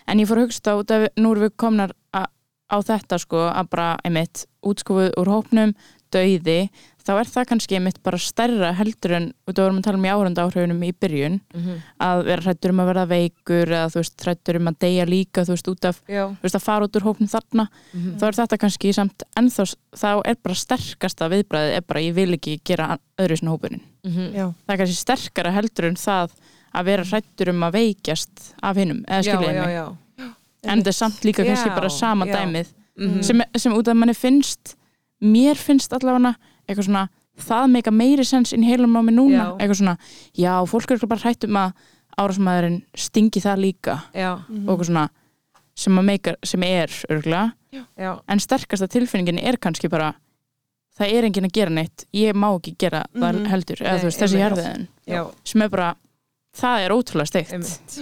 en 0.08 0.20
ég 0.24 0.28
fór 0.30 0.42
að 0.42 0.46
hugsta 0.50 0.78
út 0.80 0.92
af 0.96 1.08
nú 1.18 1.32
erum 1.34 1.48
við 1.48 1.56
komnar 1.58 1.96
a, 2.14 2.28
á 2.72 2.78
þetta 2.82 3.18
sko 3.20 3.48
að 3.50 3.70
bara 3.74 3.90
einmitt 4.06 4.46
útskofuð 4.62 5.14
úr 5.18 5.32
hópnum 5.34 5.74
dauði, 6.12 6.66
þá 7.08 7.12
er 7.22 7.30
það 7.32 7.46
kannski 7.48 7.78
einmitt 7.78 8.02
bara 8.04 8.18
stærra 8.20 8.74
heldur 8.76 9.14
en 9.16 9.28
út 9.48 9.56
af 9.56 9.64
vorum 9.64 9.78
að 9.80 9.86
tala 9.88 9.98
um 9.98 10.04
í 10.06 10.10
áranda 10.12 10.44
áhrifunum 10.44 10.82
í 10.84 10.90
byrjun 10.92 11.38
Mhm. 11.56 11.78
að 12.04 12.24
vera 12.28 12.42
hrættur 12.44 12.74
um 12.74 12.82
að 12.84 12.90
verða 12.92 13.06
veikur 13.08 13.72
eða 13.72 13.86
þú 13.94 14.02
veist 14.02 14.26
hrættur 14.26 14.60
um 14.60 14.68
að 14.68 14.78
deyja 14.84 15.06
líka 15.08 15.46
þú 15.48 15.56
veist 15.56 15.70
út 15.72 15.86
af, 15.88 16.02
já. 16.12 16.26
þú 16.36 16.44
veist 16.44 16.60
að 16.60 16.66
fara 16.68 16.86
út 16.86 16.96
úr 17.00 17.08
hópnum 17.08 17.32
þarna 17.32 17.68
Mhm. 17.94 18.18
þá 18.20 18.24
er 18.28 18.38
þetta 18.42 18.58
kannski 18.60 18.94
samt 18.94 19.24
ennþá 19.40 19.66
þá 19.96 20.22
er 20.26 20.36
bara 20.44 20.56
sterkasta 20.56 21.30
viðbræðið 21.32 21.76
er 21.80 21.82
bara 21.88 22.00
ég 22.04 22.14
vil 22.14 22.32
ekki 22.36 22.60
gera 22.64 22.98
öðru 23.18 23.38
sinna 23.40 23.52
hópunin 23.56 23.82
Mhm. 24.04 24.34
Já, 24.36 24.54
það 24.68 24.74
er 24.74 24.78
kannski 24.84 25.00
sterkara 25.00 25.52
heldur 25.56 25.86
en 25.88 25.96
það 25.96 26.30
að 26.74 26.86
vera 26.86 27.04
hrættur 27.04 27.50
um 27.50 27.64
að 27.68 27.74
veikjast 27.74 28.54
af 28.64 28.76
hinnum 28.78 29.04
eða 29.08 29.22
já, 29.24 29.32
skiljaði 29.32 29.56
já, 29.56 29.66
mig 29.66 29.76
já. 29.76 29.88
en 30.64 30.82
það 30.84 30.88
er 30.88 30.98
samt 30.98 31.24
líka 31.26 31.44
kannski 31.46 31.70
Já, 31.70 31.76
bara 31.76 31.90
sama 31.90 32.26
já. 32.26 32.36
dæmið 32.36 32.68
Mhm. 32.98 33.22
sem, 33.24 33.42
sem 33.58 33.74
út 33.74 33.88
af 33.88 33.96
manni 33.96 34.14
finnst 34.14 34.76
mér 35.24 35.56
finnst 35.56 35.94
allavega 35.94 36.36
eitthvað 36.68 36.86
svona 36.86 37.08
það 37.40 37.72
meika 37.72 37.92
meiri 37.92 38.24
sens 38.26 38.52
inn 38.54 38.64
heilum 38.64 38.94
á 38.96 39.02
mig 39.02 39.16
núna 39.16 39.32
Já. 39.32 39.58
eitthvað 39.58 39.78
svona, 39.80 39.98
já, 40.38 40.66
fólk 40.68 40.92
er 40.92 41.08
bara 41.08 41.20
hrætt 41.22 41.44
um 41.48 41.56
að 41.56 41.74
árásmaðurinn 42.20 42.82
stingi 42.96 43.40
það 43.42 43.58
líka 43.60 44.02
já, 44.14 44.36
Mhm. 44.50 44.70
og 44.70 44.80
eitthvað 44.80 44.86
svona 44.92 45.10
sem, 45.76 45.96
að 45.98 46.04
meika, 46.06 46.36
sem 46.44 46.64
er 46.64 46.88
örgla 47.10 47.54
já, 47.98 48.20
en 48.28 48.40
sterkasta 48.40 48.88
tilfinningin 48.88 49.40
er 49.40 49.58
kannski 49.58 49.90
bara 49.90 50.14
það 51.00 51.08
er 51.14 51.24
enginn 51.24 51.46
að 51.48 51.54
gera 51.54 51.70
neitt 51.72 52.06
ég 52.14 52.34
má 52.36 52.52
ekki 52.60 52.76
gera 52.78 53.06
það 53.16 53.34
Mhm. 53.40 53.46
heldur 53.48 53.78
eða 53.82 53.92
Nei, 53.92 54.00
þú 54.00 54.04
veist, 54.04 54.20
þessi 54.22 54.88
já. 55.08 55.32
sem 55.46 55.62
er 55.62 55.70
bara, 55.70 55.96
það 56.58 56.78
er 56.86 56.92
ótrúlega 56.96 57.30
steikt. 57.32 57.98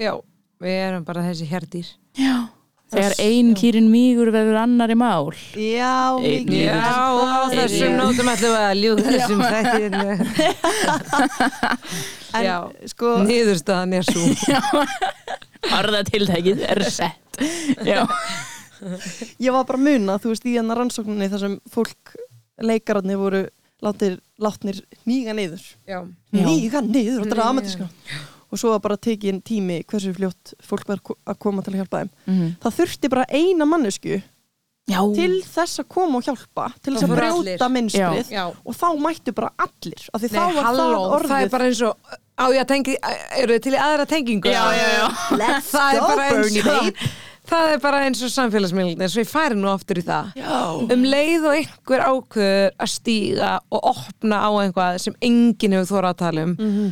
Já, 0.00 0.12
við 0.62 0.74
erum 0.86 1.04
bara 1.08 1.26
þessi 1.26 1.46
herdýr 1.50 1.88
já, 2.18 2.36
Þegar 2.90 3.12
ein 3.22 3.52
kýrin 3.54 3.86
mígur 3.86 4.32
verður 4.34 4.56
annari 4.64 4.96
mál. 4.98 5.30
Já, 5.54 6.18
Einn 6.18 6.48
líður. 6.50 6.74
Já, 6.74 7.06
á 7.06 7.46
þessum 7.54 7.92
nótum 8.00 8.26
ætlum 8.32 8.50
við 8.50 8.64
að 8.64 8.80
ljúga 8.80 9.04
þessum 9.14 9.38
þættir 9.46 9.94
En 12.30 12.44
Já. 12.46 12.56
sko, 12.90 13.08
Niðurstaðan 13.26 13.94
er 13.98 14.04
svo 14.06 14.22
Orðatiltækið 15.78 16.62
er 16.72 16.82
sett. 16.90 17.40
Já, 17.86 18.02
ég 19.40 19.52
var 19.54 19.64
bara 19.68 19.78
að 19.78 19.84
muna, 19.86 20.16
þú 20.22 20.32
veist, 20.32 20.46
í 20.50 20.56
hann 20.58 20.72
rannsókninni 20.76 21.28
þar 21.32 21.42
sem 21.44 21.54
fólk, 21.72 22.14
leikararnir 22.64 23.18
voru 23.20 23.42
látir, 23.84 24.18
látnir 24.40 24.82
nýga 25.08 25.34
niður. 25.36 25.62
Nýga 26.34 26.82
niður 26.84 27.24
og 27.24 27.32
dramatíska. 27.32 27.88
og 28.50 28.58
svo 28.58 28.72
var 28.74 28.82
bara 28.82 28.98
tekin 28.98 29.40
tími 29.46 29.80
hversu 29.86 30.12
fljótt 30.16 30.54
fólk 30.66 30.88
var 30.88 31.00
að 31.00 31.38
koma 31.38 31.62
til 31.62 31.74
að 31.74 31.82
hjálpa 31.84 32.02
þeim. 32.02 32.10
Mhm. 32.26 32.52
það 32.64 32.76
þurfti 32.80 33.10
bara 33.12 33.26
eina 33.30 33.64
mannesku 33.68 34.22
Já. 34.90 35.00
til 35.14 35.36
þess 35.46 35.82
að 35.82 35.88
koma 35.88 36.18
og 36.18 36.26
hjálpa 36.26 36.66
til 36.82 36.94
þess 36.96 37.06
að 37.06 37.14
brjóta 37.14 37.68
já. 37.94 38.42
Og 38.64 38.74
þá 38.74 38.88
mættu 38.98 39.34
bara 39.36 39.52
allir 39.56 40.08
af 40.12 40.20
því 40.20 40.30
Nei, 40.32 40.34
þá 40.34 40.54
var 40.56 40.64
halló, 40.66 40.86
það 40.90 41.14
orðið 41.16 41.30
það 41.30 41.44
er 41.46 41.52
bara 41.54 41.68
eins 41.70 41.82
og 41.86 41.96
á 42.40 42.46
tengi, 42.66 42.96
eru 43.36 43.54
þið 43.54 43.62
til 43.62 43.74
í 43.76 43.80
aðra 43.86 44.06
tengingu? 44.10 44.50
Já, 44.50 44.64
já, 44.74 44.88
já. 44.96 45.06
Let's 45.36 45.70
það 45.70 45.94
er 45.94 46.00
bara 46.08 46.28
eins 46.30 46.56
og 46.64 47.04
það 47.50 47.72
er 47.74 47.82
bara 47.82 48.00
eins 48.06 48.22
og 48.22 48.30
samfélagsmiðlun 48.34 49.02
eins 49.04 49.16
og 49.18 49.24
ég 49.24 49.30
færi 49.30 49.58
nú 49.58 49.68
aftur 49.72 50.00
í 50.00 50.06
það. 50.06 50.32
Já. 50.38 50.56
um 50.94 51.04
leið 51.04 51.46
og 51.50 51.58
einhver 51.58 52.06
ákveður 52.06 52.72
að 52.80 52.90
stíga 52.96 53.52
og 53.70 53.86
opna 53.94 54.42
á 54.46 54.50
einhvað 54.64 54.98
sem 55.02 55.14
enginn 55.20 55.74
hefur 55.78 55.94
þóra 55.96 56.12
að 56.14 56.20
tala 56.24 56.42
um 56.48 56.56
Mhm. 56.58 56.90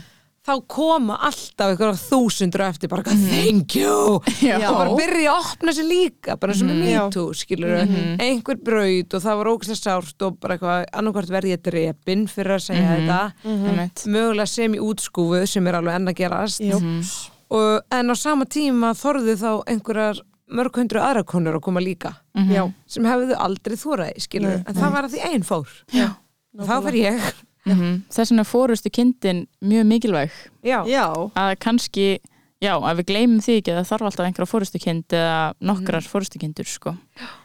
þá 0.49 0.55
koma 0.67 1.17
alltaf 1.29 1.69
einhverja 1.75 1.99
þúsundur 2.09 2.63
eftir 2.65 2.89
bara 2.89 3.03
eitthvað, 3.03 3.25
thank 3.29 3.75
you. 3.77 4.21
Já. 4.41 4.57
og 4.71 4.79
bara 4.79 4.95
byrja 4.97 5.33
að 5.35 5.41
opna 5.45 5.75
sér 5.77 5.89
líka 5.91 6.37
bara 6.41 6.53
eins 6.55 6.63
og 6.63 6.69
með 6.71 6.89
Já. 6.89 7.03
MeToo, 7.05 7.35
skilur 7.37 7.75
einhver 8.19 8.57
braut 8.65 9.13
og 9.15 9.21
það 9.27 9.37
var 9.43 9.51
ógæslega 9.53 9.83
sárt 9.85 10.23
og 10.25 10.39
bara 10.41 10.57
eitthvað, 10.57 10.87
annarkvart 10.97 11.29
verði 11.37 11.53
ég 11.53 11.63
drepin 11.69 12.25
fyrir 12.33 12.57
að 12.57 12.65
segja 12.65 12.95
þetta. 12.97 13.21
Einmitt. 13.45 14.07
mögulega 14.09 14.49
sem 14.49 14.73
í 14.75 14.81
útskúfu 14.81 15.47
sem 15.47 15.67
er 15.69 15.75
alveg 15.83 15.95
enn 16.01 16.09
að 16.09 16.17
gerast. 16.17 17.29
Og, 17.51 17.81
en 17.93 18.09
á 18.13 18.15
sama 18.17 18.45
tíma 18.45 18.95
þorðu 18.97 19.37
þá 19.41 19.51
einhverjar 19.69 20.19
mörg 20.49 20.79
hundru 20.81 21.01
aðra 21.03 21.25
konur 21.29 21.59
að 21.59 21.65
koma 21.67 21.81
líka 21.85 22.15
Já. 22.49 22.65
sem 22.87 23.05
hefðu 23.05 23.37
aldrei 23.37 23.77
þóraði, 23.77 24.25
skilur 24.25 24.57
Nei, 24.57 24.65
en 24.67 24.79
það 24.79 24.95
var 24.95 25.09
að 25.09 25.15
því 25.17 25.27
einn 25.29 25.45
fór 25.47 25.77
Já. 25.93 26.09
þá 26.57 26.75
fer 26.89 26.99
ég 27.03 27.29
Mhm. 27.69 28.03
Þess 28.09 28.33
vegna 28.33 28.45
fórustu 28.49 28.91
kindin 28.93 29.47
mjög 29.61 29.87
mikilvæg 29.89 30.31
já, 30.65 30.85
Já. 30.89 31.05
að 31.37 31.57
kannski, 31.61 32.19
já, 32.63 32.75
að 32.79 33.01
við 33.01 33.09
gleymum 33.11 33.41
því 33.45 33.57
ekki 33.61 33.73
að 33.73 33.81
það 33.81 33.91
þarf 33.91 34.09
alltaf 34.09 34.27
einhverja 34.27 34.53
fórustu 34.53 34.81
kind 34.83 35.17
eða 35.19 35.55
nokkrar 35.61 36.03
mm. 36.03 36.09
fórustu 36.09 36.41
kindur, 36.41 36.69
sko 36.69 36.95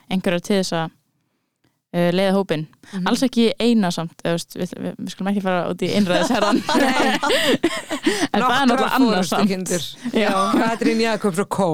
einhverjar 0.10 0.46
til 0.46 0.60
þess 0.62 0.76
að 0.78 0.92
leiða 1.94 2.32
hópin, 2.34 2.64
alls 3.06 3.22
ekki 3.26 3.52
eina 3.62 3.92
samt 3.94 4.24
veist, 4.26 4.56
við, 4.58 4.72
við, 4.82 4.96
við 4.98 5.12
skulum 5.14 5.30
ekki 5.30 5.44
fara 5.46 5.68
út 5.70 5.84
í 5.86 5.92
innræðisherran 5.94 6.62
en 8.34 8.42
það 8.42 8.56
er 8.56 8.70
náttúrulega 8.72 8.90
annars 8.98 9.30
samt. 9.30 9.46
forystukindur. 9.46 9.86
Já. 10.18 10.32
Katrín 10.58 11.04
Jakobs 11.04 11.44
og 11.44 11.50
Kó. 11.54 11.68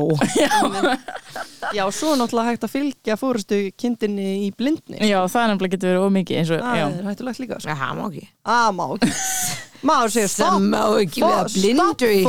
Já, 1.77 1.83
svo 1.93 2.13
er 2.15 2.19
náttúrulega 2.21 2.49
hægt 2.53 2.65
að 2.67 2.73
fylgja 2.73 3.17
fórustu 3.19 3.61
kindinni 3.79 4.27
í 4.47 4.51
blindni. 4.57 4.99
Já, 5.05 5.19
það 5.29 5.51
nefnilega 5.53 5.75
getur 5.77 5.91
verið 5.93 6.05
ómikið 6.09 6.41
eins 6.41 6.53
og, 6.55 6.63
Það 6.65 6.79
já, 6.79 6.85
er 6.89 7.09
hættulegt 7.09 7.41
líka 7.43 7.59
sko. 7.63 7.75
það 7.79 7.97
má 7.99 8.05
ekki. 8.09 8.27
Að 8.59 8.69
má 8.79 8.85
ekki 8.95 9.11
Maður 9.85 10.11
segir 10.11 10.27
það 10.27 10.33
stopp 10.33 10.63
má 10.67 10.81
ekki 10.99 11.21
vera 11.23 11.43
blindur 11.53 12.11
í 12.11 12.21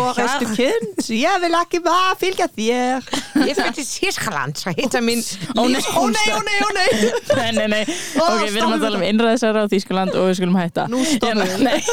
kind 0.54 1.08
Ég 1.16 1.38
vil 1.42 1.52
ekki 1.58 1.80
bara 1.82 2.12
fylgja 2.20 2.46
þér. 2.54 3.06
Ég 3.42 3.56
fyrir 3.58 3.74
til 3.74 3.86
Þískaland 3.88 4.60
að 4.70 4.78
hitta 4.78 5.00
mín 5.02 5.22
Ó 5.58 5.64
nei, 5.66 5.80
Ó 5.98 6.04
nei, 6.06 6.26
ó 6.30 6.40
nei, 6.46 6.58
ó 6.62 6.68
nei 6.76 7.48
nei, 7.56 7.66
nei, 7.72 7.80
ok, 8.14 8.44
við 8.46 8.60
erum 8.60 8.76
að 8.76 8.84
tala 8.86 9.00
um 9.00 9.06
innræðisherra 9.08 9.64
á 9.66 9.72
Þýskaland 9.72 10.14
og 10.18 10.28
við 10.30 10.38
skulum 10.38 10.58
hætta. 10.60 10.84
Nú 10.92 11.00
stoppum 11.06 11.42
Hérna, 11.42 11.48
við. 11.50 11.64
nei. 11.66 11.80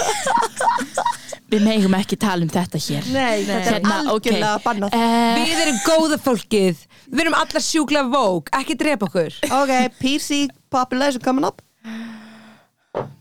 Við 1.47 1.61
megum 1.63 1.93
ekki 1.95 2.17
tala 2.19 2.43
um 2.43 2.49
þetta 2.51 2.79
hér. 2.83 3.05
Nei, 3.13 3.45
þetta 3.47 3.57
er 3.61 3.75
Hérna, 3.77 3.99
ok. 4.03 4.09
algjörlega 4.17 4.57
bannað. 4.65 4.97
Eh, 4.97 5.37
við 5.39 5.61
erum 5.63 5.77
góða 5.85 6.17
fólkið. 6.25 6.81
Við 7.07 7.21
erum 7.23 7.37
allar 7.39 7.63
sjúkla 7.63 8.01
vók, 8.11 8.51
ekki 8.59 8.75
drepa 8.81 9.07
okkur. 9.07 9.37
Ok, 9.61 9.71
PC 10.01 10.41
population 10.73 11.23
coming 11.23 11.47
up. 11.47 11.63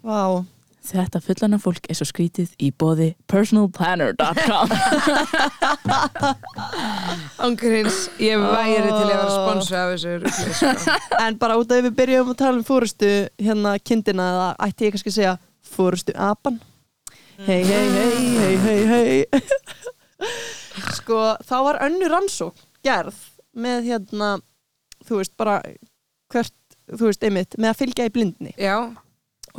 Vá 0.03 0.43
Þetta 0.87 1.21
fullana 1.25 1.59
fólk 1.59 1.89
er 1.91 1.99
svo 1.99 2.07
skrítið 2.07 2.53
í 2.63 2.71
bóði 2.71 3.09
personalplanner.com 3.31 4.71
Ángurins, 7.43 7.99
ég 8.29 8.39
væri 8.43 8.87
til 8.87 9.03
að 9.03 9.11
vera 9.11 9.27
sponsor 9.33 9.79
af 9.81 9.93
þessu 9.97 10.53
sko. 10.61 10.95
En 11.25 11.39
bara 11.41 11.59
út 11.59 11.75
af 11.75 11.83
við 11.89 11.97
byrjum 11.99 12.33
að 12.33 12.41
tala 12.45 12.61
um 12.61 12.67
fórustu 12.67 13.13
hérna 13.43 13.77
kindina 13.83 14.31
eða 14.35 14.49
ætti 14.69 14.87
ég 14.87 14.95
kannski 14.95 15.13
að 15.13 15.19
segja 15.19 15.37
fórustu 15.67 16.15
apan? 16.15 16.61
Hei, 17.47 17.61
hei, 17.67 17.87
hei, 17.97 18.15
hei, 18.39 18.57
hei, 18.63 18.81
hei 18.93 20.27
Sko, 21.01 21.35
þá 21.45 21.57
var 21.67 21.83
önnur 21.89 22.15
rannsók 22.15 22.63
gerð 22.87 23.19
með 23.57 23.91
hérna 23.91 24.37
þú 25.07 25.21
veist, 25.21 25.35
bara 25.39 25.59
hvert, 26.33 26.55
þú 26.93 27.11
veist, 27.11 27.27
einmitt, 27.27 27.57
með 27.59 27.73
að 27.73 27.81
fylgja 27.83 28.07
í 28.09 28.13
blindni. 28.15 28.55
Já, 28.61 28.77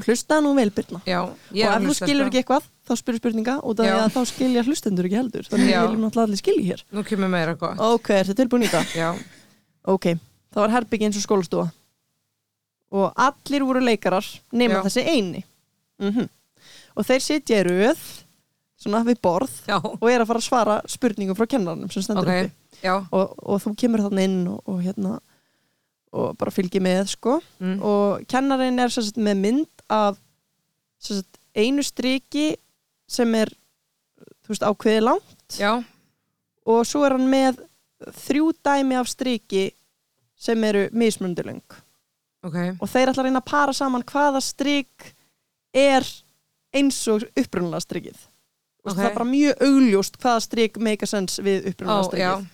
hlusta 0.05 0.39
nú 0.43 0.53
vel, 0.57 0.71
Birna. 0.75 1.01
Já 1.07 1.19
og 1.25 1.33
ef 1.55 1.87
þú 1.87 1.95
skilur 1.97 2.29
ekki 2.29 2.41
eitthvað, 2.43 2.69
þá 2.87 2.93
spyrir 3.01 3.21
spurninga 3.21 3.57
að 3.63 4.13
þá 4.15 4.21
skilja 4.29 4.63
hlustendur 4.67 5.09
ekki 5.09 5.19
heldur. 5.19 5.49
Þannig 5.49 5.73
að 5.73 5.73
við 5.73 5.89
viljum 5.89 6.05
náttúrulega 6.05 6.27
allir 6.27 6.41
skilja 6.41 6.65
hér. 6.69 6.85
Nú 6.93 7.03
kemur 7.07 7.33
meira 7.33 7.57
gott. 7.59 7.81
Ok, 7.83 8.13
ertu 8.21 8.37
tilbúin 8.37 8.67
í 8.67 8.71
það? 8.71 8.95
Já, 8.97 9.09
Ok, 9.87 10.09
það 10.51 10.65
var 10.65 10.73
herbyggi 10.73 11.07
eins 11.07 11.19
og 11.19 11.23
skólastofa. 11.23 11.69
Og 12.97 13.21
allir 13.23 13.63
voru 13.67 13.79
leikarar 13.83 14.25
nema 14.51 14.81
Já. 14.81 14.83
þessi 14.87 15.05
eini. 15.07 15.43
Mm 16.03 16.27
og 16.97 17.05
þeir 17.05 17.23
sitja 17.23 17.61
í 17.61 17.67
röð 17.67 18.03
svona 18.77 19.03
við 19.07 19.21
borð 19.25 19.53
já, 19.69 19.77
og 19.77 20.05
er 20.09 20.21
að 20.21 20.29
fara 20.29 20.41
að 20.41 20.47
svara 20.47 20.77
spurningum 20.89 21.37
frá 21.37 21.49
kennarnum 21.49 21.91
sem 21.93 22.05
stendur 22.05 22.29
ok 22.29 22.47
uppi. 22.47 22.89
og, 22.89 23.33
og 23.37 23.63
þú 23.63 23.73
kemur 23.81 24.05
þannig 24.05 24.29
inn 24.29 24.39
og, 24.51 24.61
og 24.69 24.83
hérna 24.85 25.17
og 26.17 26.37
bara 26.39 26.53
fylgir 26.53 26.81
með 26.81 27.11
sko. 27.11 27.37
Mm. 27.59 27.81
og 27.83 28.27
kennarinn 28.31 28.79
er 28.81 28.93
sagt, 28.93 29.19
með 29.21 29.41
mynd 29.43 29.76
af 29.89 30.17
sagt, 30.99 31.39
einu 31.55 31.83
striki 31.85 32.55
sem 33.07 33.33
er 33.35 33.51
veist 34.47 34.63
ákveði 34.63 35.01
langt. 35.03 35.57
Já, 35.59 35.83
og 36.67 36.85
svo 36.87 37.03
er 37.07 37.15
hann 37.17 37.27
með 37.31 37.59
þrjú 38.27 38.51
dæmi 38.63 38.95
af 38.99 39.07
striki 39.11 39.69
sem 40.37 40.63
eru 40.63 40.87
mismundulöng 40.93 41.61
ok. 42.45 42.57
Og 42.79 42.87
þeir 42.91 43.09
ætla 43.11 43.23
að 43.23 43.27
reyna 43.27 43.41
að 43.41 43.49
para 43.49 43.73
saman 43.73 44.03
hvaða 44.07 44.41
strik 44.43 45.13
er 45.75 46.05
eins 46.75 46.99
og 47.11 47.25
upprunalega 47.35 47.81
strikið. 47.83 48.19
Og 48.85 48.91
Ok. 48.91 48.97
það 48.99 49.07
er 49.09 49.15
bara 49.17 49.29
mjög 49.31 49.63
augljóst 49.65 50.17
hvaða 50.21 50.41
strik 50.45 50.77
make 50.79 51.03
a 51.03 51.07
sense 51.07 51.41
við 51.43 51.65
já, 51.73 52.03
strikið. 52.07 52.45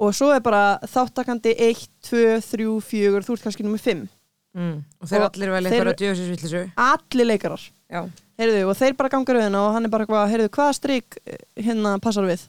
og 0.00 0.14
svo 0.14 0.30
er 0.34 0.40
bara 0.40 0.78
þáttakandi 0.82 1.54
1, 1.58 1.86
2, 2.02 2.40
3, 2.40 2.80
4 2.80 3.22
þú 3.22 3.32
ert 3.36 3.42
kannski 3.44 3.62
nummið 3.62 3.84
5 3.86 4.08
mm. 4.56 4.74
Og 5.02 5.08
þeir 5.10 5.22
Og 5.24 5.28
allir 5.30 5.52
vel 5.54 5.62
eitthvað 5.68 5.92
að 5.92 6.02
djöfisvillisu 6.02 6.62
allir 6.86 7.28
leikarar 7.30 7.64
Já, 7.92 8.02
heyrðu, 8.40 8.60
og 8.72 8.76
þeir 8.78 8.94
bara 8.96 9.12
ganga 9.12 9.34
rauðina 9.36 9.62
og 9.66 9.72
hann 9.76 9.84
er 9.88 9.92
bara 9.92 10.06
hvað, 10.08 10.28
heyrðu, 10.32 10.50
hvaða 10.56 10.76
strik 10.78 11.18
eh, 11.26 11.40
hérna 11.60 11.96
passar 12.02 12.24
við 12.28 12.46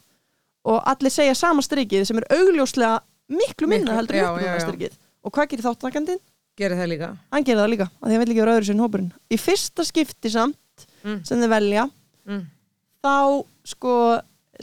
og 0.64 0.78
allir 0.88 1.12
segja 1.12 1.34
sama 1.36 1.64
strikið 1.66 2.06
sem 2.08 2.22
er 2.22 2.28
augljóslega 2.32 3.01
miklu 3.34 3.68
minna 3.68 3.91
Miklu- 3.91 3.97
heldur 3.99 4.16
já, 4.20 4.28
upprunalega 4.30 4.60
já. 4.62 4.68
strikið 4.68 4.93
og 5.24 5.34
hvað 5.36 5.49
gerir 5.51 5.66
þáttakandinn? 5.68 6.22
gerir 6.60 6.78
það 6.78 6.89
líka 6.93 7.10
Hann 7.34 7.43
gerir 7.47 7.60
það 7.64 7.72
líka, 7.74 7.88
að 7.99 8.08
því 8.08 8.14
hann 8.14 8.22
vil 8.24 8.32
ekki 8.34 8.43
vera 8.43 8.56
öðru 8.56 8.68
sinn 8.70 8.84
hópurinn 8.84 9.12
í 9.34 9.38
fyrsta 9.41 9.84
skipti 9.88 10.30
samt 10.32 10.88
mm. 11.04 11.20
sem 11.28 11.43
þið 11.43 11.51
velja 11.58 11.89
Mm. 12.24 12.45
þá 13.04 13.16
sko 13.68 13.93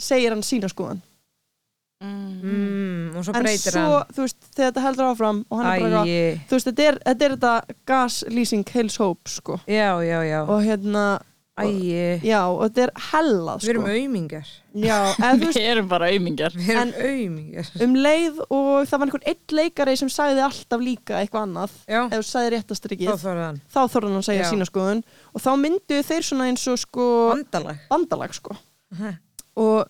segir 0.01 0.33
hann 0.33 0.41
sína 0.41 0.65
skoðan 0.71 1.01
Mm. 2.01 3.15
Og 3.17 3.25
svo 3.25 3.33
en 3.35 3.43
breytir 3.45 3.75
svo, 3.75 3.81
hann. 3.99 4.13
þú 4.15 4.25
veist, 4.25 4.37
þegar 4.55 4.69
þetta 4.71 4.85
heldur 4.87 5.09
áfram 5.11 5.41
og 5.49 5.59
hann 5.61 5.67
er 5.71 5.81
bara, 5.85 6.03
Æi, 6.05 6.13
eitthvað- 6.13 6.45
þú 6.49 6.57
veist, 6.57 6.69
þetta 6.71 6.87
er 6.91 7.01
þetta, 7.05 7.25
er 7.25 7.35
þetta 7.35 7.75
gaslýsing 7.91 8.69
heils 8.73 8.97
hóp 8.97 9.27
sko. 9.27 9.59
Já, 9.67 9.89
já, 10.01 10.19
já. 10.25 10.39
Og 10.47 10.63
hérna, 10.65 11.03
Æi, 11.61 12.21
já, 12.23 12.39
og 12.47 12.61
þetta 12.71 12.81
er 12.87 12.91
erum 13.69 13.83
sko. 13.83 13.91
aumingar 13.91 14.47
já, 14.73 14.97
eða 15.19 15.35
þú 15.35 15.45
veist, 15.45 15.57
Við 15.59 15.67
erum 15.69 15.87
bara 15.91 16.07
auðmingjar 16.09 16.55
Við 16.55 16.69
erum 16.71 16.81
En- 16.81 16.93
aumingar 17.11 17.71
um 17.85 17.93
leið 17.95 18.39
og 18.49 18.87
það 18.87 18.97
var 18.97 19.05
einhvern 19.07 19.27
einn 19.27 19.55
leikari 19.59 19.97
sem 19.99 20.09
sagði 20.09 20.41
alltaf 20.47 20.81
líka 20.81 21.19
eitthvað 21.19 21.43
annað 21.45 21.71
Já, 21.91 22.05
ef 22.07 22.17
þú 22.17 22.29
sagði 22.31 22.53
réttastrikið, 22.55 23.11
þá 23.11 23.25
þarf 23.27 23.43
hann. 23.45 23.61
þá 23.67 23.81
þorði 23.93 24.09
hann 24.09 24.21
að 24.23 24.27
segja 24.31 24.41
Já. 24.47 24.49
sína 24.49 24.65
skoðun. 24.71 25.03
Og 25.35 25.41
þá 25.43 25.51
myndu 25.59 26.01
þeir 26.07 26.23
svona 26.31 26.47
eins 26.49 26.67
og 26.71 26.79
sko 26.81 27.05
Vandalag. 27.35 27.77
Bandalag 27.91 28.33
sko. 28.33 28.55
Mhm. 28.95 29.17
og 29.57 29.85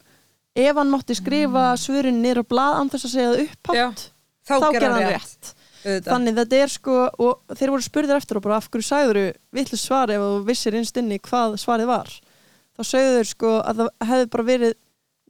ef 0.55 0.75
hann 0.75 0.91
mátti 0.91 1.15
skrifa 1.15 1.65
svörin 1.79 2.21
niður 2.23 2.43
á 2.43 2.45
blað 2.51 2.77
án 2.81 2.91
þess 2.91 3.07
að 3.07 3.13
segja 3.15 3.31
það 3.31 3.43
upphátt 3.45 4.03
þá, 4.47 4.53
þá 4.55 4.67
gerði 4.75 4.91
hann 4.91 5.09
rétt 5.13 5.51
Auðvitað. 5.81 6.09
þannig 6.11 6.35
þetta 6.37 6.57
er 6.61 6.71
sko 6.75 6.97
og 7.25 7.55
þeir 7.57 7.71
voru 7.73 7.85
spurðir 7.87 8.19
eftir 8.19 8.37
og 8.37 8.43
bara 8.45 8.57
af 8.59 8.67
hverju 8.69 8.85
sagður 8.85 9.19
vitlu 9.55 9.79
svari 9.81 10.17
ef 10.17 10.25
þú 10.27 10.43
vissir 10.45 10.77
innst 10.77 10.99
inni 11.01 11.17
hvað 11.23 11.55
svarið 11.61 11.89
var? 11.89 12.11
Þá 12.77 12.81
sögðu 12.91 13.15
þeir 13.17 13.29
sko 13.31 13.53
að 13.65 13.81
það 13.81 13.89
hefði 14.11 14.29
bara 14.35 14.47
verið 14.51 14.75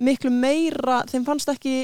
miklu 0.02 0.32
meira 0.34 0.98
þeim 1.08 1.28
fannst 1.30 1.52
ekki 1.54 1.76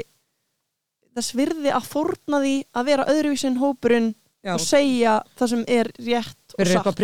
þess 1.17 1.33
virði 1.37 1.71
að 1.73 1.87
fórna 1.93 2.41
því 2.43 2.55
að 2.77 2.89
vera 2.91 3.07
öðruvísin 3.13 3.61
hópurinn 3.61 4.11
Já, 4.45 4.53
og 4.55 4.61
segja 4.61 5.15
það 5.39 5.53
sem 5.53 5.63
er 5.77 5.89
rétt 5.97 6.53
og 6.53 6.59
fyrir 6.59 6.73
satt. 6.73 6.77
eitthvað 6.77 6.99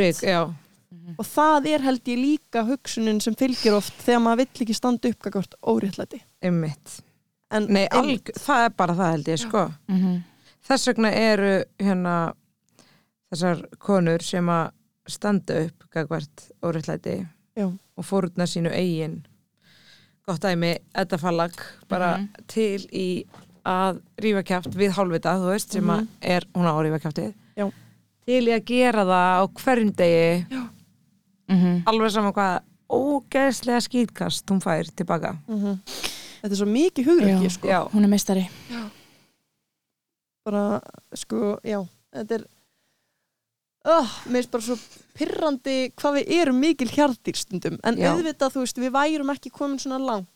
já 1.07 1.15
og 1.19 1.25
það 1.25 1.67
er 1.73 1.81
held 1.87 2.03
ég 2.13 2.19
líka 2.21 2.63
hugsunin 2.67 3.21
sem 3.21 3.35
fylgir 3.35 3.73
oft 3.77 3.93
þegar 4.05 4.21
maður 4.21 4.37
vill 4.43 4.61
ekki 4.65 4.75
standa 4.75 5.09
upp 5.09 5.19
Einmitt. 6.41 7.01
en 7.51 7.67
Nei, 7.69 7.87
alg, 7.91 8.31
það 8.39 8.65
er 8.65 8.69
bara 8.77 8.93
það 8.93 9.11
held 9.11 9.25
ég, 9.27 9.39
sko 9.39 9.71
Mhm. 9.89 10.23
Þess 10.63 10.87
vegna 10.87 11.09
eru 11.11 11.63
hérna 11.79 12.33
þessar 13.33 13.65
konur 13.83 14.21
sem 14.23 14.45
að 14.47 14.71
standa 15.11 15.57
upp 15.65 15.87
óréttlæti 16.63 17.27
Já. 17.57 17.65
og 17.97 18.05
fórutna 18.05 18.45
sínu 18.47 18.71
eigin 18.71 19.25
gott 20.25 20.39
dæmi, 20.41 20.77
Edda 20.95 21.17
Fallag 21.17 21.51
bara 21.89 22.17
Mhm. 22.17 22.29
til 22.47 22.79
í 22.93 23.25
að 23.65 24.01
rífa 24.17 24.43
kjátt 24.43 24.73
við 24.73 24.91
hálfvita, 24.95 25.35
þú 25.39 25.51
veist, 25.51 25.71
sem 25.73 25.83
Mhm. 25.83 25.89
að 25.99 26.07
er 26.21 26.41
hún 26.55 26.65
á 26.65 26.73
að 26.73 26.85
rífa 26.85 26.99
kjáttið 27.01 27.33
Já. 27.57 27.71
til 28.25 28.45
í 28.47 28.51
að 28.59 28.65
gera 28.65 29.03
það 29.03 29.39
á 29.39 29.43
hverjum 29.53 29.91
degi 29.95 30.45
Mhm. 31.53 31.83
alveg 31.87 32.11
saman 32.11 32.33
hvað 32.33 32.61
ógeðslega 32.93 33.81
skýtkast 33.87 34.45
hún 34.51 34.61
fær 34.61 34.89
tilbaka 34.95 35.35
Mhm. 35.47 35.79
þetta 36.43 36.51
er 36.51 36.59
svo 36.59 36.67
mikið 36.67 37.05
hugreiki 37.07 37.47
Já. 37.47 37.53
sko. 37.55 37.67
Já, 37.67 37.79
Hún 37.93 38.03
er 38.03 38.09
meistari 38.11 38.49
bara 40.45 40.81
sko, 41.15 41.57
já 41.63 41.79
þetta 42.13 42.35
er 42.39 42.43
oh, 43.87 44.09
mér 44.27 44.43
finnst 44.43 44.51
bara 44.51 44.63
svo 44.67 44.77
pirrandi 45.17 45.77
hvað 45.95 46.17
við 46.19 46.33
erum 46.41 46.59
mikil 46.59 46.89
hjartir 46.91 47.35
stundum 47.39 47.79
en 47.83 47.97
Já. 47.97 48.11
auðvitað 48.13 48.53
þú 48.57 48.63
veist, 48.65 48.77
við 48.83 48.91
værum 48.95 49.31
ekki 49.33 49.51
komin 49.55 49.79
svona 49.79 49.99
langt 50.03 50.27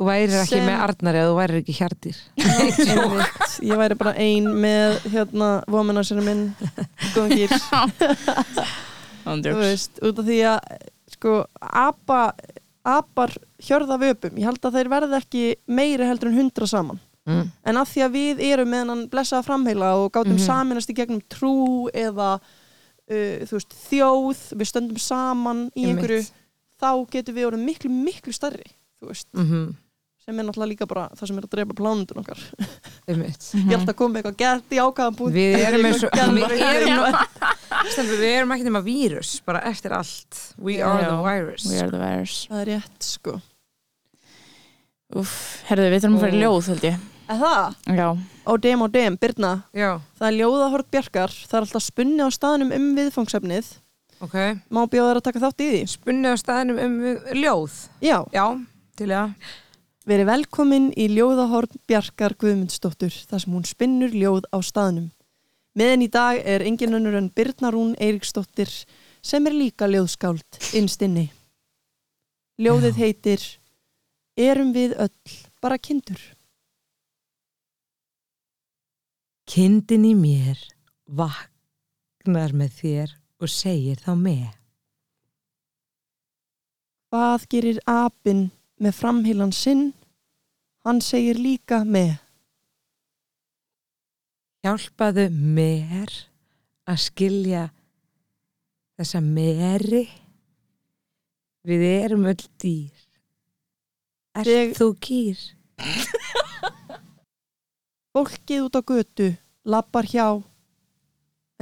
þú 0.00 0.08
værir 0.08 0.38
ekki 0.40 0.56
Sem- 0.56 0.64
með 0.70 0.80
Arnari 0.86 1.20
og 1.20 1.28
þú 1.30 1.36
værir 1.42 1.60
ekki 1.60 1.76
hjartir 1.76 2.16
Einmitt. 2.40 3.58
ég 3.60 3.76
væri 3.82 3.98
bara 4.00 4.14
ein 4.16 4.44
með 4.64 5.00
hérna 5.12 5.50
vominnarsinu 5.68 6.24
minn 6.24 6.46
góðan 7.12 7.36
gýr 7.36 7.52
þú 9.38 9.60
veist, 9.60 10.00
út 10.06 10.18
af 10.22 10.26
því 10.30 10.38
að 10.50 10.58
sko, 11.14 11.36
apa 11.60 12.20
apar 12.90 13.34
hjörða 13.60 13.98
vöpum, 14.00 14.38
ég 14.40 14.48
held 14.48 14.64
að 14.64 14.76
þeir 14.78 14.88
verði 14.88 15.18
ekki 15.20 15.42
meiri 15.68 16.06
heldur 16.08 16.30
en 16.32 16.38
hundra 16.40 16.68
saman. 16.70 17.00
Mm. 17.28 17.50
en 17.68 17.76
af 17.76 17.90
því 17.92 18.00
að 18.06 18.14
við 18.16 18.38
erum 18.48 18.70
með 18.72 18.88
hann 18.88 19.02
blessaða 19.12 19.44
framheila 19.44 19.90
og 20.00 20.06
gátum 20.14 20.38
Mhm. 20.38 20.46
saminast 20.46 20.88
í 20.90 20.94
gegnum 20.96 21.20
trú 21.28 21.90
eða 21.92 22.40
uh, 23.10 23.44
veist, 23.44 23.76
þjóð, 23.90 24.40
við 24.56 24.70
stöndum 24.70 24.98
saman 24.98 25.70
í 25.76 25.84
einhverju, 25.90 26.24
þá 26.80 27.06
getum 27.12 27.36
við 27.36 27.46
orðið 27.50 27.64
miklu, 27.68 27.90
miklu 27.90 28.32
veist. 29.04 29.28
Mm 29.34 29.76
sem 30.30 30.38
er 30.38 30.44
náttúrulega 30.46 30.70
líka 30.70 30.86
bara 30.86 31.08
það 31.16 31.30
sem 31.30 31.38
er 31.40 31.46
að 31.46 31.52
drepa 31.54 31.76
plánundun 31.78 32.20
okkar. 32.22 32.40
Ég 33.08 33.70
held 33.72 33.88
að 33.88 33.96
koma 33.98 34.20
eitthvað 34.20 34.36
gett 34.42 34.74
í 34.76 34.80
ákvæðan 34.80 35.16
Við 35.34 35.56
erum 35.64 35.86
eins 35.88 36.04
og 36.04 36.12
við 36.12 36.52
erum, 36.60 37.16
Stelpur, 37.88 38.18
við 38.20 38.34
erum 38.36 38.52
ekki 38.54 38.66
nema 38.66 38.82
vírus 38.84 39.30
bara 39.46 39.62
eftir 39.70 39.94
allt. 39.96 40.40
We 40.60 40.80
are 40.84 41.00
Já. 41.02 41.08
the 41.14 41.22
virus. 41.24 41.64
We 41.70 41.78
are 41.80 41.90
the 41.90 42.00
virus. 42.02 42.34
Það 42.50 42.60
er 42.64 42.70
rétt 42.74 43.06
sko. 43.06 43.38
Úff, 45.20 45.32
herðu, 45.66 45.88
við 45.90 46.04
þurfum 46.04 46.18
að 46.18 46.24
fara 46.26 46.36
í 46.36 46.42
ljóð, 46.44 46.68
held 46.70 46.84
ég. 46.86 47.06
Er 47.30 47.38
það? 47.40 47.78
Já, 47.96 48.08
Ó 48.50 48.52
dem, 48.58 48.82
ó 48.82 48.86
dem, 48.90 49.16
Birna. 49.22 49.52
Já, 49.76 49.90
Það 50.18 50.26
er 50.28 50.36
ljóðahort 50.40 50.90
bjarkar. 50.90 51.34
Það 51.46 51.56
er 51.56 51.66
alltaf 51.66 51.84
spunni 51.86 52.26
á 52.26 52.28
staðnum 52.34 52.72
um 52.74 52.86
viðfangsefnið. 52.98 53.68
Ok. 54.20 54.36
Má 54.68 54.80
bjóða 54.90 55.12
þær 55.14 55.20
að 55.20 55.26
taka 55.28 55.42
þátt 55.46 55.62
í 55.64 55.68
því? 55.70 55.82
Spunni 55.94 56.30
á 56.30 56.34
staðinum 56.36 56.80
um 56.84 56.96
ljóð? 57.38 57.76
Já, 58.04 58.18
Já, 58.34 58.46
til 58.98 59.08
að 59.16 59.32
verið 60.10 60.28
velkomin 60.30 60.90
í 60.98 61.06
ljóðahort 61.14 61.76
bjarkar 61.88 62.34
Guðmundsdóttur 62.40 63.14
þar 63.30 63.44
sem 63.44 63.54
hún 63.54 63.68
spinnur 63.68 64.12
ljóð 64.14 64.48
á 64.50 64.58
staðnum. 64.64 65.10
Meðan 65.78 66.02
í 66.02 66.08
dag 66.10 66.40
er 66.42 66.64
engin 66.66 66.96
önnur 66.98 67.16
en 67.18 67.30
Birna 67.30 67.70
Rún 67.70 67.94
Eiríksdóttir 68.00 68.70
sem 69.22 69.46
er 69.46 69.54
líka 69.54 69.86
ljóðskáld 69.86 70.58
innstinni. 70.74 71.28
Ljóðið 72.60 72.98
heitir 72.98 73.44
Erum 74.40 74.70
við 74.72 74.94
öll 74.96 75.34
bara 75.60 75.78
kindur? 75.78 76.20
Kindin 79.50 80.06
í 80.06 80.14
mér 80.14 80.60
vaknar 81.04 82.54
með 82.54 82.76
þér 82.78 83.14
og 83.42 83.50
segir 83.50 84.00
þá 84.00 84.14
með 84.16 84.48
Hvað 87.10 87.46
gerir 87.50 87.78
apinn 87.90 88.44
með 88.78 88.92
framheilan 88.94 89.50
sinn? 89.50 89.88
Hann 90.86 91.00
segir 91.02 91.40
líka 91.42 91.80
með. 91.82 92.20
Hjálpaðu 94.64 95.28
mér 95.32 96.10
að 96.90 96.98
skilja 97.06 97.62
þessa 99.00 99.20
meri 99.24 100.02
Við 101.64 101.84
erum 101.88 102.26
öll 102.28 102.42
dýr 102.60 103.06
Ert 104.40 104.50
Ég- 104.50 104.74
þú 104.78 104.90
kýr? 105.02 105.40
Fólkið 108.10 108.64
út 108.66 108.74
á 108.78 108.82
götu, 108.82 109.26
lappar 109.64 110.06
hjá, 110.10 110.42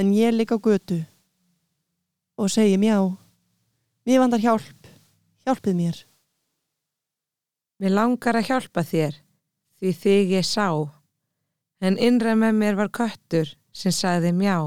en 0.01 0.12
ég 0.16 0.32
ligg 0.32 0.53
á 0.53 0.57
götu 0.57 0.96
og 2.38 2.49
segi 2.49 2.78
mjá. 2.80 2.96
Mér 4.09 4.22
vandar 4.22 4.40
hjálp, 4.40 4.88
hjálpið 5.44 5.74
mér. 5.76 5.99
Mér 7.80 7.92
langar 7.99 8.38
að 8.40 8.49
hjálpa 8.49 8.84
þér 8.86 9.18
því 9.78 9.92
þig 10.01 10.32
ég 10.38 10.46
sá 10.49 10.68
en 11.80 11.98
innra 11.98 12.34
með 12.38 12.58
mér 12.58 12.78
var 12.78 12.90
köttur 12.94 13.50
sem 13.74 13.92
sagði 13.94 14.32
mjá. 14.34 14.58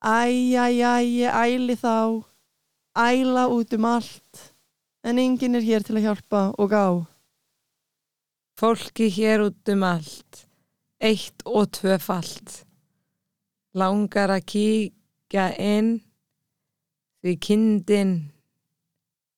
Æ, 0.00 0.56
æ, 0.56 0.80
æ, 0.80 1.04
ég 1.04 1.30
æli 1.30 1.76
þá, 1.76 2.24
æla 2.96 3.48
út 3.52 3.74
um 3.76 3.84
allt, 3.84 4.54
en 5.04 5.20
enginn 5.20 5.54
er 5.58 5.66
hér 5.66 5.84
til 5.84 6.00
að 6.00 6.06
hjálpa 6.08 6.42
og 6.56 6.70
gá. 6.72 6.86
Fólki 8.56 9.10
hér 9.12 9.44
út 9.46 9.72
um 9.72 9.82
allt, 9.84 10.46
eitt 11.00 11.44
og 11.44 11.70
tvöfalt. 11.76 12.64
Langar 13.76 14.32
að 14.34 14.46
kíkja 14.50 15.52
inn 15.60 16.00
því 17.20 17.36
kindin 17.44 18.32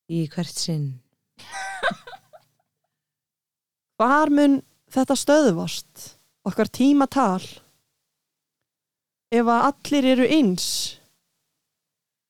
í 0.09 0.25
hvert 0.31 0.57
sinn. 0.57 1.03
Hvar 3.99 4.31
mun 4.33 4.63
þetta 4.93 5.17
stöðvast, 5.17 6.07
okkar 6.45 6.69
tímatal? 6.69 7.43
Ef 9.33 9.49
að 9.49 9.67
allir 9.69 10.09
eru 10.13 10.29
eins, 10.29 10.67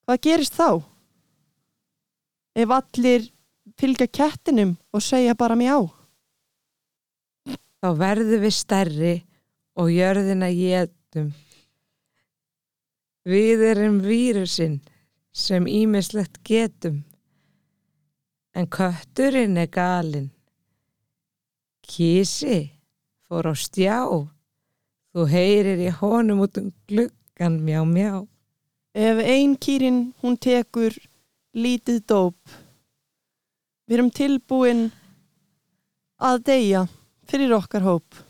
hvað 0.06 0.22
gerist 0.28 0.56
þá? 0.56 0.84
Ef 2.56 2.72
allir 2.78 3.28
fylgja 3.80 4.08
kettinum 4.08 4.76
og 4.94 5.04
segja 5.04 5.36
bara 5.36 5.58
mjá? 5.60 5.82
Þá 7.84 7.90
verðum 8.00 8.44
við 8.46 8.54
stærri 8.56 9.16
og 9.76 9.90
jörðina 9.92 10.48
getum. 10.54 11.34
Við 13.28 13.64
erum 13.74 13.98
vírusinn 14.04 14.78
sem 15.34 15.68
ímislegt 15.68 16.40
getum. 16.48 17.02
En 18.54 18.70
kötturinn 18.70 19.58
er 19.58 19.68
galinn. 19.74 20.30
Kísi 21.84 22.72
fór 23.28 23.52
á 23.52 23.54
stjá. 23.58 24.00
Þú 25.14 25.26
heyrir 25.30 25.82
í 25.84 25.92
honum 26.00 26.42
út 26.46 26.58
um 26.62 26.72
gluggan 26.90 27.60
mjá 27.62 27.84
mjá. 27.86 28.14
Ef 28.94 29.20
ein 29.22 29.56
kýrin 29.58 30.14
hún 30.22 30.38
tekur 30.38 30.96
lítið 31.54 32.00
dóp, 32.10 32.38
við 33.86 33.98
erum 33.98 34.10
tilbúin 34.14 34.88
að 36.22 36.40
deyja 36.50 36.86
fyrir 37.30 37.54
okkar 37.58 37.86
hóp. 37.86 38.22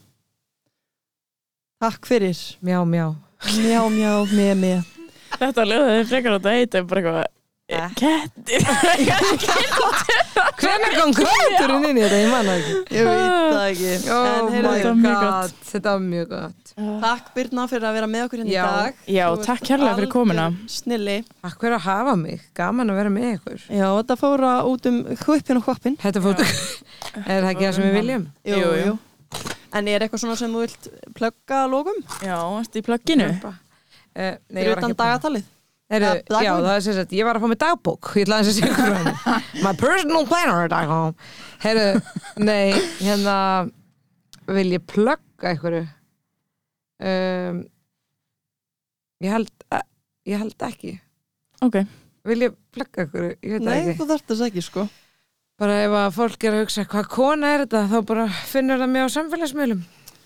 Takk 1.83 2.07
fyrir. 2.07 2.39
Mjá 2.63 2.81
mjá. 2.87 3.07
Mjá, 3.59 3.79
mjá, 3.91 4.11
með, 4.31 4.53
með. 4.59 4.91
Þetta 5.39 5.65
er 5.67 6.05
frekar 6.07 6.35
á 6.35 6.39
þetta 6.39 6.57
heita 6.57 6.83
bara 6.87 7.01
eitthvað 7.03 7.31
Eh. 7.73 7.89
Kettir 7.95 8.61
Hvernig 10.33 10.93
kom 10.97 11.11
kötturinn 11.17 11.85
inn 11.89 11.97
í 11.99 12.03
þetta? 12.03 12.19
Ég 12.23 12.29
manna 12.31 12.53
ekki. 12.59 12.73
Ég 12.97 13.07
veit 13.07 13.23
það 13.53 13.65
ekki. 13.69 13.91
Oh 14.13 14.27
en 14.27 14.45
my 14.47 14.53
heyrðu, 14.55 14.93
mjög 15.03 15.17
god. 15.23 15.53
Þetta 15.69 15.93
var 15.93 16.03
mjög 16.07 16.27
gott. 16.33 16.73
takk 17.03 17.29
Birna 17.35 17.65
fyrir 17.69 17.87
að 17.89 17.97
vera 17.99 18.09
með 18.13 18.25
okkur 18.27 18.41
hérna 18.43 18.53
Já. 18.53 18.63
í 18.63 18.73
dag. 18.77 19.01
Já, 19.13 19.23
Þú 19.27 19.37
ert 19.39 19.47
takk 19.49 19.63
kærlega 19.69 19.95
fyrir 19.99 20.11
komuna. 20.13 20.45
algjör 20.49 20.73
Snilli. 20.77 21.17
Takk 21.45 21.57
fyrir 21.65 21.77
að 21.77 21.85
hafa 21.87 22.15
mig. 22.23 22.45
Gaman 22.57 22.93
að 22.93 22.99
vera 23.01 23.13
með 23.13 23.29
ykkur. 23.37 23.65
Já, 23.69 23.87
þetta 23.99 24.17
fóra 24.23 24.51
út 24.69 24.89
um 24.91 24.99
hvipin 25.23 25.59
og 25.61 25.67
hvappin. 25.69 25.97
Þetta 26.01 26.23
fóttu. 26.27 26.47
Er 27.29 27.43
það 27.45 27.49
ekki 27.53 27.67
það 27.67 27.75
sem 27.77 27.83
við 27.89 27.97
viljum? 27.99 28.27
Jú, 28.49 28.61
Jú, 28.63 28.71
jú. 28.83 28.93
En 29.73 29.87
er 29.89 30.05
eitthvað 30.05 30.21
svona 30.21 30.37
sem 30.37 30.53
þú 30.53 30.61
vilt 30.65 30.87
plugga 31.17 31.63
að 31.65 31.71
lókum? 31.73 31.99
Já, 32.25 32.37
ertu 32.61 32.81
í 32.81 32.85
plugginu? 32.85 33.27
Uh, 33.43 33.53
nei, 34.13 34.37
Fyrir 34.53 34.67
ég 34.67 34.73
var 34.73 34.81
utan 34.81 34.91
ekki 34.93 34.97
að 34.97 35.03
dagatalið? 35.03 35.45
Heru, 35.93 36.09
já, 36.43 36.51
það 36.57 36.69
er 36.73 36.83
sem 36.87 36.95
sagt, 36.97 37.11
ég 37.13 37.27
var 37.27 37.37
að 37.37 37.43
fá 37.45 37.49
mig 37.53 37.59
dagbók. 37.61 38.11
Ég 38.17 38.25
ætlaði 38.25 38.49
að 38.49 38.55
segja 38.57 38.73
frá 38.77 38.95
henni 38.97 39.13
My 39.65 39.73
personal 39.77 40.25
planner 40.29 40.71
dagbók 40.71 41.27
Heru, 41.63 41.85
nei, 42.41 42.73
hérna 43.03 43.35
vil 44.49 44.69
ég 44.73 44.83
plugga 44.89 45.51
einhverju? 45.53 45.83
Um, 47.03 47.61
ég 49.23 49.31
held 49.33 49.51
að, 49.73 49.85
ég 50.29 50.41
held 50.43 50.65
ekki. 50.67 50.93
Ok, 51.63 51.77
vil 52.27 52.45
ég 52.47 52.57
plugga 52.75 53.05
einhverju, 53.05 53.33
ég 53.39 53.55
veit 53.55 53.63
það 53.63 53.69
Nei, 53.71 53.79
ekki. 53.83 53.95
þú 54.01 54.07
þarft 54.11 54.29
þess 54.33 54.45
ekki 54.49 54.63
sko. 54.65 54.85
Bara 55.61 55.77
ef 55.85 55.93
að 55.99 56.15
fólk 56.17 56.43
er 56.49 56.55
að 56.57 56.63
hugsa 56.65 56.83
hvað 56.89 57.09
kona 57.13 57.51
er 57.55 57.63
þetta? 57.65 57.83
Þá 57.91 57.97
bara 58.09 58.27
finnur 58.49 58.81
það 58.81 58.89
mig 58.95 59.05
á 59.05 59.09
samfélagsmiðlum. 59.15 59.83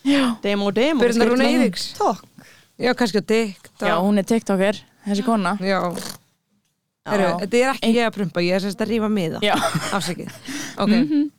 Já, 0.08 0.22
Demo, 0.46 0.70
demo 0.72 1.02
Birna 1.04 1.26
Rún 1.28 1.42
skiptir- 1.42 1.58
Eiríks. 1.60 1.88
Tók 1.98 2.22
já, 2.80 2.94
kannski 2.96 3.20
á 3.20 3.26
TikTok. 3.28 3.88
Já 3.90 3.96
hún 4.06 4.22
er 4.22 4.28
tiktoker, 4.30 4.80
þessi 5.08 5.26
kona? 5.26 5.56
Já. 5.64 5.80
Heru, 7.08 7.28
þetta 7.40 7.60
er 7.62 7.70
ekki 7.72 7.92
ég 7.96 8.08
að 8.10 8.16
prumpa, 8.18 8.42
ég 8.44 8.58
er 8.58 8.64
sérst 8.66 8.82
að 8.84 8.90
rífa 8.92 9.08
miða. 9.12 9.40
Já, 9.46 9.56
afsakið. 9.96 10.32
Ok, 10.84 10.92
Mhm. 10.92 11.32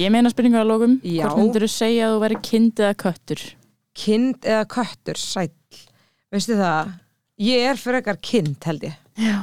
Ég 0.00 0.08
meina 0.10 0.30
spurningu 0.32 0.56
að 0.56 0.70
lókum. 0.70 0.94
Hvort 1.04 1.36
myndir 1.38 1.62
þú 1.66 1.68
segja 1.68 2.06
að 2.08 2.14
þú 2.14 2.20
væri 2.24 2.38
kind 2.48 2.80
eða 2.80 2.94
köttur? 3.04 3.42
kind 3.94 4.46
eða 4.48 4.64
köttur 4.66 5.18
sæll, 5.20 5.52
veistu 6.32 6.56
það? 6.58 6.88
Ég 7.38 7.66
er 7.70 7.76
frekar 7.78 8.16
kind 8.24 8.56
held 8.66 8.82
ég. 8.88 8.96
Já. 9.20 9.36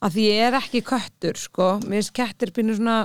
Að 0.00 0.14
því 0.14 0.24
ég 0.30 0.46
er 0.46 0.56
ekki 0.62 0.80
köttur 0.86 1.36
sko, 1.36 1.66
mér 1.82 1.98
finnst 1.98 2.14
kettir 2.16 2.52
býnur 2.56 2.78
svona 2.78 2.96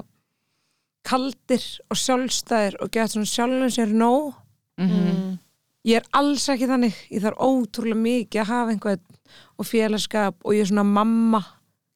kaldir 1.03 1.65
og 1.91 1.99
sjálfstæðir 1.99 2.77
og 2.79 2.91
geta 2.93 3.11
svona 3.17 3.27
sjálfum 3.33 3.73
sér 3.73 3.91
nóg. 3.97 4.33
Mm 4.79 5.39
ég 5.87 5.99
er 5.99 6.07
alls 6.17 6.47
ekki 6.51 6.69
þannig. 6.69 6.95
Ég 7.13 7.23
þarf 7.23 7.43
ótrúlega 7.43 7.99
mikið 7.99 8.41
að 8.43 8.51
hafa 8.51 8.73
einhvern 8.73 9.19
og 9.59 9.67
félagskap 9.67 10.39
og 10.43 10.55
ég 10.55 10.65
er 10.65 10.71
svona 10.71 10.87
mamma. 10.87 11.43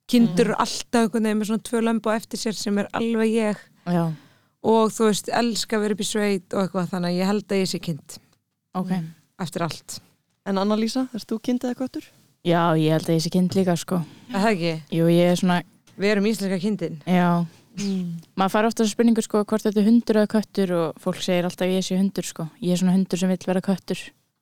Kindur 0.07 0.51
eru 0.51 0.59
alltaf 0.63 1.01
einhvern 1.03 1.27
veginn 1.27 1.41
með 1.41 1.49
svona 1.51 1.67
tvö 1.67 1.83
lömbu 1.83 2.13
eftir 2.13 2.41
sér 2.41 2.55
sem 2.55 2.77
er 2.79 2.89
alveg 2.95 3.33
ég. 3.33 3.65
Já, 3.87 4.05
og 4.67 4.91
þú 4.91 5.09
veist, 5.09 5.29
elska 5.31 5.77
að 5.77 5.83
vera 5.85 5.95
upp 5.95 6.03
í 6.03 6.07
sveit 6.07 6.55
og 6.55 6.63
eitthvað 6.63 6.89
þannig 6.91 7.13
að 7.13 7.19
ég 7.21 7.29
held 7.31 7.51
að 7.51 7.61
ég 7.61 7.69
sé 7.71 7.79
kind. 7.83 8.17
Ok. 8.77 8.93
Eftir 9.43 9.63
allt. 9.67 9.99
En 10.47 10.59
Anna-Lísa, 10.59 11.05
erst 11.15 11.29
þú 11.29 11.39
kind 11.43 11.67
eða 11.67 11.77
köttur? 11.81 12.07
Já, 12.47 12.61
ég 12.79 12.95
held 12.95 13.07
að 13.07 13.17
ég 13.17 13.23
sé 13.25 13.31
kind 13.31 13.55
líka 13.55 13.75
sko. 13.79 14.01
Er 14.31 14.39
það 14.39 14.51
ekki, 14.53 14.73
Jú, 14.97 15.07
ég 15.11 15.31
er 15.31 15.39
svona, 15.39 15.61
við 15.95 16.13
erum 16.13 16.29
íslenska 16.31 16.59
kindin. 16.63 16.99
Já 17.07 17.45
Mm. 17.77 18.15
Maður 18.39 18.53
fær 18.55 18.67
ofta 18.71 18.83
þessu 18.83 18.95
spurningu 18.95 19.21
sko 19.21 19.43
hvort 19.45 19.65
þetta 19.67 19.81
er 19.83 19.85
hundur 19.85 20.17
eða 20.23 20.29
köttur 20.33 20.71
og 20.73 21.01
fólk 21.03 21.19
segir 21.21 21.45
alltaf 21.45 21.69
ég 21.69 21.83
sé 21.85 21.97
hundur 21.99 22.25
sko 22.25 22.47
Ég 22.63 22.73
er 22.73 22.79
svona 22.81 22.95
hundur 22.95 23.19
sem 23.21 23.29
vill 23.29 23.45
vera 23.45 23.61
köttur 23.61 23.99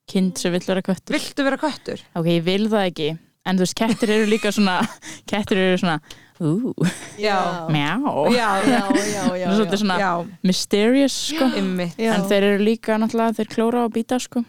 Kind 0.08 0.38
sem 0.40 0.54
vill 0.54 0.64
vera 0.64 0.80
köttur 0.86 1.18
Viltu 1.18 1.44
vera 1.44 1.58
köttur? 1.60 2.00
Ok, 2.16 2.30
ég 2.32 2.44
vil 2.46 2.64
það 2.72 2.86
ekki 2.90 3.08
En 3.46 3.58
þú 3.58 3.62
veist, 3.66 3.76
kettir 3.78 4.10
eru 4.14 4.30
líka 4.30 4.50
svona 4.56 4.78
Kettir 5.30 5.60
eru 5.66 5.82
svona 5.82 5.98
Ú, 6.40 6.72
Já. 7.20 7.36
mjá 7.72 7.92
Já, 8.32 8.48
já, 8.68 9.52
svona 9.80 9.98
já, 10.00 10.10
mysterious 10.44 11.14
sko. 11.30 11.46
En 11.56 12.26
þeir 12.28 12.42
eru 12.50 12.58
líka 12.64 12.98
náttúrulega, 13.00 13.36
þeir 13.38 13.48
klóra 13.54 13.84
og 13.86 13.92
býta 13.94 14.18
sko 14.20 14.42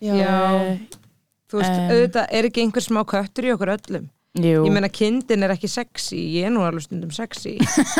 já. 0.00 0.14
Já. 0.16 0.32
Þú 1.46 1.60
veist, 1.60 1.70
Em. 1.76 1.90
auðvitað 1.92 2.32
er 2.32 2.48
ekki 2.48 2.64
einhver 2.64 2.84
smá 2.84 3.02
köttur 3.08 3.44
í 3.48 3.52
okkur 3.54 3.74
öllum 3.76 4.08
Jú, 4.36 4.66
Ég 4.66 4.72
meina, 4.74 4.90
kindin 4.92 5.46
er 5.46 5.54
ekki 5.54 5.68
sexy. 5.70 6.18
Ég 6.36 6.50
er 6.50 6.52
nú 6.52 6.64
alveg 6.66 6.84
stundum 6.84 7.12
sexy. 7.14 7.56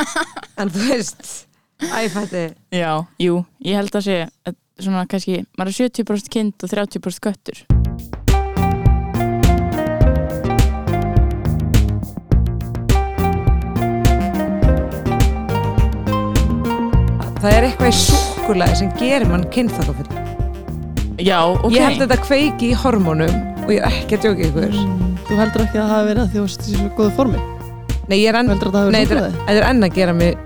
En 0.61 0.69
þú 0.73 0.89
veist 0.91 1.47
Æfætti. 1.81 2.45
Já, 2.73 3.05
jú. 3.21 3.43
Ég 3.65 3.77
held 3.77 3.97
að 3.97 4.07
sé, 4.07 4.19
að 4.49 4.57
svona 4.81 5.07
kannski 5.09 5.43
maður 5.59 5.73
er 5.73 5.91
70% 5.91 6.33
kind 6.33 6.65
og 6.65 6.73
30% 6.73 7.25
köttur. 7.25 7.65
Það 17.37 17.53
er 17.53 17.67
eitthvað 17.69 17.91
í 17.93 17.99
súkulæði 18.01 18.79
sem 18.81 18.95
gerir 18.99 19.29
mann 19.31 19.45
kynþakkafull 19.55 20.25
Já, 21.23 21.39
ok. 21.49 21.69
Ég 21.73 21.85
held 21.85 22.01
að 22.01 22.11
þetta 22.11 22.25
kveiki 22.25 22.73
í 22.73 22.79
hormónum 22.81 23.37
og 23.67 23.73
ég 23.75 23.83
er 23.83 23.89
ekki 23.91 24.17
að 24.17 24.27
djóka 24.27 24.47
ykkur. 24.47 24.77
Þú 25.27 25.39
heldur 25.41 25.65
ekki 25.65 25.81
að 25.81 25.83
það 25.83 25.93
hafi 25.93 26.09
verið 26.11 26.23
að 26.23 26.29
því 26.31 26.39
þú 26.39 26.45
veist 26.47 26.67
í 26.67 26.77
svona 26.77 26.93
góðu 26.99 27.15
formi? 27.17 27.43
Nei, 28.07 28.17
ég 28.21 28.29
er 28.31 28.39
enn 28.39 28.53
að 28.55 28.63
það 28.63 28.93
Nei, 28.95 29.03
er, 29.03 29.27
er 29.51 29.67
enn 29.67 29.83
að 29.83 29.97
gera 29.97 30.15
mig 30.15 30.37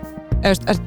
eða, 0.40 0.72
er, 0.72 0.80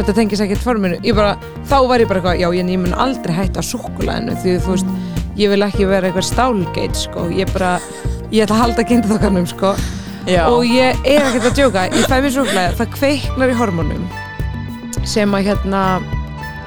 Þetta 0.00 0.14
tengis 0.16 0.40
ekki 0.42 0.56
forminu. 0.58 0.98
Ég 1.04 1.16
bara, 1.18 1.34
Þá 1.68 1.76
var 1.90 2.02
ég 2.02 2.08
bara 2.10 2.20
eitthvað, 2.20 2.38
já, 2.40 2.48
ég, 2.56 2.68
ég 2.72 2.80
mun 2.80 2.94
aldrei 3.04 3.34
hætta 3.36 3.60
á 3.60 3.64
súkulæðinu 3.66 4.36
því 4.40 4.54
þú 4.64 4.76
veist, 4.76 4.92
ég 5.38 5.52
vil 5.52 5.64
ekki 5.66 5.88
vera 5.90 6.08
eitthvað 6.08 6.28
stálgeit, 6.30 6.96
sko. 6.98 7.26
Ég 7.34 7.50
bara, 7.54 7.74
ég 8.30 8.46
ætla 8.46 8.56
að 8.56 8.62
halda 8.64 8.86
kynþakkanum, 8.86 9.48
sko. 9.50 9.74
Já, 10.30 10.44
og 10.46 10.62
ég 10.68 10.98
er 11.04 11.26
ekkert 11.26 11.50
að 11.50 11.58
djóka. 11.58 11.84
Ég 11.90 12.06
fæ 12.06 12.16
mér 12.22 12.34
súkulæði, 12.38 12.78
það 12.78 12.96
kveiknar 12.96 13.52
í 13.52 13.58
hormónum 13.60 14.08
sem 15.08 15.32
að 15.34 15.50
hérna 15.50 15.82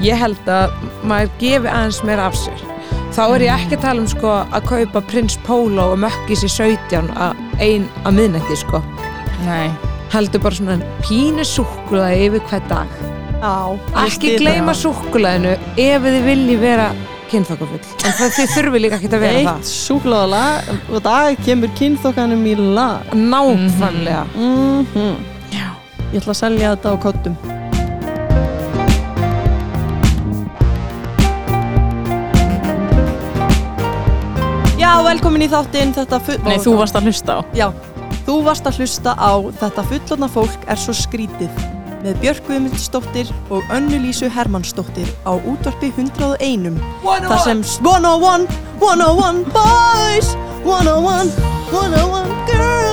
ég 0.03 0.17
held 0.19 0.47
að 0.49 0.73
maður 1.07 1.33
gefi 1.41 1.69
aðeins 1.69 1.99
meira 2.07 2.27
af 2.29 2.37
sér 2.37 2.72
þá 3.13 3.23
er 3.35 3.45
ég 3.45 3.53
ekki 3.61 3.77
að 3.77 3.83
tala 3.85 4.03
um 4.03 4.09
sko 4.09 4.33
að 4.41 4.67
kaupa 4.69 5.01
Prins 5.09 5.35
Pólo 5.45 5.91
og 5.93 5.99
mökkis 6.01 6.43
í 6.47 6.49
17 6.51 7.11
að 7.13 7.39
ein 7.61 7.87
að 8.07 8.17
miðnætti 8.19 8.57
sko. 8.63 8.81
Nei. 9.45 9.69
Heldur 10.13 10.43
bara 10.43 10.57
svona 10.57 10.77
pínu 11.05 11.45
súkulæði 11.47 12.27
yfir 12.27 12.45
hver 12.49 12.67
dag. 12.69 12.93
Já, 13.43 13.55
ekki 14.05 14.37
gleyma 14.39 14.71
það. 14.71 14.81
súkulæðinu 14.83 15.53
ef 15.83 16.05
þið 16.07 16.19
vilji 16.29 16.57
vera 16.61 16.91
kynþokkafull. 17.31 17.81
En 18.05 18.15
það 18.19 18.35
þið 18.37 18.53
þurfi 18.53 18.83
líka 18.83 18.99
ekki 18.99 19.09
að 19.09 19.25
vera 19.25 19.55
Eitt 19.55 19.71
súklaðalag 19.71 20.69
og 20.93 21.03
dag 21.05 21.41
kemur 21.45 21.73
kynþokkanum 21.79 22.45
í 22.49 22.55
lag. 22.61 23.09
Það 23.09 23.25
nákvæmlega. 23.33 24.23
Mm 24.37 25.17
Já, 25.53 25.67
Ég 26.13 26.21
ætla 26.21 26.33
að 26.33 26.39
selja 26.43 26.75
þetta 26.75 26.93
á 26.93 26.95
kottum 27.03 27.52
Já, 34.93 34.99
velkomin 35.01 35.41
í 35.41 35.47
þáttinn 35.49 35.91
þetta 35.95 36.17
full... 36.21 36.35
nei, 36.45 36.59
þú 36.61 36.75
varst 36.77 36.97
að 36.99 37.07
hlusta 37.09 37.37
á. 37.37 37.39
Já, 37.57 37.65
þú 38.27 38.35
varst 38.45 38.67
að 38.69 38.75
hlusta 38.77 39.15
á 39.17 39.33
Þetta 39.63 39.85
fullotna 39.89 40.29
fólk 40.29 40.67
er 40.69 40.77
svo 40.77 40.93
skrítið 40.93 41.63
með 42.03 42.19
Björk 42.21 42.45
Guðmundsdóttir 42.45 43.31
og 43.49 43.73
Önnu 43.73 44.03
Lísu 44.03 44.29
Hermannsdóttir 44.29 45.09
á 45.25 45.33
útvarpi 45.33 45.89
101 45.97 46.77
þar 47.01 47.41
sem 47.41 47.65
101, 47.81 48.45
101 48.83 49.41
boys. 49.55 50.35
101, 50.61 51.33
101 51.73 52.37
girls 52.51 52.83